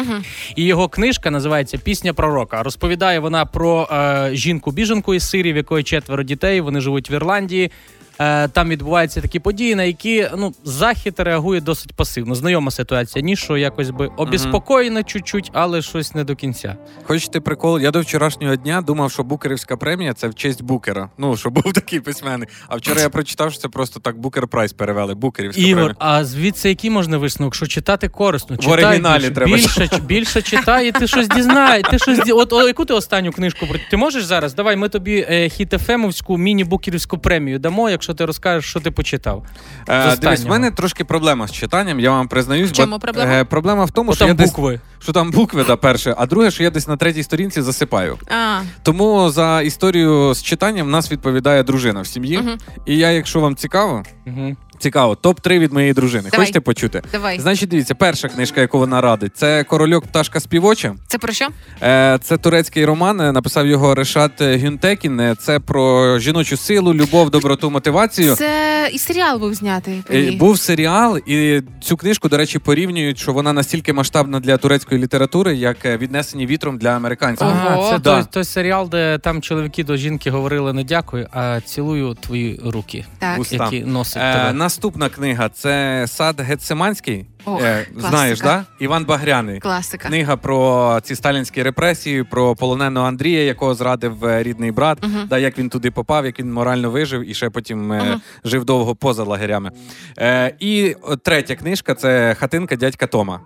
І 0.56 0.64
його 0.66 0.90
книжка 0.90 1.32
називається 1.32 1.78
Пісня 1.78 2.14
пророка. 2.14 2.64
Розповідає 2.64 3.20
вона 3.20 3.46
про 3.46 3.90
е, 3.92 4.30
жінку-біженку 4.34 5.14
із 5.14 5.30
Сирії, 5.30 5.54
в 5.54 5.58
якої 5.58 5.84
четверо 5.84 6.24
дітей. 6.24 6.62
Вони 6.62 6.82
живуть 6.82 7.12
в 7.12 7.14
Ірландії. 7.14 7.72
Е, 8.20 8.48
Там 8.48 8.70
відбуваються 8.70 9.22
такі 9.22 9.40
події, 9.40 9.76
на 9.76 9.84
які 9.84 10.28
ну 10.38 10.54
захід 10.64 11.14
реагує 11.18 11.62
досить 11.62 11.94
пасивно. 11.94 12.36
Знайома 12.36 12.72
ситуація. 12.72 13.26
Ні, 13.26 13.36
що 13.36 13.58
якось 13.58 13.90
би 13.90 14.10
обіспокоєна 14.18 15.04
чуть-чуть, 15.04 15.50
але 15.54 15.82
щось 15.82 16.16
не 16.16 16.24
до 16.24 16.36
кінця. 16.36 16.76
Хочете 17.04 17.40
прикол? 17.40 17.80
Я 17.80 17.92
до 17.92 18.02
вчорашнього 18.02 18.56
дня 18.56 18.82
думав, 18.82 19.12
що 19.12 19.24
Букерівська 19.24 19.78
премія 19.78 20.14
це 20.14 20.28
в 20.28 20.36
честь 20.36 20.64
Букера. 20.64 21.10
Ну, 21.18 21.38
що 21.38 21.50
був 21.50 21.64
такий 21.74 22.00
письменник. 22.00 22.50
А 22.68 22.76
вчора 22.76 23.02
я 23.02 23.10
прочитав, 23.10 23.52
що 23.52 23.62
це 23.62 23.68
просто 23.68 24.00
так 24.00 24.20
Букер 24.20 24.48
Прайс 24.48 24.74
перевели. 24.74 25.14
Букерівська 25.16 25.62
Ігор, 25.62 25.76
премія. 25.84 25.96
а 26.00 26.26
звідси 26.26 26.70
який 26.70 26.90
можна 26.90 27.18
висновок? 27.18 27.56
Що 27.56 27.68
читати 27.68 28.10
корисно? 28.10 28.58
В 28.62 28.70
оригіналі 28.70 29.22
більше, 29.22 29.32
треба 29.36 29.52
більше, 29.56 29.90
більше 30.06 30.42
читай, 30.42 30.88
і 30.88 30.92
ти 30.92 31.08
щось 31.08 31.28
дізнаєш. 31.28 31.88
Ти 31.92 32.00
щось 32.00 32.20
ді- 32.20 32.34
от, 32.36 32.54
о, 32.54 32.68
яку 32.68 32.86
ти 32.86 32.94
останню 32.94 33.32
книжку 33.32 33.66
ти 33.92 33.98
можеш 33.98 34.24
зараз? 34.26 34.54
Давай 34.54 34.76
ми 34.76 34.90
тобі 34.90 35.26
е, 35.30 35.50
хіт-ефемовську 35.50 36.38
міні-букерівську 36.38 37.18
премію 37.18 37.60
дамо, 37.60 37.90
якщо 38.02 38.14
ти 38.14 38.26
розкажеш, 38.26 38.70
що 38.70 38.80
ти 38.80 38.92
почитав. 38.92 39.44
Е, 39.90 40.18
дивись, 40.18 40.44
в 40.44 40.48
мене 40.48 40.72
трошки 40.72 41.04
проблема 41.04 41.48
з 41.48 41.52
читанням, 41.52 42.00
я 42.00 42.12
вам 42.12 42.28
признаюсь. 42.28 42.70
В 42.70 42.74
чому 42.74 42.92
бо, 42.92 43.00
проблема? 43.00 43.32
Е, 43.32 43.44
проблема 43.44 43.86
в 43.86 43.92
тому, 43.92 44.08
Бо 44.10 44.16
що, 44.16 44.26
я 44.26 44.30
там 44.30 44.38
десь, 44.38 44.50
букви. 44.52 44.80
що 45.00 45.12
там 45.14 45.32
букви, 45.32 45.64
да, 45.68 45.76
перше, 45.76 46.16
а 46.18 46.26
друге, 46.26 46.52
що 46.52 46.64
я 46.64 46.70
десь 46.70 46.88
на 46.88 46.98
третій 46.98 47.24
сторінці 47.24 47.62
засипаю. 47.62 48.18
А, 48.28 48.62
Тому 48.84 49.30
за 49.30 49.62
історію 49.62 50.34
з 50.34 50.44
читанням 50.44 50.88
в 50.88 50.90
нас 50.90 51.12
відповідає 51.12 51.64
дружина 51.64 52.02
в 52.02 52.08
сім'ї. 52.08 52.38
Угу. 52.38 52.50
І 52.86 52.98
я, 52.98 53.12
якщо 53.12 53.40
вам 53.40 53.56
цікаво, 53.56 54.04
Угу. 54.28 54.56
Цікаво, 54.82 55.18
топ-3 55.24 55.60
від 55.60 55.74
моєї 55.74 55.94
дружини. 55.94 56.30
Давай. 56.32 56.40
Хочете 56.46 56.60
почути? 56.60 57.02
давай. 57.12 57.40
Значить, 57.40 57.70
дивіться, 57.70 57.96
перша 57.96 58.28
книжка, 58.28 58.62
яку 58.62 58.80
вона 58.80 59.02
радить, 59.02 59.38
це 59.38 59.64
Корольок 59.64 60.06
пташка 60.08 60.40
співоча. 60.40 60.96
Це 61.08 61.18
про 61.18 61.34
що? 61.34 61.48
Е, 61.84 62.20
Це 62.24 62.38
турецький 62.38 62.86
роман. 62.86 63.22
е, 63.22 63.32
Написав 63.32 63.68
його 63.68 63.96
Решат 63.96 64.42
Гюнтекін. 64.42 65.20
Е, 65.20 65.36
Це 65.40 65.60
про 65.60 66.20
жіночу 66.20 66.58
силу, 66.58 66.94
любов, 66.94 67.30
доброту, 67.30 67.70
мотивацію. 67.70 68.36
Це 68.36 68.71
і 68.88 68.98
серіал 68.98 69.40
був 69.40 69.54
знятий. 69.54 70.04
Е, 70.10 70.22
ній. 70.22 70.32
Був 70.32 70.60
серіал, 70.60 71.18
і 71.26 71.62
цю 71.82 71.98
книжку, 71.98 72.30
до 72.30 72.38
речі, 72.38 72.60
порівнюють, 72.60 73.20
що 73.20 73.34
вона 73.34 73.54
настільки 73.54 73.94
масштабна 73.94 74.40
для 74.40 74.58
турецької 74.58 75.02
літератури, 75.02 75.56
як 75.56 75.86
е, 75.86 75.98
віднесені 75.98 76.46
вітром 76.46 76.78
для 76.78 76.90
американців. 76.90 77.48
Ого. 77.48 77.58
Ага, 77.66 77.92
це 77.92 78.00
Да. 78.00 78.16
той, 78.16 78.24
той 78.32 78.44
серіал, 78.44 78.90
де 78.90 79.18
там 79.18 79.42
чоловіки 79.42 79.84
до 79.84 79.98
жінки 79.98 80.32
говорили 80.32 80.74
не 80.74 80.84
дякую, 80.84 81.28
а 81.32 81.62
цілую 81.62 82.14
твої 82.14 82.60
руки, 82.66 83.06
Так. 83.20 83.52
Які 83.52 83.80
носить 83.82 84.18
Е, 84.24 84.34
тебе. 84.34 84.54
наступна 84.54 85.10
книга 85.10 85.50
це 85.50 86.06
Сад 86.08 86.42
Гецеманський. 86.42 87.26
Ох, 87.46 87.62
Е, 87.64 87.88
знаєш, 87.98 88.40
да? 88.40 88.66
Іван 88.80 89.06
Багряний. 89.06 89.60
Класика. 89.60 90.08
Книга 90.08 90.38
про 90.38 91.00
ці 91.04 91.16
сталінські 91.16 91.64
репресії, 91.64 92.24
про 92.24 92.56
полоненого 92.56 93.08
Андрія, 93.08 93.44
якого 93.44 93.74
зрадив 93.76 94.26
е, 94.26 94.44
рідний 94.44 94.72
брат, 94.72 94.98
Мгм. 95.04 95.28
да, 95.30 95.38
як 95.38 95.58
він 95.58 95.70
туди 95.70 95.92
попав, 95.92 96.26
як 96.26 96.40
він 96.40 96.54
морально 96.54 96.92
вижив 96.92 97.30
і 97.30 97.34
ще 97.34 97.50
потім 97.50 97.92
е, 97.94 98.04
Мгм. 98.04 98.22
жив 98.46 98.66
довго 98.66 98.96
поза 98.96 99.24
лагерями. 99.24 99.72
Е, 100.20 100.56
і 100.60 100.96
третя 101.24 101.56
книжка 101.56 101.96
це 101.96 102.36
хатинка 102.40 102.76
дядька 102.76 103.08
Тома. 103.08 103.40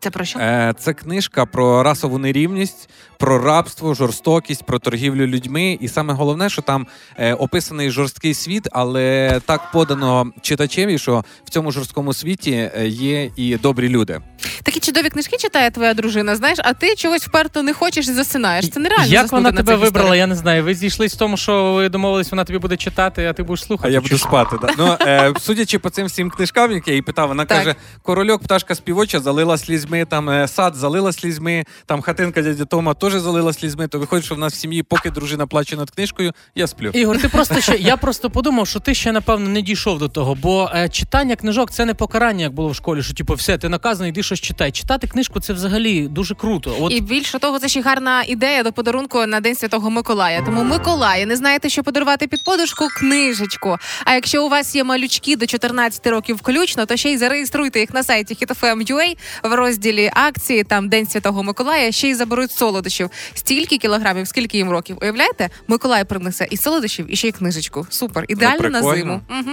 Це 0.00 0.10
про 0.10 0.24
що? 0.24 0.38
Е, 0.38 0.74
це 0.78 0.92
книжка 0.92 1.46
про 1.46 1.82
расову 1.82 2.18
нерівність, 2.18 2.90
про 3.18 3.38
рабство, 3.38 3.94
жорстокість, 3.94 4.66
про 4.66 4.78
торгівлю 4.78 5.26
людьми. 5.26 5.78
І 5.80 5.88
саме 5.88 6.14
головне, 6.14 6.50
що 6.50 6.62
там 6.62 6.86
е, 7.16 7.34
описаний 7.34 7.90
жорсткий 7.90 8.34
світ, 8.34 8.68
але 8.72 9.40
так 9.46 9.72
подано 9.72 10.32
читачеві, 10.42 10.98
що 10.98 11.24
в 11.44 11.50
цьому 11.50 11.72
жорсткому 11.72 12.12
світі 12.12 12.70
е, 12.76 12.88
є 12.88 13.30
і 13.36 13.56
добрі 13.56 13.88
люди. 13.88 14.20
Такі 14.62 14.80
чудові 14.80 15.08
книжки 15.08 15.36
читає 15.36 15.70
твоя 15.70 15.94
дружина, 15.94 16.36
знаєш, 16.36 16.58
а 16.64 16.72
ти 16.72 16.94
чогось 16.94 17.22
вперто 17.26 17.62
не 17.62 17.72
хочеш 17.72 18.08
і 18.08 18.12
засинаєш. 18.12 18.70
Це 18.70 18.80
нереально. 18.80 19.06
Як 19.06 19.32
вона 19.32 19.52
тебе 19.52 19.76
вибрала, 19.76 20.16
я 20.16 20.26
не 20.26 20.34
знаю. 20.34 20.64
Ви 20.64 20.74
зійшлись 20.74 21.14
в 21.14 21.18
тому, 21.18 21.36
що 21.36 21.72
ви 21.72 21.88
домовились, 21.88 22.30
вона 22.30 22.44
тобі 22.44 22.58
буде 22.58 22.76
читати, 22.76 23.26
а 23.26 23.32
ти 23.32 23.42
будеш 23.42 23.64
слухати. 23.64 23.88
А 23.88 23.92
я 23.92 24.00
буду 24.00 24.18
спати. 24.18 24.56
Да? 24.62 24.68
Ну, 24.78 24.96
е, 25.00 25.32
судячи 25.40 25.78
по 25.78 25.90
цим 25.90 26.06
всім 26.06 26.30
книжкам, 26.30 26.72
які 26.72 26.90
я 26.90 26.94
їй 26.94 27.02
питав, 27.02 27.28
вона 27.28 27.44
Так. 27.44 27.58
каже: 27.58 27.74
корольок, 28.02 28.42
пташка 28.42 28.74
співоча 28.74 29.20
залила 29.20 29.58
слізьми, 29.58 30.04
там 30.04 30.30
е, 30.30 30.48
сад 30.48 30.74
залила 30.74 31.12
слізьми, 31.12 31.64
там 31.86 32.00
хатинка 32.00 32.42
дядя 32.42 32.64
Тома 32.64 32.94
теж 32.94 33.12
залила 33.12 33.52
слізьми. 33.52 33.88
То 33.88 33.98
виходить, 33.98 34.24
що 34.24 34.34
в 34.34 34.38
нас 34.38 34.52
в 34.52 34.56
сім'ї, 34.56 34.82
поки 34.82 35.10
дружина 35.10 35.46
плаче 35.46 35.76
над 35.76 35.90
книжкою, 35.90 36.32
я 36.54 36.66
сплю. 36.66 36.90
Ігор, 36.94 37.22
ти 37.22 37.28
просто 37.28 37.60
ще 37.60 37.76
я 37.78 37.96
просто 37.96 38.30
подумав, 38.30 38.66
що 38.66 38.80
ти 38.80 38.94
ще 38.94 39.12
напевно 39.12 39.48
не 39.48 39.62
дійшов 39.62 39.98
до 39.98 40.08
того, 40.08 40.34
бо 40.34 40.70
е, 40.74 40.88
читання 40.88 41.36
книжок 41.36 41.70
це 41.70 41.84
не 41.84 41.94
покарання, 41.94 42.42
як 42.44 42.52
було 42.52 42.68
в 42.68 42.74
школі, 42.74 43.02
що 43.02 43.14
типу, 43.14 43.34
все, 43.34 43.58
ти 43.58 43.68
наказаний, 43.68 44.10
йди 44.10 44.22
щось 44.28 44.40
читай. 44.40 44.72
Читати 44.72 45.06
книжку 45.06 45.40
це 45.40 45.52
взагалі 45.52 46.08
дуже 46.08 46.34
круто. 46.34 46.76
От 46.80 46.92
І 46.92 47.00
більше 47.00 47.38
того, 47.38 47.58
це 47.58 47.68
ще 47.68 47.80
гарна 47.80 48.22
ідея 48.22 48.62
до 48.62 48.72
подарунку 48.72 49.26
на 49.26 49.40
День 49.40 49.54
Святого 49.54 49.90
Миколая. 49.90 50.42
Тому 50.42 50.64
Миколая, 50.64 51.26
не 51.26 51.36
знаєте, 51.36 51.68
що 51.68 51.82
подарувати 51.82 52.26
під 52.26 52.44
подушку? 52.44 52.88
Книжечку. 52.98 53.76
А 54.04 54.14
якщо 54.14 54.44
у 54.44 54.48
вас 54.48 54.74
є 54.74 54.84
малючки 54.84 55.36
до 55.36 55.46
14 55.46 56.06
років 56.06 56.36
включно, 56.36 56.86
то 56.86 56.96
ще 56.96 57.12
й 57.12 57.16
зареєструйте 57.16 57.80
їх 57.80 57.94
на 57.94 58.02
сайті 58.02 58.34
HitFM.ua 58.34 59.16
в 59.42 59.54
розділі 59.54 60.10
акції. 60.14 60.64
Там 60.64 60.88
День 60.88 61.06
Святого 61.06 61.42
Миколая 61.42 61.92
ще 61.92 62.08
й 62.08 62.14
заберуть 62.14 62.50
солодощів. 62.50 63.10
Стільки 63.34 63.78
кілограмів, 63.78 64.28
скільки 64.28 64.56
їм 64.56 64.70
років. 64.70 64.98
Уявляєте? 65.02 65.50
Миколай 65.68 66.04
принесе 66.04 66.48
і 66.50 66.56
солодощів, 66.56 67.12
і 67.12 67.16
ще 67.16 67.28
й 67.28 67.32
книжечку. 67.32 67.86
Супер, 67.90 68.24
ідеально 68.28 68.68
на 68.68 68.82
зиму. 68.82 69.20
Угу. 69.30 69.52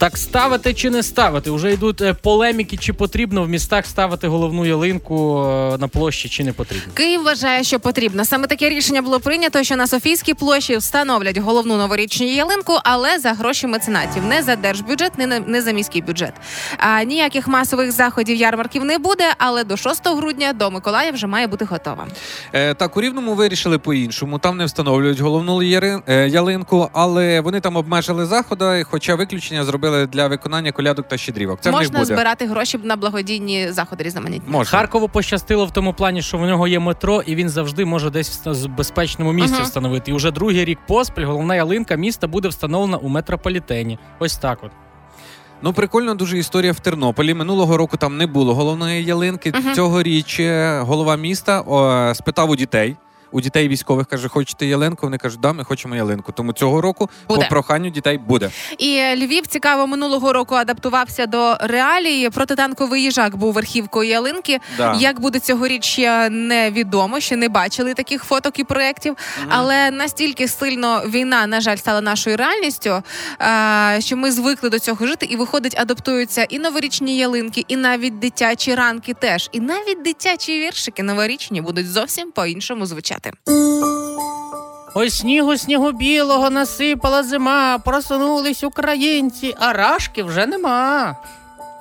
Так 0.00 0.16
ставити 0.16 0.74
чи 0.74 0.90
не 0.90 1.02
ставити? 1.02 1.50
Уже 1.50 1.72
йдуть 1.72 2.00
е, 2.00 2.14
полеміки, 2.14 2.76
чи 2.76 2.92
потрібно 2.92 3.42
в 3.42 3.48
містах 3.48 3.86
ставити 3.86 4.28
головну 4.28 4.66
ялинку 4.66 5.42
е, 5.42 5.78
на 5.78 5.88
площі, 5.88 6.28
чи 6.28 6.44
не 6.44 6.52
потрібно. 6.52 6.92
Київ 6.94 7.22
вважає, 7.22 7.64
що 7.64 7.80
потрібно. 7.80 8.24
Саме 8.24 8.46
таке 8.46 8.68
рішення 8.68 9.02
було 9.02 9.20
прийнято, 9.20 9.62
що 9.62 9.76
на 9.76 9.86
Софійській 9.86 10.34
площі 10.34 10.76
встановлять 10.76 11.38
головну 11.38 11.76
новорічну 11.76 12.26
ялинку, 12.26 12.78
але 12.84 13.18
за 13.18 13.32
гроші 13.32 13.66
меценатів, 13.66 14.24
не 14.24 14.42
за 14.42 14.56
держбюджет, 14.56 15.18
не, 15.18 15.40
не 15.40 15.62
за 15.62 15.72
міський 15.72 16.02
бюджет. 16.02 16.32
А 16.78 17.02
ніяких 17.02 17.48
масових 17.48 17.92
заходів 17.92 18.36
ярмарків 18.36 18.84
не 18.84 18.98
буде, 18.98 19.24
але 19.38 19.64
до 19.64 19.76
6 19.76 20.08
грудня 20.08 20.52
до 20.52 20.70
Миколая 20.70 21.10
вже 21.10 21.26
має 21.26 21.46
бути 21.46 21.64
готова. 21.64 22.06
Е, 22.52 22.74
так, 22.74 22.96
у 22.96 23.00
Рівному 23.00 23.34
вирішили 23.34 23.78
по-іншому. 23.78 24.38
Там 24.38 24.56
не 24.56 24.64
встановлюють 24.64 25.20
головну 25.20 25.62
е, 25.62 26.28
ялинку, 26.28 26.90
але 26.92 27.40
вони 27.40 27.60
там 27.60 27.76
обмежили 27.76 28.26
заходи, 28.26 28.84
хоча 28.90 29.14
виключення 29.14 29.64
зробили 29.64 29.89
для 30.06 30.26
виконання 30.28 30.72
колядок 30.72 31.08
та 31.08 31.16
щедрівок. 31.16 31.60
Це 31.60 31.70
в 31.70 31.72
Можна 31.72 31.84
них 31.84 31.92
буде. 31.92 32.14
збирати 32.14 32.46
гроші 32.46 32.78
на 32.82 32.96
благодійні 32.96 33.72
заходи 33.72 34.04
різноманітні. 34.04 34.52
Можна. 34.52 34.78
Харкову 34.78 35.08
пощастило 35.08 35.66
в 35.66 35.70
тому 35.70 35.94
плані, 35.94 36.22
що 36.22 36.38
в 36.38 36.46
нього 36.46 36.68
є 36.68 36.78
метро, 36.78 37.22
і 37.26 37.34
він 37.34 37.48
завжди 37.48 37.84
може 37.84 38.10
десь 38.10 38.46
в 38.46 38.66
безпечному 38.66 39.32
місці 39.32 39.54
Ага. 39.54 39.64
встановити. 39.64 40.10
І 40.10 40.14
вже 40.14 40.30
другий 40.30 40.64
рік 40.64 40.78
поспіль 40.88 41.24
головна 41.24 41.54
ялинка 41.54 41.94
міста 41.96 42.26
буде 42.26 42.48
встановлена 42.48 42.96
у 42.96 43.08
метрополітені. 43.08 43.98
Ось 44.18 44.36
так 44.36 44.58
от. 44.62 44.70
Ну, 45.62 45.72
прикольно 45.72 46.14
дуже 46.14 46.38
історія 46.38 46.72
в 46.72 46.80
Тернополі. 46.80 47.34
Минулого 47.34 47.76
року 47.76 47.96
там 47.96 48.16
не 48.16 48.26
було 48.26 48.54
головної 48.54 49.04
ялинки. 49.04 49.52
Мгм. 49.54 49.74
Цьогоріч 49.74 50.40
е, 50.40 50.80
голова 50.80 51.16
міста 51.16 51.60
о, 51.60 52.14
спитав 52.14 52.50
у 52.50 52.56
дітей. 52.56 52.96
У 53.32 53.40
дітей 53.40 53.68
військових 53.68 54.06
каже, 54.06 54.28
хочете 54.28 54.66
ялинку? 54.66 55.06
Вони 55.06 55.18
кажуть, 55.18 55.40
да, 55.40 55.52
ми 55.52 55.64
хочемо 55.64 55.96
ялинку. 55.96 56.32
Тому 56.32 56.52
цього 56.52 56.80
року 56.80 57.10
Буде. 57.28 57.44
по 57.44 57.48
проханню 57.50 57.90
дітей 57.90 58.18
буде. 58.18 58.50
І 58.78 59.00
Львів 59.16 59.46
цікаво 59.46 59.86
минулого 59.86 60.32
року 60.32 60.54
адаптувався 60.54 61.26
до 61.26 61.56
реалії. 61.60 62.30
Протитанковий 62.30 63.02
їжак 63.02 63.36
був 63.36 63.52
верхівкою 63.52 64.10
ялинки. 64.10 64.58
Да. 64.76 64.96
Як 65.00 65.20
буде 65.20 65.38
цьогоріч 65.38 65.84
ще 65.84 66.30
невідомо, 66.30 67.20
ще 67.20 67.36
не 67.36 67.48
бачили 67.48 67.94
таких 67.94 68.24
фоток 68.24 68.58
і 68.58 68.64
проєктів. 68.64 69.16
Але 69.48 69.90
настільки 69.90 70.48
сильно 70.48 71.02
війна, 71.06 71.46
на 71.46 71.60
жаль, 71.60 71.76
стала 71.76 72.00
нашою 72.00 72.36
реальністю, 72.36 73.02
що 73.98 74.16
ми 74.16 74.32
звикли 74.32 74.70
до 74.70 74.78
цього 74.78 75.06
жити, 75.06 75.26
і 75.26 75.36
виходить, 75.36 75.80
адаптуються 75.80 76.44
і 76.44 76.58
новорічні 76.58 77.18
ялинки, 77.18 77.64
і 77.68 77.76
навіть 77.76 78.18
дитячі 78.18 78.74
ранки 78.74 79.14
теж. 79.14 79.48
І 79.52 79.60
навіть 79.60 80.02
дитячі 80.02 80.60
віршики 80.60 81.02
новорічні 81.02 81.60
будуть 81.60 81.90
зовсім 81.90 82.32
по-іншому 82.32 82.86
звучати. 82.86 83.19
Ой, 84.94 85.10
снігу, 85.10 85.56
снігу 85.56 85.92
білого 85.92 86.50
насипала 86.50 87.22
зима, 87.22 87.78
просунулись 87.78 88.64
українці, 88.64 89.54
а 89.58 89.72
рашки 89.72 90.22
вже 90.22 90.46
нема. 90.46 91.16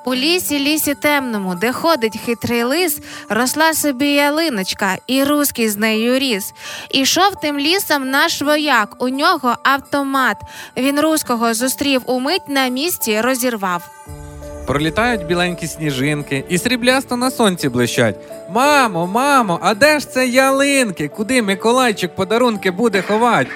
У 0.06 0.16
лісі, 0.16 0.60
лісі 0.60 0.96
темному, 0.96 1.56
де 1.56 1.72
ходить 1.74 2.20
хитрий 2.26 2.64
лис, 2.64 3.00
росла 3.30 3.74
собі 3.74 4.08
ялиночка, 4.08 4.98
і 5.08 5.24
руський 5.24 5.70
з 5.70 5.78
нею 5.78 6.20
ріс. 6.20 6.54
Ішов 6.90 7.36
тим 7.42 7.60
лісом 7.60 8.10
наш 8.10 8.42
вояк, 8.42 9.04
у 9.04 9.10
нього 9.10 9.56
автомат. 9.64 10.38
Він 10.78 11.00
руського 11.00 11.54
зустрів 11.54 12.02
умить 12.06 12.50
на 12.50 12.68
місці, 12.68 13.22
розірвав. 13.22 13.90
Пролітають 14.70 15.26
біленькі 15.26 15.68
сніжинки 15.68 16.44
і 16.50 16.58
сріблясто 16.58 17.18
на 17.18 17.32
сонці 17.32 17.70
блищать. 17.70 18.16
Мамо, 18.50 19.08
мамо, 19.08 19.60
а 19.62 19.74
де 19.74 20.00
ж 20.00 20.10
це 20.10 20.28
ялинки? 20.28 21.08
Куди 21.08 21.42
Миколайчик 21.42 22.16
подарунки 22.16 22.72
буде 22.72 23.02
ховати? 23.02 23.50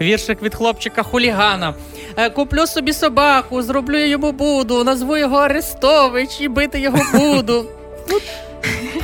Віршик 0.00 0.42
від 0.42 0.54
хлопчика 0.54 1.02
хулігана. 1.02 1.74
Е, 2.16 2.30
Куплю 2.30 2.66
собі 2.66 2.92
собаку, 2.92 3.62
зроблю 3.62 3.98
йому 3.98 4.32
буду, 4.32 4.84
назву 4.84 5.16
його 5.16 5.36
Арестович 5.36 6.40
і 6.40 6.48
бити 6.48 6.80
його 6.80 6.98
буду. 7.12 7.64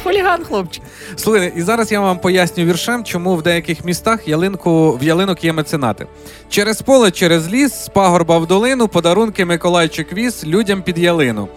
Хуліган, 0.05 0.45
хлопчик. 0.45 0.83
Слухайте, 1.17 1.59
і 1.59 1.63
зараз 1.63 1.93
я 1.93 2.01
вам 2.01 2.19
поясню 2.19 2.65
віршем, 2.65 3.05
чому 3.05 3.37
в 3.37 3.43
деяких 3.43 3.85
містах 3.85 4.29
ялинку 4.29 4.97
в 4.97 5.03
ялинок 5.03 5.45
є 5.45 5.53
меценати. 5.53 6.07
Через 6.49 6.83
поле, 6.83 7.11
через 7.11 7.53
ліс, 7.53 7.85
з 7.85 7.89
пагорба 7.89 8.39
в 8.39 8.47
долину, 8.47 8.89
подарунки 8.89 9.45
Миколайчик 9.45 10.13
віз 10.13 10.45
людям 10.47 10.83
під 10.83 10.99
ялину. 10.99 11.49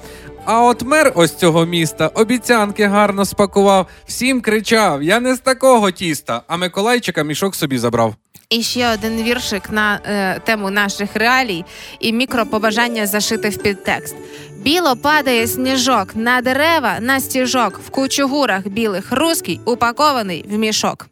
А 0.46 0.64
от 0.64 0.84
мер 0.84 1.12
ось 1.16 1.36
цього 1.36 1.66
міста 1.66 2.08
обіцянки 2.08 2.86
гарно 2.86 3.26
спакував, 3.26 3.88
всім 4.08 4.42
кричав: 4.42 5.04
Я 5.04 5.20
не 5.20 5.36
з 5.36 5.40
такого 5.40 5.92
тіста, 5.92 6.42
а 6.48 6.58
Миколайчика 6.58 7.24
мішок 7.24 7.56
собі 7.56 7.78
забрав. 7.78 8.16
І 8.50 8.64
ще 8.64 8.94
один 8.94 9.24
віршик 9.24 9.72
на 9.72 10.00
е, 10.06 10.40
тему 10.40 10.70
наших 10.70 11.16
реалій 11.16 11.66
і 12.00 12.14
мікропобажання 12.14 13.08
зашити 13.08 13.50
в 13.50 13.58
підтекст. 13.58 14.16
Біло 14.62 14.96
падає 14.96 15.48
сніжок 15.48 16.16
на 16.16 16.42
дерева, 16.42 16.98
на 17.00 17.20
стіжок, 17.20 17.82
в 17.88 17.90
кучугурах 17.90 18.68
білих 18.68 19.12
руський, 19.12 19.60
упакований 19.66 20.46
в 20.50 20.58
мішок. 20.58 21.08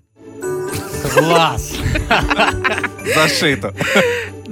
Клас. 1.13 1.75
Зашито. 3.15 3.73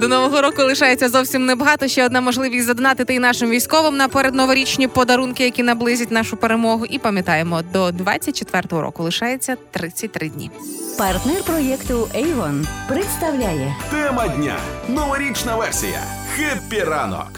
До 0.01 0.07
нового 0.07 0.41
року 0.41 0.63
лишається 0.63 1.09
зовсім 1.09 1.45
небагато. 1.45 1.87
Ще 1.87 2.05
одна 2.05 2.21
можливість 2.21 2.65
задонатити 2.65 3.15
і 3.15 3.19
нашим 3.19 3.49
військовим 3.49 3.97
на 3.97 4.07
передноворічні 4.07 4.87
подарунки, 4.87 5.43
які 5.43 5.63
наблизять 5.63 6.11
нашу 6.11 6.37
перемогу. 6.37 6.85
І 6.85 6.99
пам'ятаємо, 6.99 7.61
до 7.73 7.87
24-го 7.87 8.81
року 8.81 9.03
лишається 9.03 9.57
33 9.71 10.29
дні. 10.29 10.51
Партнер 10.97 11.43
проєкту 11.43 12.09
Avon 12.15 12.67
представляє 12.87 13.75
Тема 13.91 14.27
дня. 14.27 14.55
Новорічна 14.87 15.55
версія. 15.55 16.01
Хеппі 16.35 16.79
ранок. 16.79 17.31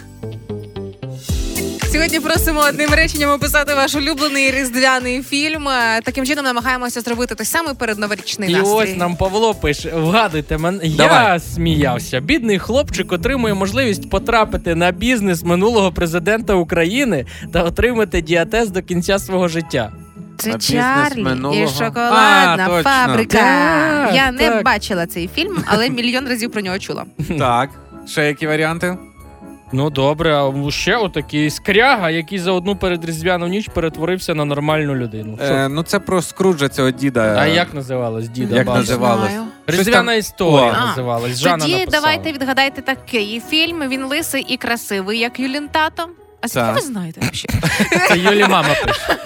Сьогодні 1.93 2.19
просимо 2.19 2.61
одним 2.69 2.89
реченням 2.89 3.29
описати 3.29 3.73
ваш 3.75 3.95
улюблений 3.95 4.51
різдвяний 4.51 5.21
фільм. 5.23 5.67
Е, 5.69 6.01
Таким 6.03 6.25
чином 6.25 6.45
намагаємося 6.45 7.01
зробити 7.01 7.35
той 7.35 7.45
самий 7.45 7.73
передноворічний 7.75 8.51
І 8.51 8.53
настрій. 8.53 8.73
ось 8.75 8.97
нам 8.97 9.15
Павло 9.15 9.53
пише: 9.53 9.91
вгадуйте, 9.95 10.57
мен... 10.57 10.79
я 10.83 10.95
Давай. 10.97 11.39
сміявся. 11.39 12.19
Бідний 12.19 12.59
хлопчик 12.59 13.11
отримує 13.11 13.53
можливість 13.53 14.09
потрапити 14.09 14.75
на 14.75 14.91
бізнес 14.91 15.43
минулого 15.43 15.91
президента 15.91 16.53
України 16.53 17.25
та 17.53 17.63
отримати 17.63 18.21
діатез 18.21 18.69
до 18.69 18.81
кінця 18.81 19.19
свого 19.19 19.47
життя. 19.47 19.91
Це 20.37 20.49
А 20.49 20.57
бізнес 20.57 20.71
Чарлі 20.83 21.19
і 21.21 21.23
минулого? 21.23 21.67
шоколадна 21.67 22.63
А, 22.63 22.67
точно. 22.67 22.83
фабрика. 22.91 23.37
Так, 23.37 24.15
Я 24.15 24.31
не 24.31 24.49
так. 24.49 24.63
бачила 24.63 25.05
цей 25.07 25.29
фільм, 25.35 25.63
але 25.67 25.89
мільйон 25.89 26.27
разів 26.27 26.51
про 26.51 26.61
нього 26.61 26.79
чула. 26.79 27.05
Так. 27.39 27.69
Ще 28.07 28.27
які 28.27 28.47
варіанти? 28.47 28.97
Ну 29.73 29.89
добре, 29.89 30.35
а 30.35 30.71
ще 30.71 30.97
отакий 30.97 31.49
скряга, 31.49 32.09
який 32.09 32.39
за 32.39 32.51
одну 32.51 32.75
передріздвяну 32.75 33.47
ніч 33.47 33.67
перетворився 33.67 34.35
на 34.35 34.45
нормальну 34.45 34.95
людину. 34.95 35.37
Що? 35.45 35.53
Е, 35.53 35.69
ну 35.69 35.83
це 35.83 35.99
про 35.99 36.21
Скруджа 36.21 36.69
цього 36.69 36.91
діда. 36.91 37.35
а 37.39 37.45
як 37.45 37.73
називалась 37.73 38.29
діда? 38.29 38.55
як 38.55 38.67
бабця? 38.67 38.79
називалось? 38.79 39.31
Різдвяна 39.67 40.13
історія 40.13 40.83
О. 40.83 40.87
називалась. 40.87 41.39
Жанна 41.39 41.65
Тоді 41.65 41.77
написала. 41.77 42.01
давайте 42.01 42.31
відгадайте 42.31 42.81
такий 42.81 43.41
фільм. 43.49 43.89
Він 43.89 44.05
лисий 44.05 44.45
і 44.49 44.57
красивий, 44.57 45.19
як 45.19 45.39
Юлін 45.39 45.67
тато. 45.67 46.09
А 46.41 46.47
скільки 46.47 46.71
ви 46.71 46.81
знаєте 46.81 47.21
взагалі? 47.21 48.07
Це 48.07 48.17
Юлі 48.17 48.47
мама 48.47 48.69
пише. 48.85 49.17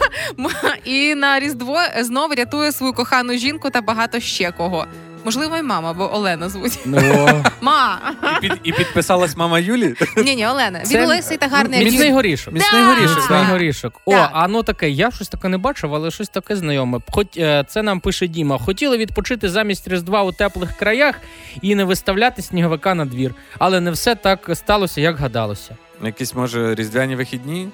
І 0.85 1.15
на 1.15 1.39
Різдво 1.39 1.79
знову 2.01 2.35
рятує 2.35 2.71
свою 2.71 2.93
кохану 2.93 3.33
жінку 3.33 3.69
та 3.69 3.81
багато 3.81 4.19
ще 4.19 4.51
кого. 4.51 4.85
Можливо, 5.28 5.57
і 5.57 5.61
мама, 5.63 5.93
бо 5.93 6.15
Олена 6.15 6.49
звуть. 6.49 6.80
Ну, 6.86 7.30
Ма! 7.61 7.99
І, 8.38 8.41
під, 8.41 8.59
і 8.63 8.71
підписалась 8.71 9.38
мама 9.38 9.59
Юлі. 9.59 9.95
Ні, 10.17 10.36
ні, 10.36 10.47
Олена. 10.47 10.84
Він 10.91 11.05
лисий 11.05 11.38
та 11.38 11.47
гарний. 11.47 11.80
як 11.84 11.91
міцний 11.91 12.11
горішок. 12.11 12.53
Міцний 12.53 12.82
Да. 12.82 12.88
горішок. 12.88 13.17
Міцний 13.17 13.39
так. 13.39 13.49
горішок. 13.49 14.01
О, 14.05 14.11
Так. 14.11 14.30
а 14.34 14.47
ну 14.47 14.63
таке, 14.63 14.89
я 14.89 15.11
щось 15.11 15.30
таке 15.30 15.47
не 15.49 15.57
бачив, 15.57 15.95
але 15.95 16.11
щось 16.11 16.30
таке 16.30 16.55
знайоме. 16.55 16.99
Хоч 17.11 17.28
е, 17.38 17.65
це 17.67 17.84
нам 17.84 17.99
пише 17.99 18.28
Діма. 18.28 18.57
Хотіли 18.57 18.97
відпочити 18.97 19.49
замість 19.49 19.88
Різдва 19.88 20.23
у 20.23 20.32
теплих 20.32 20.71
краях 20.78 21.15
і 21.61 21.75
не 21.75 21.84
виставляти 21.84 22.41
сніговика 22.41 22.93
на 22.95 23.05
двір. 23.05 23.34
Але 23.59 23.80
не 23.80 23.91
все 23.91 24.15
так 24.15 24.49
сталося, 24.53 25.01
як 25.01 25.17
гадалося. 25.17 25.75
Якісь, 26.03 26.36
може, 26.36 26.75
різдвяні 26.75 27.15
вихідні? 27.15 27.67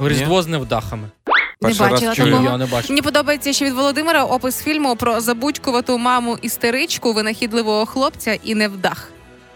Різдво 0.00 0.42
з 0.42 0.46
невдахами. 0.46 1.08
Не 1.60 1.68
Перший 1.68 1.82
раз 1.86 1.92
бачила 1.92 2.14
чую. 2.14 2.30
такого. 2.30 2.44
Я 2.50 2.56
не 2.58 2.66
бачу. 2.66 2.88
Мені 2.88 3.02
подобається 3.02 3.52
ще 3.52 3.64
від 3.64 3.72
Володимира 3.74 4.24
опис 4.24 4.62
фільму 4.62 4.96
про 4.96 5.20
забудькувату 5.20 5.98
маму 5.98 6.38
істеричку, 6.42 7.12
винахідливого 7.12 7.86
хлопця 7.86 8.38
і 8.44 8.54
невдах. 8.54 9.10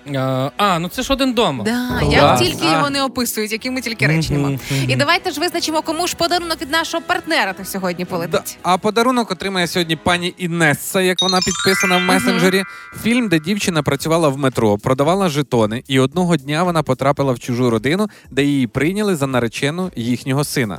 Е, 0.07 0.18
а, 0.57 0.78
ну 0.78 0.88
це 0.88 1.03
ж 1.03 1.12
один 1.12 1.32
дома. 1.32 1.64
Да, 1.64 2.00
як 2.11 2.38
тільки 2.38 2.66
А. 2.66 2.72
його 2.72 2.90
не 2.90 3.03
описують, 3.05 3.53
якими 3.53 3.80
тільки 3.80 4.07
реченнями. 4.07 4.48
Мгм, 4.48 4.59
мгм. 4.80 4.90
І 4.90 4.96
давайте 4.96 5.30
ж 5.30 5.40
визначимо, 5.40 5.82
кому 5.82 6.07
ж 6.07 6.16
подарунок 6.16 6.62
від 6.62 6.70
нашого 6.70 7.03
партнера 7.07 7.53
то 7.53 7.64
сьогодні 7.64 8.05
Да. 8.05 8.11
полетить. 8.11 8.59
А 8.62 8.78
подарунок 8.78 9.30
отримає 9.30 9.66
сьогодні 9.66 9.96
пані 9.96 10.34
Інесса, 10.38 11.00
як 11.00 11.22
вона 11.22 11.40
підписана 11.40 11.96
в 11.96 12.00
месенджері. 12.00 12.62
Фільм, 13.03 13.28
де 13.28 13.38
дівчина 13.38 13.82
працювала 13.82 14.28
в 14.28 14.38
метро, 14.38 14.78
продавала 14.78 15.28
жетони, 15.28 15.82
і 15.88 16.00
одного 16.00 16.36
дня 16.36 16.62
вона 16.62 16.82
потрапила 16.82 17.32
в 17.32 17.38
чужу 17.38 17.70
родину, 17.70 18.09
де 18.30 18.44
її 18.44 18.66
прийняли 18.66 19.16
за 19.16 19.26
наречену 19.26 19.90
їхнього 19.96 20.44
сина. 20.44 20.78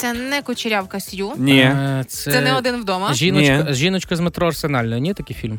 Це 0.00 0.12
не 0.12 0.42
кучерявка 0.42 1.00
Сью. 1.00 1.32
Ні, 1.36 1.58
Е, 1.60 2.04
це, 2.08 2.30
Це 2.30 2.40
не 2.40 2.54
один 2.56 2.76
вдома. 2.80 3.14
Жіночка, 3.14 3.64
Ні. 3.68 3.74
жіночка 3.74 4.16
з 4.16 4.20
метро 4.20 4.46
Арсенальної. 4.46 5.00
Ні, 5.00 5.14
такий 5.14 5.36
фільм. 5.36 5.58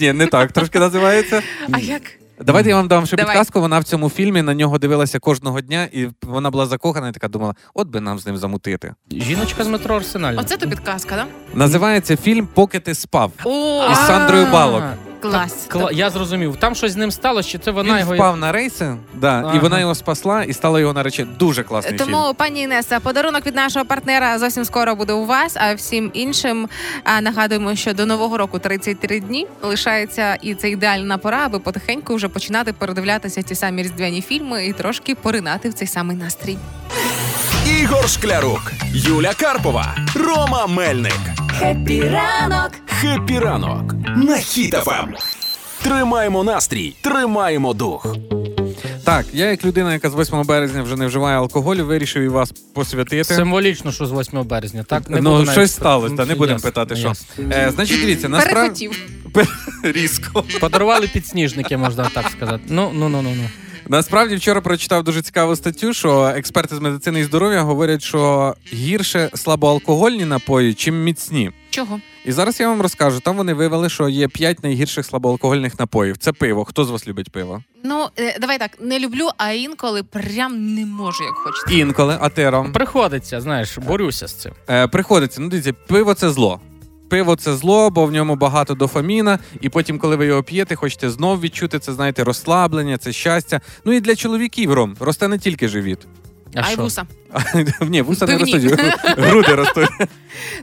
ні, 0.00 0.12
не 0.12 0.26
так 0.26 0.52
трошки 0.52 0.78
називається. 0.78 1.42
А 1.72 1.78
як? 1.78 2.02
Давайте 2.40 2.70
я 2.70 2.76
вам 2.76 2.88
дам 2.88 3.06
ще 3.06 3.16
Давай. 3.16 3.34
підказку. 3.34 3.60
Вона 3.60 3.78
в 3.78 3.84
цьому 3.84 4.10
фільмі 4.10 4.42
на 4.42 4.54
нього 4.54 4.78
дивилася 4.78 5.18
кожного 5.18 5.60
дня, 5.60 5.88
і 5.92 6.06
вона 6.22 6.50
була 6.50 6.66
закохана 6.66 7.08
і 7.08 7.12
така 7.12 7.28
думала: 7.28 7.54
от 7.74 7.88
би 7.88 8.00
нам 8.00 8.18
з 8.18 8.26
ним 8.26 8.36
замутити. 8.36 8.94
Жіночка 9.12 9.64
з 9.64 9.68
метро 9.68 9.96
Арсенальної. 9.96 10.40
Оце 10.44 10.56
то 10.56 10.68
підказка, 10.68 11.16
да? 11.16 11.26
Називається 11.54 12.16
фільм 12.16 12.48
Поки 12.54 12.80
ти 12.80 12.94
спав. 12.94 13.32
О, 13.44 13.86
Із 13.92 13.98
Сандрою 13.98 14.46
Балок. 14.46 14.82
Клас. 15.20 15.68
Кла- 15.68 15.92
Я 15.92 16.10
зрозумів. 16.10 16.56
Там 16.56 16.74
щось 16.74 16.92
з 16.92 16.96
ним 16.96 17.10
сталося, 17.10 17.48
чи 17.48 17.58
це 17.58 17.70
вона 17.70 17.92
Він 17.92 18.00
його. 18.00 18.14
впав 18.14 18.36
на 18.36 18.52
рейси, 18.52 18.96
да, 19.14 19.40
Ага. 19.44 19.54
і 19.56 19.58
вона 19.58 19.80
його 19.80 19.94
спасла 19.94 20.44
і 20.44 20.52
стала 20.52 20.80
його 20.80 20.92
нареченою. 20.92 21.36
Дуже 21.38 21.62
класний 21.62 21.98
фільм. 21.98 22.10
Тому, 22.10 22.34
пані 22.34 22.60
Інеса, 22.60 23.00
подарунок 23.00 23.46
від 23.46 23.54
нашого 23.54 23.84
партнера 23.84 24.38
зовсім 24.38 24.64
скоро 24.64 24.94
буде 24.94 25.12
у 25.12 25.26
вас. 25.26 25.56
А 25.56 25.74
всім 25.74 26.10
іншим 26.14 26.68
а, 27.04 27.20
нагадуємо, 27.20 27.74
що 27.74 27.94
до 27.94 28.06
нового 28.06 28.38
року 28.38 28.58
33 28.58 29.20
дні 29.20 29.46
лишається 29.62 30.34
і 30.42 30.54
це 30.54 30.70
ідеальна 30.70 31.18
пора, 31.18 31.42
аби 31.46 31.58
потихеньку 31.58 32.14
вже 32.14 32.28
починати 32.28 32.72
передивлятися 32.72 33.42
ті 33.42 33.54
самі 33.54 33.82
різдвяні 33.82 34.22
фільми 34.22 34.66
і 34.66 34.72
трошки 34.72 35.14
поринати 35.14 35.68
в 35.68 35.74
цей 35.74 35.88
самий 35.88 36.16
настрій. 36.16 36.58
Ігор 37.78 38.08
Шклярук, 38.08 38.72
Юля 38.92 39.32
Карпова, 39.34 39.96
Рома 40.14 40.66
Мельник. 40.66 41.20
Хеппі 41.58 42.00
ранок! 42.02 42.70
Хеппі 42.86 43.38
ранок 43.38 43.94
на 44.16 44.36
Хіт-ФМ. 44.36 45.08
Тримаємо 45.82 46.44
настрій, 46.44 46.94
тримаємо 47.00 47.74
дух. 47.74 48.16
Так, 49.04 49.26
я 49.32 49.50
як 49.50 49.64
людина, 49.64 49.92
яка 49.92 50.10
з 50.10 50.14
8 50.14 50.42
березня 50.42 50.82
вже 50.82 50.96
не 50.96 51.06
вживає 51.06 51.36
алкоголю, 51.36 51.86
вирішив 51.86 52.22
і 52.22 52.28
вас 52.28 52.52
посвятити. 52.52 53.24
Символічно, 53.24 53.92
що 53.92 54.06
з 54.06 54.12
8 54.12 54.44
березня, 54.46 54.84
так? 54.88 55.10
Не 55.10 55.20
ну, 55.20 55.30
буду 55.30 55.42
навіть 55.42 55.52
щось 55.52 55.72
сталося, 55.72 56.16
та 56.16 56.22
Ну, 56.22 56.28
не 56.28 56.34
будемо 56.34 56.58
питати, 56.60 56.96
що. 56.96 57.12
Е, 57.52 57.72
значить, 57.74 58.00
дивіться, 58.00 58.28
насправді 58.28 58.90
Перехотів. 59.32 59.68
різко. 60.02 60.44
Подарували 60.60 61.08
підсніжники, 61.12 61.76
можна 61.76 62.10
так 62.14 62.30
сказати. 62.30 62.62
Ну, 62.68 62.90
ну, 62.94 63.08
ну, 63.08 63.22
ну, 63.22 63.30
ну. 63.36 63.48
Насправді 63.90 64.36
вчора 64.36 64.60
прочитав 64.60 65.04
дуже 65.04 65.22
цікаву 65.22 65.56
статтю, 65.56 65.94
що 65.94 66.32
експерти 66.36 66.76
з 66.76 66.78
медицини 66.78 67.20
і 67.20 67.24
здоров'я 67.24 67.62
говорять, 67.62 68.02
що 68.02 68.54
гірше 68.72 69.30
слабоалкогольні 69.34 70.24
напої, 70.24 70.74
чим 70.74 71.04
міцні. 71.04 71.50
Чого? 71.70 72.00
І 72.24 72.32
зараз 72.32 72.60
я 72.60 72.68
вам 72.68 72.82
розкажу. 72.82 73.20
Там 73.20 73.36
вони 73.36 73.54
вивели, 73.54 73.88
що 73.88 74.08
є 74.08 74.28
5 74.28 74.62
найгірших 74.62 75.06
слабоалкогольних 75.06 75.78
напоїв. 75.78 76.18
Це 76.18 76.32
пиво. 76.32 76.64
Хто 76.64 76.84
з 76.84 76.90
вас 76.90 77.08
любить 77.08 77.32
пиво? 77.32 77.62
Ну 77.84 78.06
е, 78.18 78.38
давай 78.40 78.58
так, 78.58 78.70
не 78.80 78.98
люблю, 78.98 79.28
а 79.36 79.50
інколи 79.52 80.02
прям 80.02 80.74
не 80.74 80.86
можу, 80.86 81.24
як 81.24 81.34
хочеться. 81.34 81.74
Інколи, 81.74 82.18
а 82.20 82.28
ти 82.28 82.50
Ром? 82.50 82.72
Приходиться, 82.72 83.40
знаєш, 83.40 83.78
борюся 83.78 84.28
з 84.28 84.34
цим. 84.34 84.52
Е, 84.68 84.88
приходиться. 84.88 85.40
Ну, 85.40 85.48
дивіться, 85.48 85.72
пиво 85.72 86.14
це 86.14 86.30
зло. 86.30 86.60
Пиво 87.10 87.36
це 87.36 87.56
зло, 87.56 87.90
бо 87.90 88.06
в 88.06 88.12
ньому 88.12 88.36
багато 88.36 88.74
дофаміна, 88.74 89.38
і 89.60 89.68
потім, 89.68 89.98
коли 89.98 90.16
ви 90.16 90.26
його 90.26 90.42
п'єте, 90.42 90.74
хочете 90.74 91.10
знов 91.10 91.40
відчути 91.40 91.78
це, 91.78 91.92
знаєте, 91.92 92.24
розслаблення, 92.24 92.98
це 92.98 93.12
щастя. 93.12 93.60
Ну 93.84 93.92
і 93.92 94.00
для 94.00 94.16
чоловіків 94.16 94.72
ром 94.72 94.96
росте 95.00 95.28
не 95.28 95.38
тільки 95.38 95.68
живіт. 95.68 95.98
А 96.54 96.60
Ай, 96.60 96.72
що? 96.72 96.82
вуса. 96.82 97.06
Ні, 97.80 98.02
вуса 98.02 98.26
не 98.26 98.36
Пивні. 98.38 98.52
ростуть, 98.68 98.80
груди 99.18 99.54
ростуть. 99.54 99.88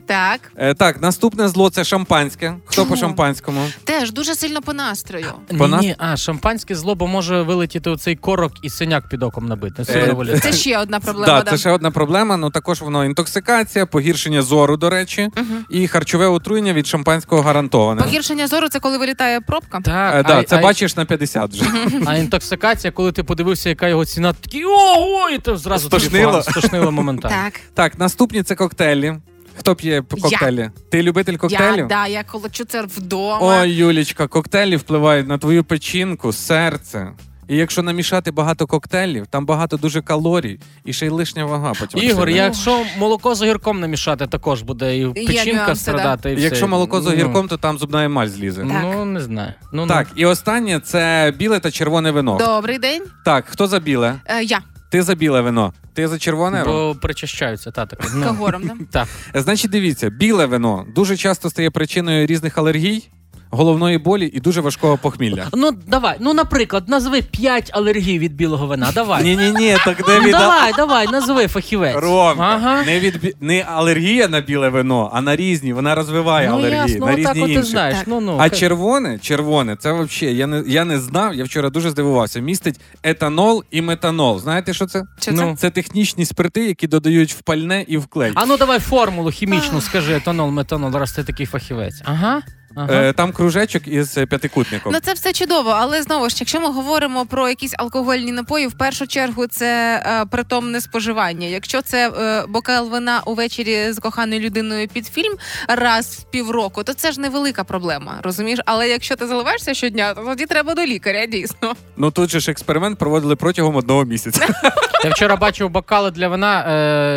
Так, 0.06 0.40
Е, 0.56 0.74
так, 0.74 1.02
наступне 1.02 1.48
зло 1.48 1.70
це 1.70 1.84
шампанське. 1.84 2.54
Хто 2.64 2.74
Чому? 2.74 2.90
по 2.90 2.96
шампанському? 2.96 3.60
теж 3.84 4.12
дуже 4.12 4.34
сильно 4.34 4.62
по 4.62 4.72
настрою. 4.72 5.26
Ні, 5.50 5.58
По 5.58 5.68
нас- 5.68 5.80
ні, 5.80 5.94
а 5.98 6.16
шампанське 6.16 6.74
зло, 6.74 6.94
бо 6.94 7.06
може 7.06 7.42
вилетіти 7.42 7.90
оцей 7.90 8.16
корок 8.16 8.52
і 8.62 8.70
синяк 8.70 9.08
під 9.08 9.22
оком 9.22 9.46
набити. 9.46 9.82
Е. 9.88 10.40
Це 10.42 10.52
ще 10.52 10.78
одна 10.78 11.00
проблема. 11.00 11.42
Да. 11.42 11.50
це 11.50 11.58
ще 11.58 11.70
одна 11.70 11.90
проблема. 11.90 12.36
Ну 12.36 12.50
також 12.50 12.80
воно 12.80 13.04
інтоксикація, 13.04 13.86
погіршення 13.86 14.42
зору, 14.42 14.76
до 14.76 14.90
речі, 14.90 15.28
Мгм. 15.36 15.64
і 15.70 15.88
харчове 15.88 16.26
отруєння 16.26 16.72
від 16.72 16.86
шампанського 16.86 17.42
гарантоване. 17.42 18.02
Погіршення 18.02 18.46
зору 18.46 18.68
це 18.68 18.80
коли 18.80 18.98
вилітає 18.98 19.40
пробка. 19.40 19.80
Так, 19.84 20.14
Е, 20.14 20.22
да, 20.22 20.38
а, 20.38 20.42
це 20.42 20.56
а, 20.56 20.60
бачиш 20.60 20.96
на 20.96 21.04
50 21.04 21.50
вже. 21.52 21.64
А 22.06 22.16
інтоксикація, 22.16 22.90
коли 22.90 23.12
ти 23.12 23.22
подивився, 23.22 23.68
яка 23.68 23.88
його 23.88 24.04
ціна, 24.04 24.32
ти 24.32 24.38
такий 24.42 24.64
ого, 24.64 25.30
і 25.30 25.38
ти 25.38 25.56
зразу 25.56 25.86
Стошнило. 25.88 26.30
телефон, 26.32 26.52
стошнило 26.58 26.92
моментально. 26.92 27.36
Так. 27.44 27.60
Так, 27.74 27.98
наступні 27.98 28.42
це 28.42 28.54
коктейлі. 28.54 29.14
Хто 29.58 29.74
п'є 29.74 30.02
коктейлі? 30.02 30.70
Ти 30.90 31.02
любитель 31.02 31.36
коктейлів? 31.36 31.78
Я, 31.78 31.84
да, 31.86 32.06
я 32.06 32.24
колочу 32.24 32.64
це 32.64 32.82
вдома. 32.82 33.38
Ой, 33.60 33.70
Юлічка, 33.70 34.26
коктейлі 34.26 34.76
впливають 34.76 35.28
на 35.28 35.38
твою 35.38 35.64
печінку, 35.64 36.32
серце. 36.32 37.12
І 37.48 37.56
якщо 37.56 37.82
намішати 37.82 38.30
багато 38.30 38.66
коктейлів, 38.66 39.26
там 39.26 39.46
багато 39.46 39.76
дуже 39.76 40.02
калорій 40.02 40.60
і 40.84 40.92
ще 40.92 41.06
й 41.06 41.08
лишня 41.08 41.44
вага 41.44 41.72
потім. 41.80 42.00
Ігор, 42.00 42.28
якщо 42.28 42.84
молоко 42.98 43.34
з 43.34 43.42
огірком 43.42 43.80
намішати, 43.80 44.26
також 44.26 44.62
буде 44.62 44.98
і 44.98 45.08
печінка 45.08 45.52
нюанси, 45.64 45.80
страдати. 45.82 46.32
І 46.32 46.34
все. 46.34 46.44
Якщо 46.44 46.68
молоко 46.68 47.00
з 47.00 47.04
Ну, 47.04 47.12
огірком, 47.12 47.48
то 47.48 47.56
там 47.56 47.78
зубна 47.78 48.04
емаль 48.04 48.26
злізе. 48.26 48.62
Так. 48.62 48.80
Ну, 48.82 49.04
не 49.04 49.20
знаю. 49.20 49.52
Ну, 49.72 49.86
Так, 49.86 50.08
і 50.16 50.26
останнє 50.26 50.80
це 50.80 51.32
біле 51.38 51.60
та 51.60 51.70
червоне 51.70 52.10
вино. 52.10 52.36
Добрий 52.38 52.78
день. 52.78 53.02
Так, 53.24 53.44
хто 53.48 53.66
за 53.66 53.78
біле? 53.80 54.14
Е, 54.26 54.42
я 54.42 54.60
Ти 54.90 55.02
за 55.02 55.14
біле 55.14 55.40
вино. 55.40 55.72
Ти 55.94 56.08
за 56.08 56.18
червоне? 56.18 56.62
бо 56.66 56.96
причащаються, 57.02 57.70
та 57.70 57.86
так. 57.86 58.10
Ну, 58.14 58.24
кагором. 58.24 58.62
да? 58.64 58.74
так. 58.90 59.08
Значить, 59.42 59.70
дивіться, 59.70 60.10
біле 60.10 60.46
вино 60.46 60.86
дуже 60.94 61.16
часто 61.16 61.50
стає 61.50 61.70
причиною 61.70 62.26
різних 62.26 62.58
алергій, 62.58 63.08
головної 63.50 63.98
болі 63.98 64.26
і 64.34 64.40
дуже 64.40 64.60
важкого 64.60 64.98
похмілля. 64.98 65.46
Ну, 65.54 65.70
давай, 65.86 66.16
ну, 66.20 66.34
наприклад, 66.34 66.88
назви 66.88 67.22
5 67.22 67.70
алергій 67.74 68.18
від 68.18 68.34
білого 68.34 68.66
вина. 68.66 68.90
Давай. 68.94 69.24
Ні, 69.24 69.36
ні, 69.36 69.50
ні, 69.52 69.76
так 69.84 69.96
де 70.06 70.18
Ну, 70.20 70.24
від 70.26 70.30
давай, 70.32 70.72
давай, 70.76 71.06
назви 71.06 71.48
фахівець. 71.48 71.96
Ромка, 71.96 72.42
Ага. 72.44 72.82
не 72.82 73.00
від 73.00 73.36
не 73.40 73.62
алергія 73.62 74.28
на 74.28 74.40
біле 74.40 74.68
вино, 74.68 75.10
а 75.14 75.20
на 75.20 75.36
різні. 75.36 75.72
Вона 75.72 75.94
розвиває 75.94 76.48
Ну, 76.48 76.54
алергії 76.54 76.76
ясно, 76.80 77.06
на 77.06 77.16
різні 77.16 77.42
от 77.42 77.46
ти 77.46 77.52
інші. 77.52 77.62
знаєш. 77.70 77.96
Так. 77.98 78.04
Ну, 78.08 78.20
ну, 78.20 78.36
А 78.40 78.48
ка- 78.48 78.56
червоне, 78.56 79.18
червоне, 79.22 79.76
це 79.76 79.92
взагалі, 79.92 80.36
я 80.36 80.46
не, 80.46 80.62
я 80.66 80.84
не 80.84 81.00
знав, 81.00 81.34
я 81.34 81.44
вчора 81.44 81.70
дуже 81.70 81.90
здивувався. 81.90 82.40
Містить 82.40 82.80
етанол 83.02 83.64
і 83.70 83.82
метанол. 83.82 84.40
Знаєте, 84.40 84.74
що 84.74 84.86
це? 84.86 85.02
Що 85.20 85.30
це? 85.30 85.42
Ну, 85.42 85.56
це 85.58 85.70
технічні 85.70 86.24
спирти, 86.24 86.64
які 86.64 86.86
додають 86.86 87.32
в 87.32 87.40
пальне 87.42 87.84
і 87.88 87.96
в 87.98 88.06
клей. 88.06 88.32
А 88.34 88.46
ну 88.46 88.56
давай 88.56 88.78
формулу 88.78 89.30
хімічну 89.30 89.80
скажи, 89.80 90.16
етанол, 90.16 90.50
метанол, 90.50 90.92
раз 90.92 91.12
ти 91.12 91.24
такий 91.24 91.46
фахівець. 91.46 92.02
Ага. 92.04 92.42
Ага. 92.78 93.02
Е, 93.02 93.12
там 93.12 93.32
кружечок 93.32 93.88
із 93.88 94.14
п'ятикутником. 94.14 94.92
Ну 94.92 95.00
це 95.00 95.12
все 95.12 95.32
чудово, 95.32 95.70
але 95.70 96.02
знову 96.02 96.28
ж, 96.28 96.36
якщо 96.40 96.60
ми 96.60 96.66
говоримо 96.72 97.26
про 97.26 97.48
якісь 97.48 97.74
алкогольні 97.78 98.32
напої, 98.32 98.66
в 98.66 98.78
першу 98.78 99.06
чергу 99.06 99.46
це 99.46 100.02
е, 100.06 100.26
притомне 100.26 100.80
споживання. 100.80 101.46
Якщо 101.46 101.82
це 101.82 102.08
е, 102.10 102.44
бокал 102.48 102.88
вина 102.88 103.22
увечері 103.26 103.92
з 103.92 103.98
коханою 103.98 104.40
людиною 104.40 104.88
під 104.88 105.06
фільм 105.06 105.32
раз 105.68 106.06
в 106.06 106.30
півроку, 106.30 106.82
то 106.82 106.94
це 106.94 107.12
ж 107.12 107.20
невелика 107.20 107.64
проблема, 107.64 108.18
розумієш? 108.22 108.60
Але 108.66 108.88
якщо 108.88 109.16
ти 109.16 109.26
заливаєшся 109.26 109.74
щодня, 109.74 110.14
то 110.14 110.24
тоді 110.24 110.46
треба 110.46 110.74
до 110.74 110.86
лікаря, 110.86 111.26
дійсно. 111.26 111.74
Ну 111.96 112.10
тут 112.10 112.30
же 112.30 112.40
ж 112.40 112.50
експеримент 112.50 112.98
проводили 112.98 113.36
протягом 113.36 113.76
одного 113.76 114.04
місяця. 114.04 114.48
Я 115.04 115.10
вчора 115.10 115.36
бачив 115.36 115.70
бокали 115.70 116.10
для 116.10 116.28
вина 116.28 116.60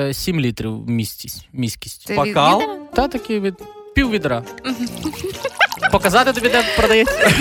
е, 0.10 0.14
7 0.14 0.40
літрів 0.40 0.90
міськість. 0.90 1.50
міськість. 1.54 2.16
Бокал? 2.16 2.62
Та 2.94 3.08
такі 3.08 3.40
від 3.40 3.56
пів 3.96 4.10
відра. 4.10 4.44
Показати 5.92 6.34
тобі, 6.34 6.50
де 6.50 6.64
продається? 6.78 7.32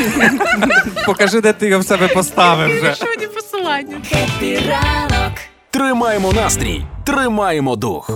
Покажи, 1.07 1.41
де 1.41 1.53
ти 1.53 1.69
його 1.69 1.81
в 1.81 1.87
себе 1.87 2.09
поставив 2.09 2.79
вже. 2.81 2.95
Що 2.95 3.07
ні 3.21 3.27
посилання? 3.27 3.97
Тримаємо 5.71 6.33
настрій, 6.33 6.83
тримаємо 7.07 7.77
дух. 7.77 8.11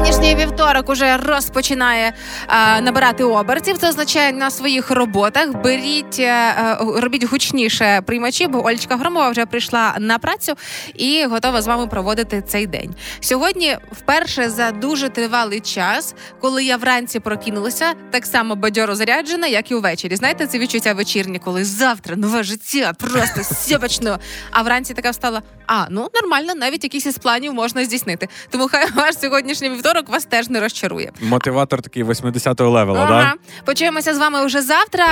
Сьогоднішній 0.00 0.34
вівторок 0.34 0.88
уже 0.88 1.16
розпочинає 1.16 2.12
е, 2.48 2.80
набирати 2.80 3.24
обертів. 3.24 3.78
Це 3.78 3.88
означає 3.88 4.32
на 4.32 4.50
своїх 4.50 4.90
роботах. 4.90 5.62
Беріть, 5.62 6.18
е, 6.18 6.24
е, 6.24 6.76
робіть 6.80 7.24
гучніше 7.24 8.02
приймачі, 8.06 8.46
бо 8.46 8.58
Олечка 8.58 8.96
Громова 8.96 9.30
вже 9.30 9.46
прийшла 9.46 9.96
на 9.98 10.18
працю 10.18 10.54
і 10.94 11.24
готова 11.24 11.62
з 11.62 11.66
вами 11.66 11.86
проводити 11.86 12.42
цей 12.42 12.66
день. 12.66 12.94
Сьогодні, 13.20 13.76
вперше 13.92 14.50
за 14.50 14.70
дуже 14.70 15.08
тривалий 15.08 15.60
час, 15.60 16.14
коли 16.40 16.64
я 16.64 16.76
вранці 16.76 17.20
прокинулася, 17.20 17.92
так 18.10 18.26
само 18.26 18.56
бадьоро 18.56 18.94
заряджена, 18.94 19.46
як 19.46 19.70
і 19.70 19.74
увечері. 19.74 20.16
Знаєте, 20.16 20.46
це 20.46 20.58
відчуття 20.58 20.92
вечірнє, 20.92 21.38
коли 21.38 21.64
завтра 21.64 22.16
нове 22.16 22.42
життя, 22.42 22.92
просто 22.98 23.54
сьобачно. 23.54 24.18
А 24.50 24.62
вранці 24.62 24.94
така 24.94 25.10
встала. 25.10 25.42
А 25.66 25.86
ну 25.90 26.08
нормально, 26.14 26.54
навіть 26.54 26.84
якісь 26.84 27.06
із 27.06 27.18
планів 27.18 27.54
можна 27.54 27.84
здійснити. 27.84 28.28
Тому 28.50 28.68
хай 28.68 28.90
ваш 28.90 29.18
сьогоднішній 29.18 29.70
вівторок 29.70 29.89
вас 30.08 30.24
теж 30.24 30.48
не 30.48 30.60
розчарує. 30.60 31.12
Мотиватор 31.20 31.82
такий 31.82 32.04
80-го 32.04 32.70
левела, 32.70 33.00
Ага. 33.00 33.22
да? 33.22 33.34
Почуємося 33.64 34.14
з 34.14 34.18
вами 34.18 34.46
вже 34.46 34.62
завтра. 34.62 35.04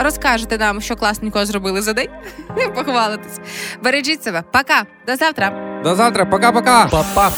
Е, 0.00 0.02
Розкажете 0.04 0.58
нам, 0.58 0.80
що 0.80 0.96
класненького 0.96 1.46
зробили 1.46 1.82
за 1.82 1.92
день. 1.92 2.08
Похвалитись. 2.74 3.38
Бережіть 3.82 4.22
себе. 4.24 4.42
Пока. 4.52 4.82
До 5.06 5.16
завтра. 5.16 5.80
До 5.84 5.94
завтра, 5.94 6.24
пока-пока! 6.24 6.88
Па-па. 6.90 7.32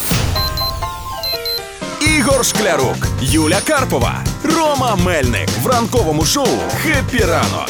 Ігор 2.01 2.45
Шклярук, 2.45 2.97
Юля 3.21 3.61
Карпова, 3.67 4.15
Рома 4.45 4.97
Мельник 4.97 5.49
в 5.63 5.67
ранковому 5.67 6.25
шоу 6.25 6.47
«Хеппі 6.83 7.19
ранок» 7.25 7.69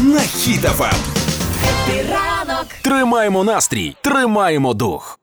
на 0.00 0.18
Хіт-ФМ. 0.20 0.94
Ранок. 2.10 2.66
Тримаємо 2.82 3.44
настрій, 3.44 3.96
тримаємо 4.02 4.74
дух. 4.74 5.18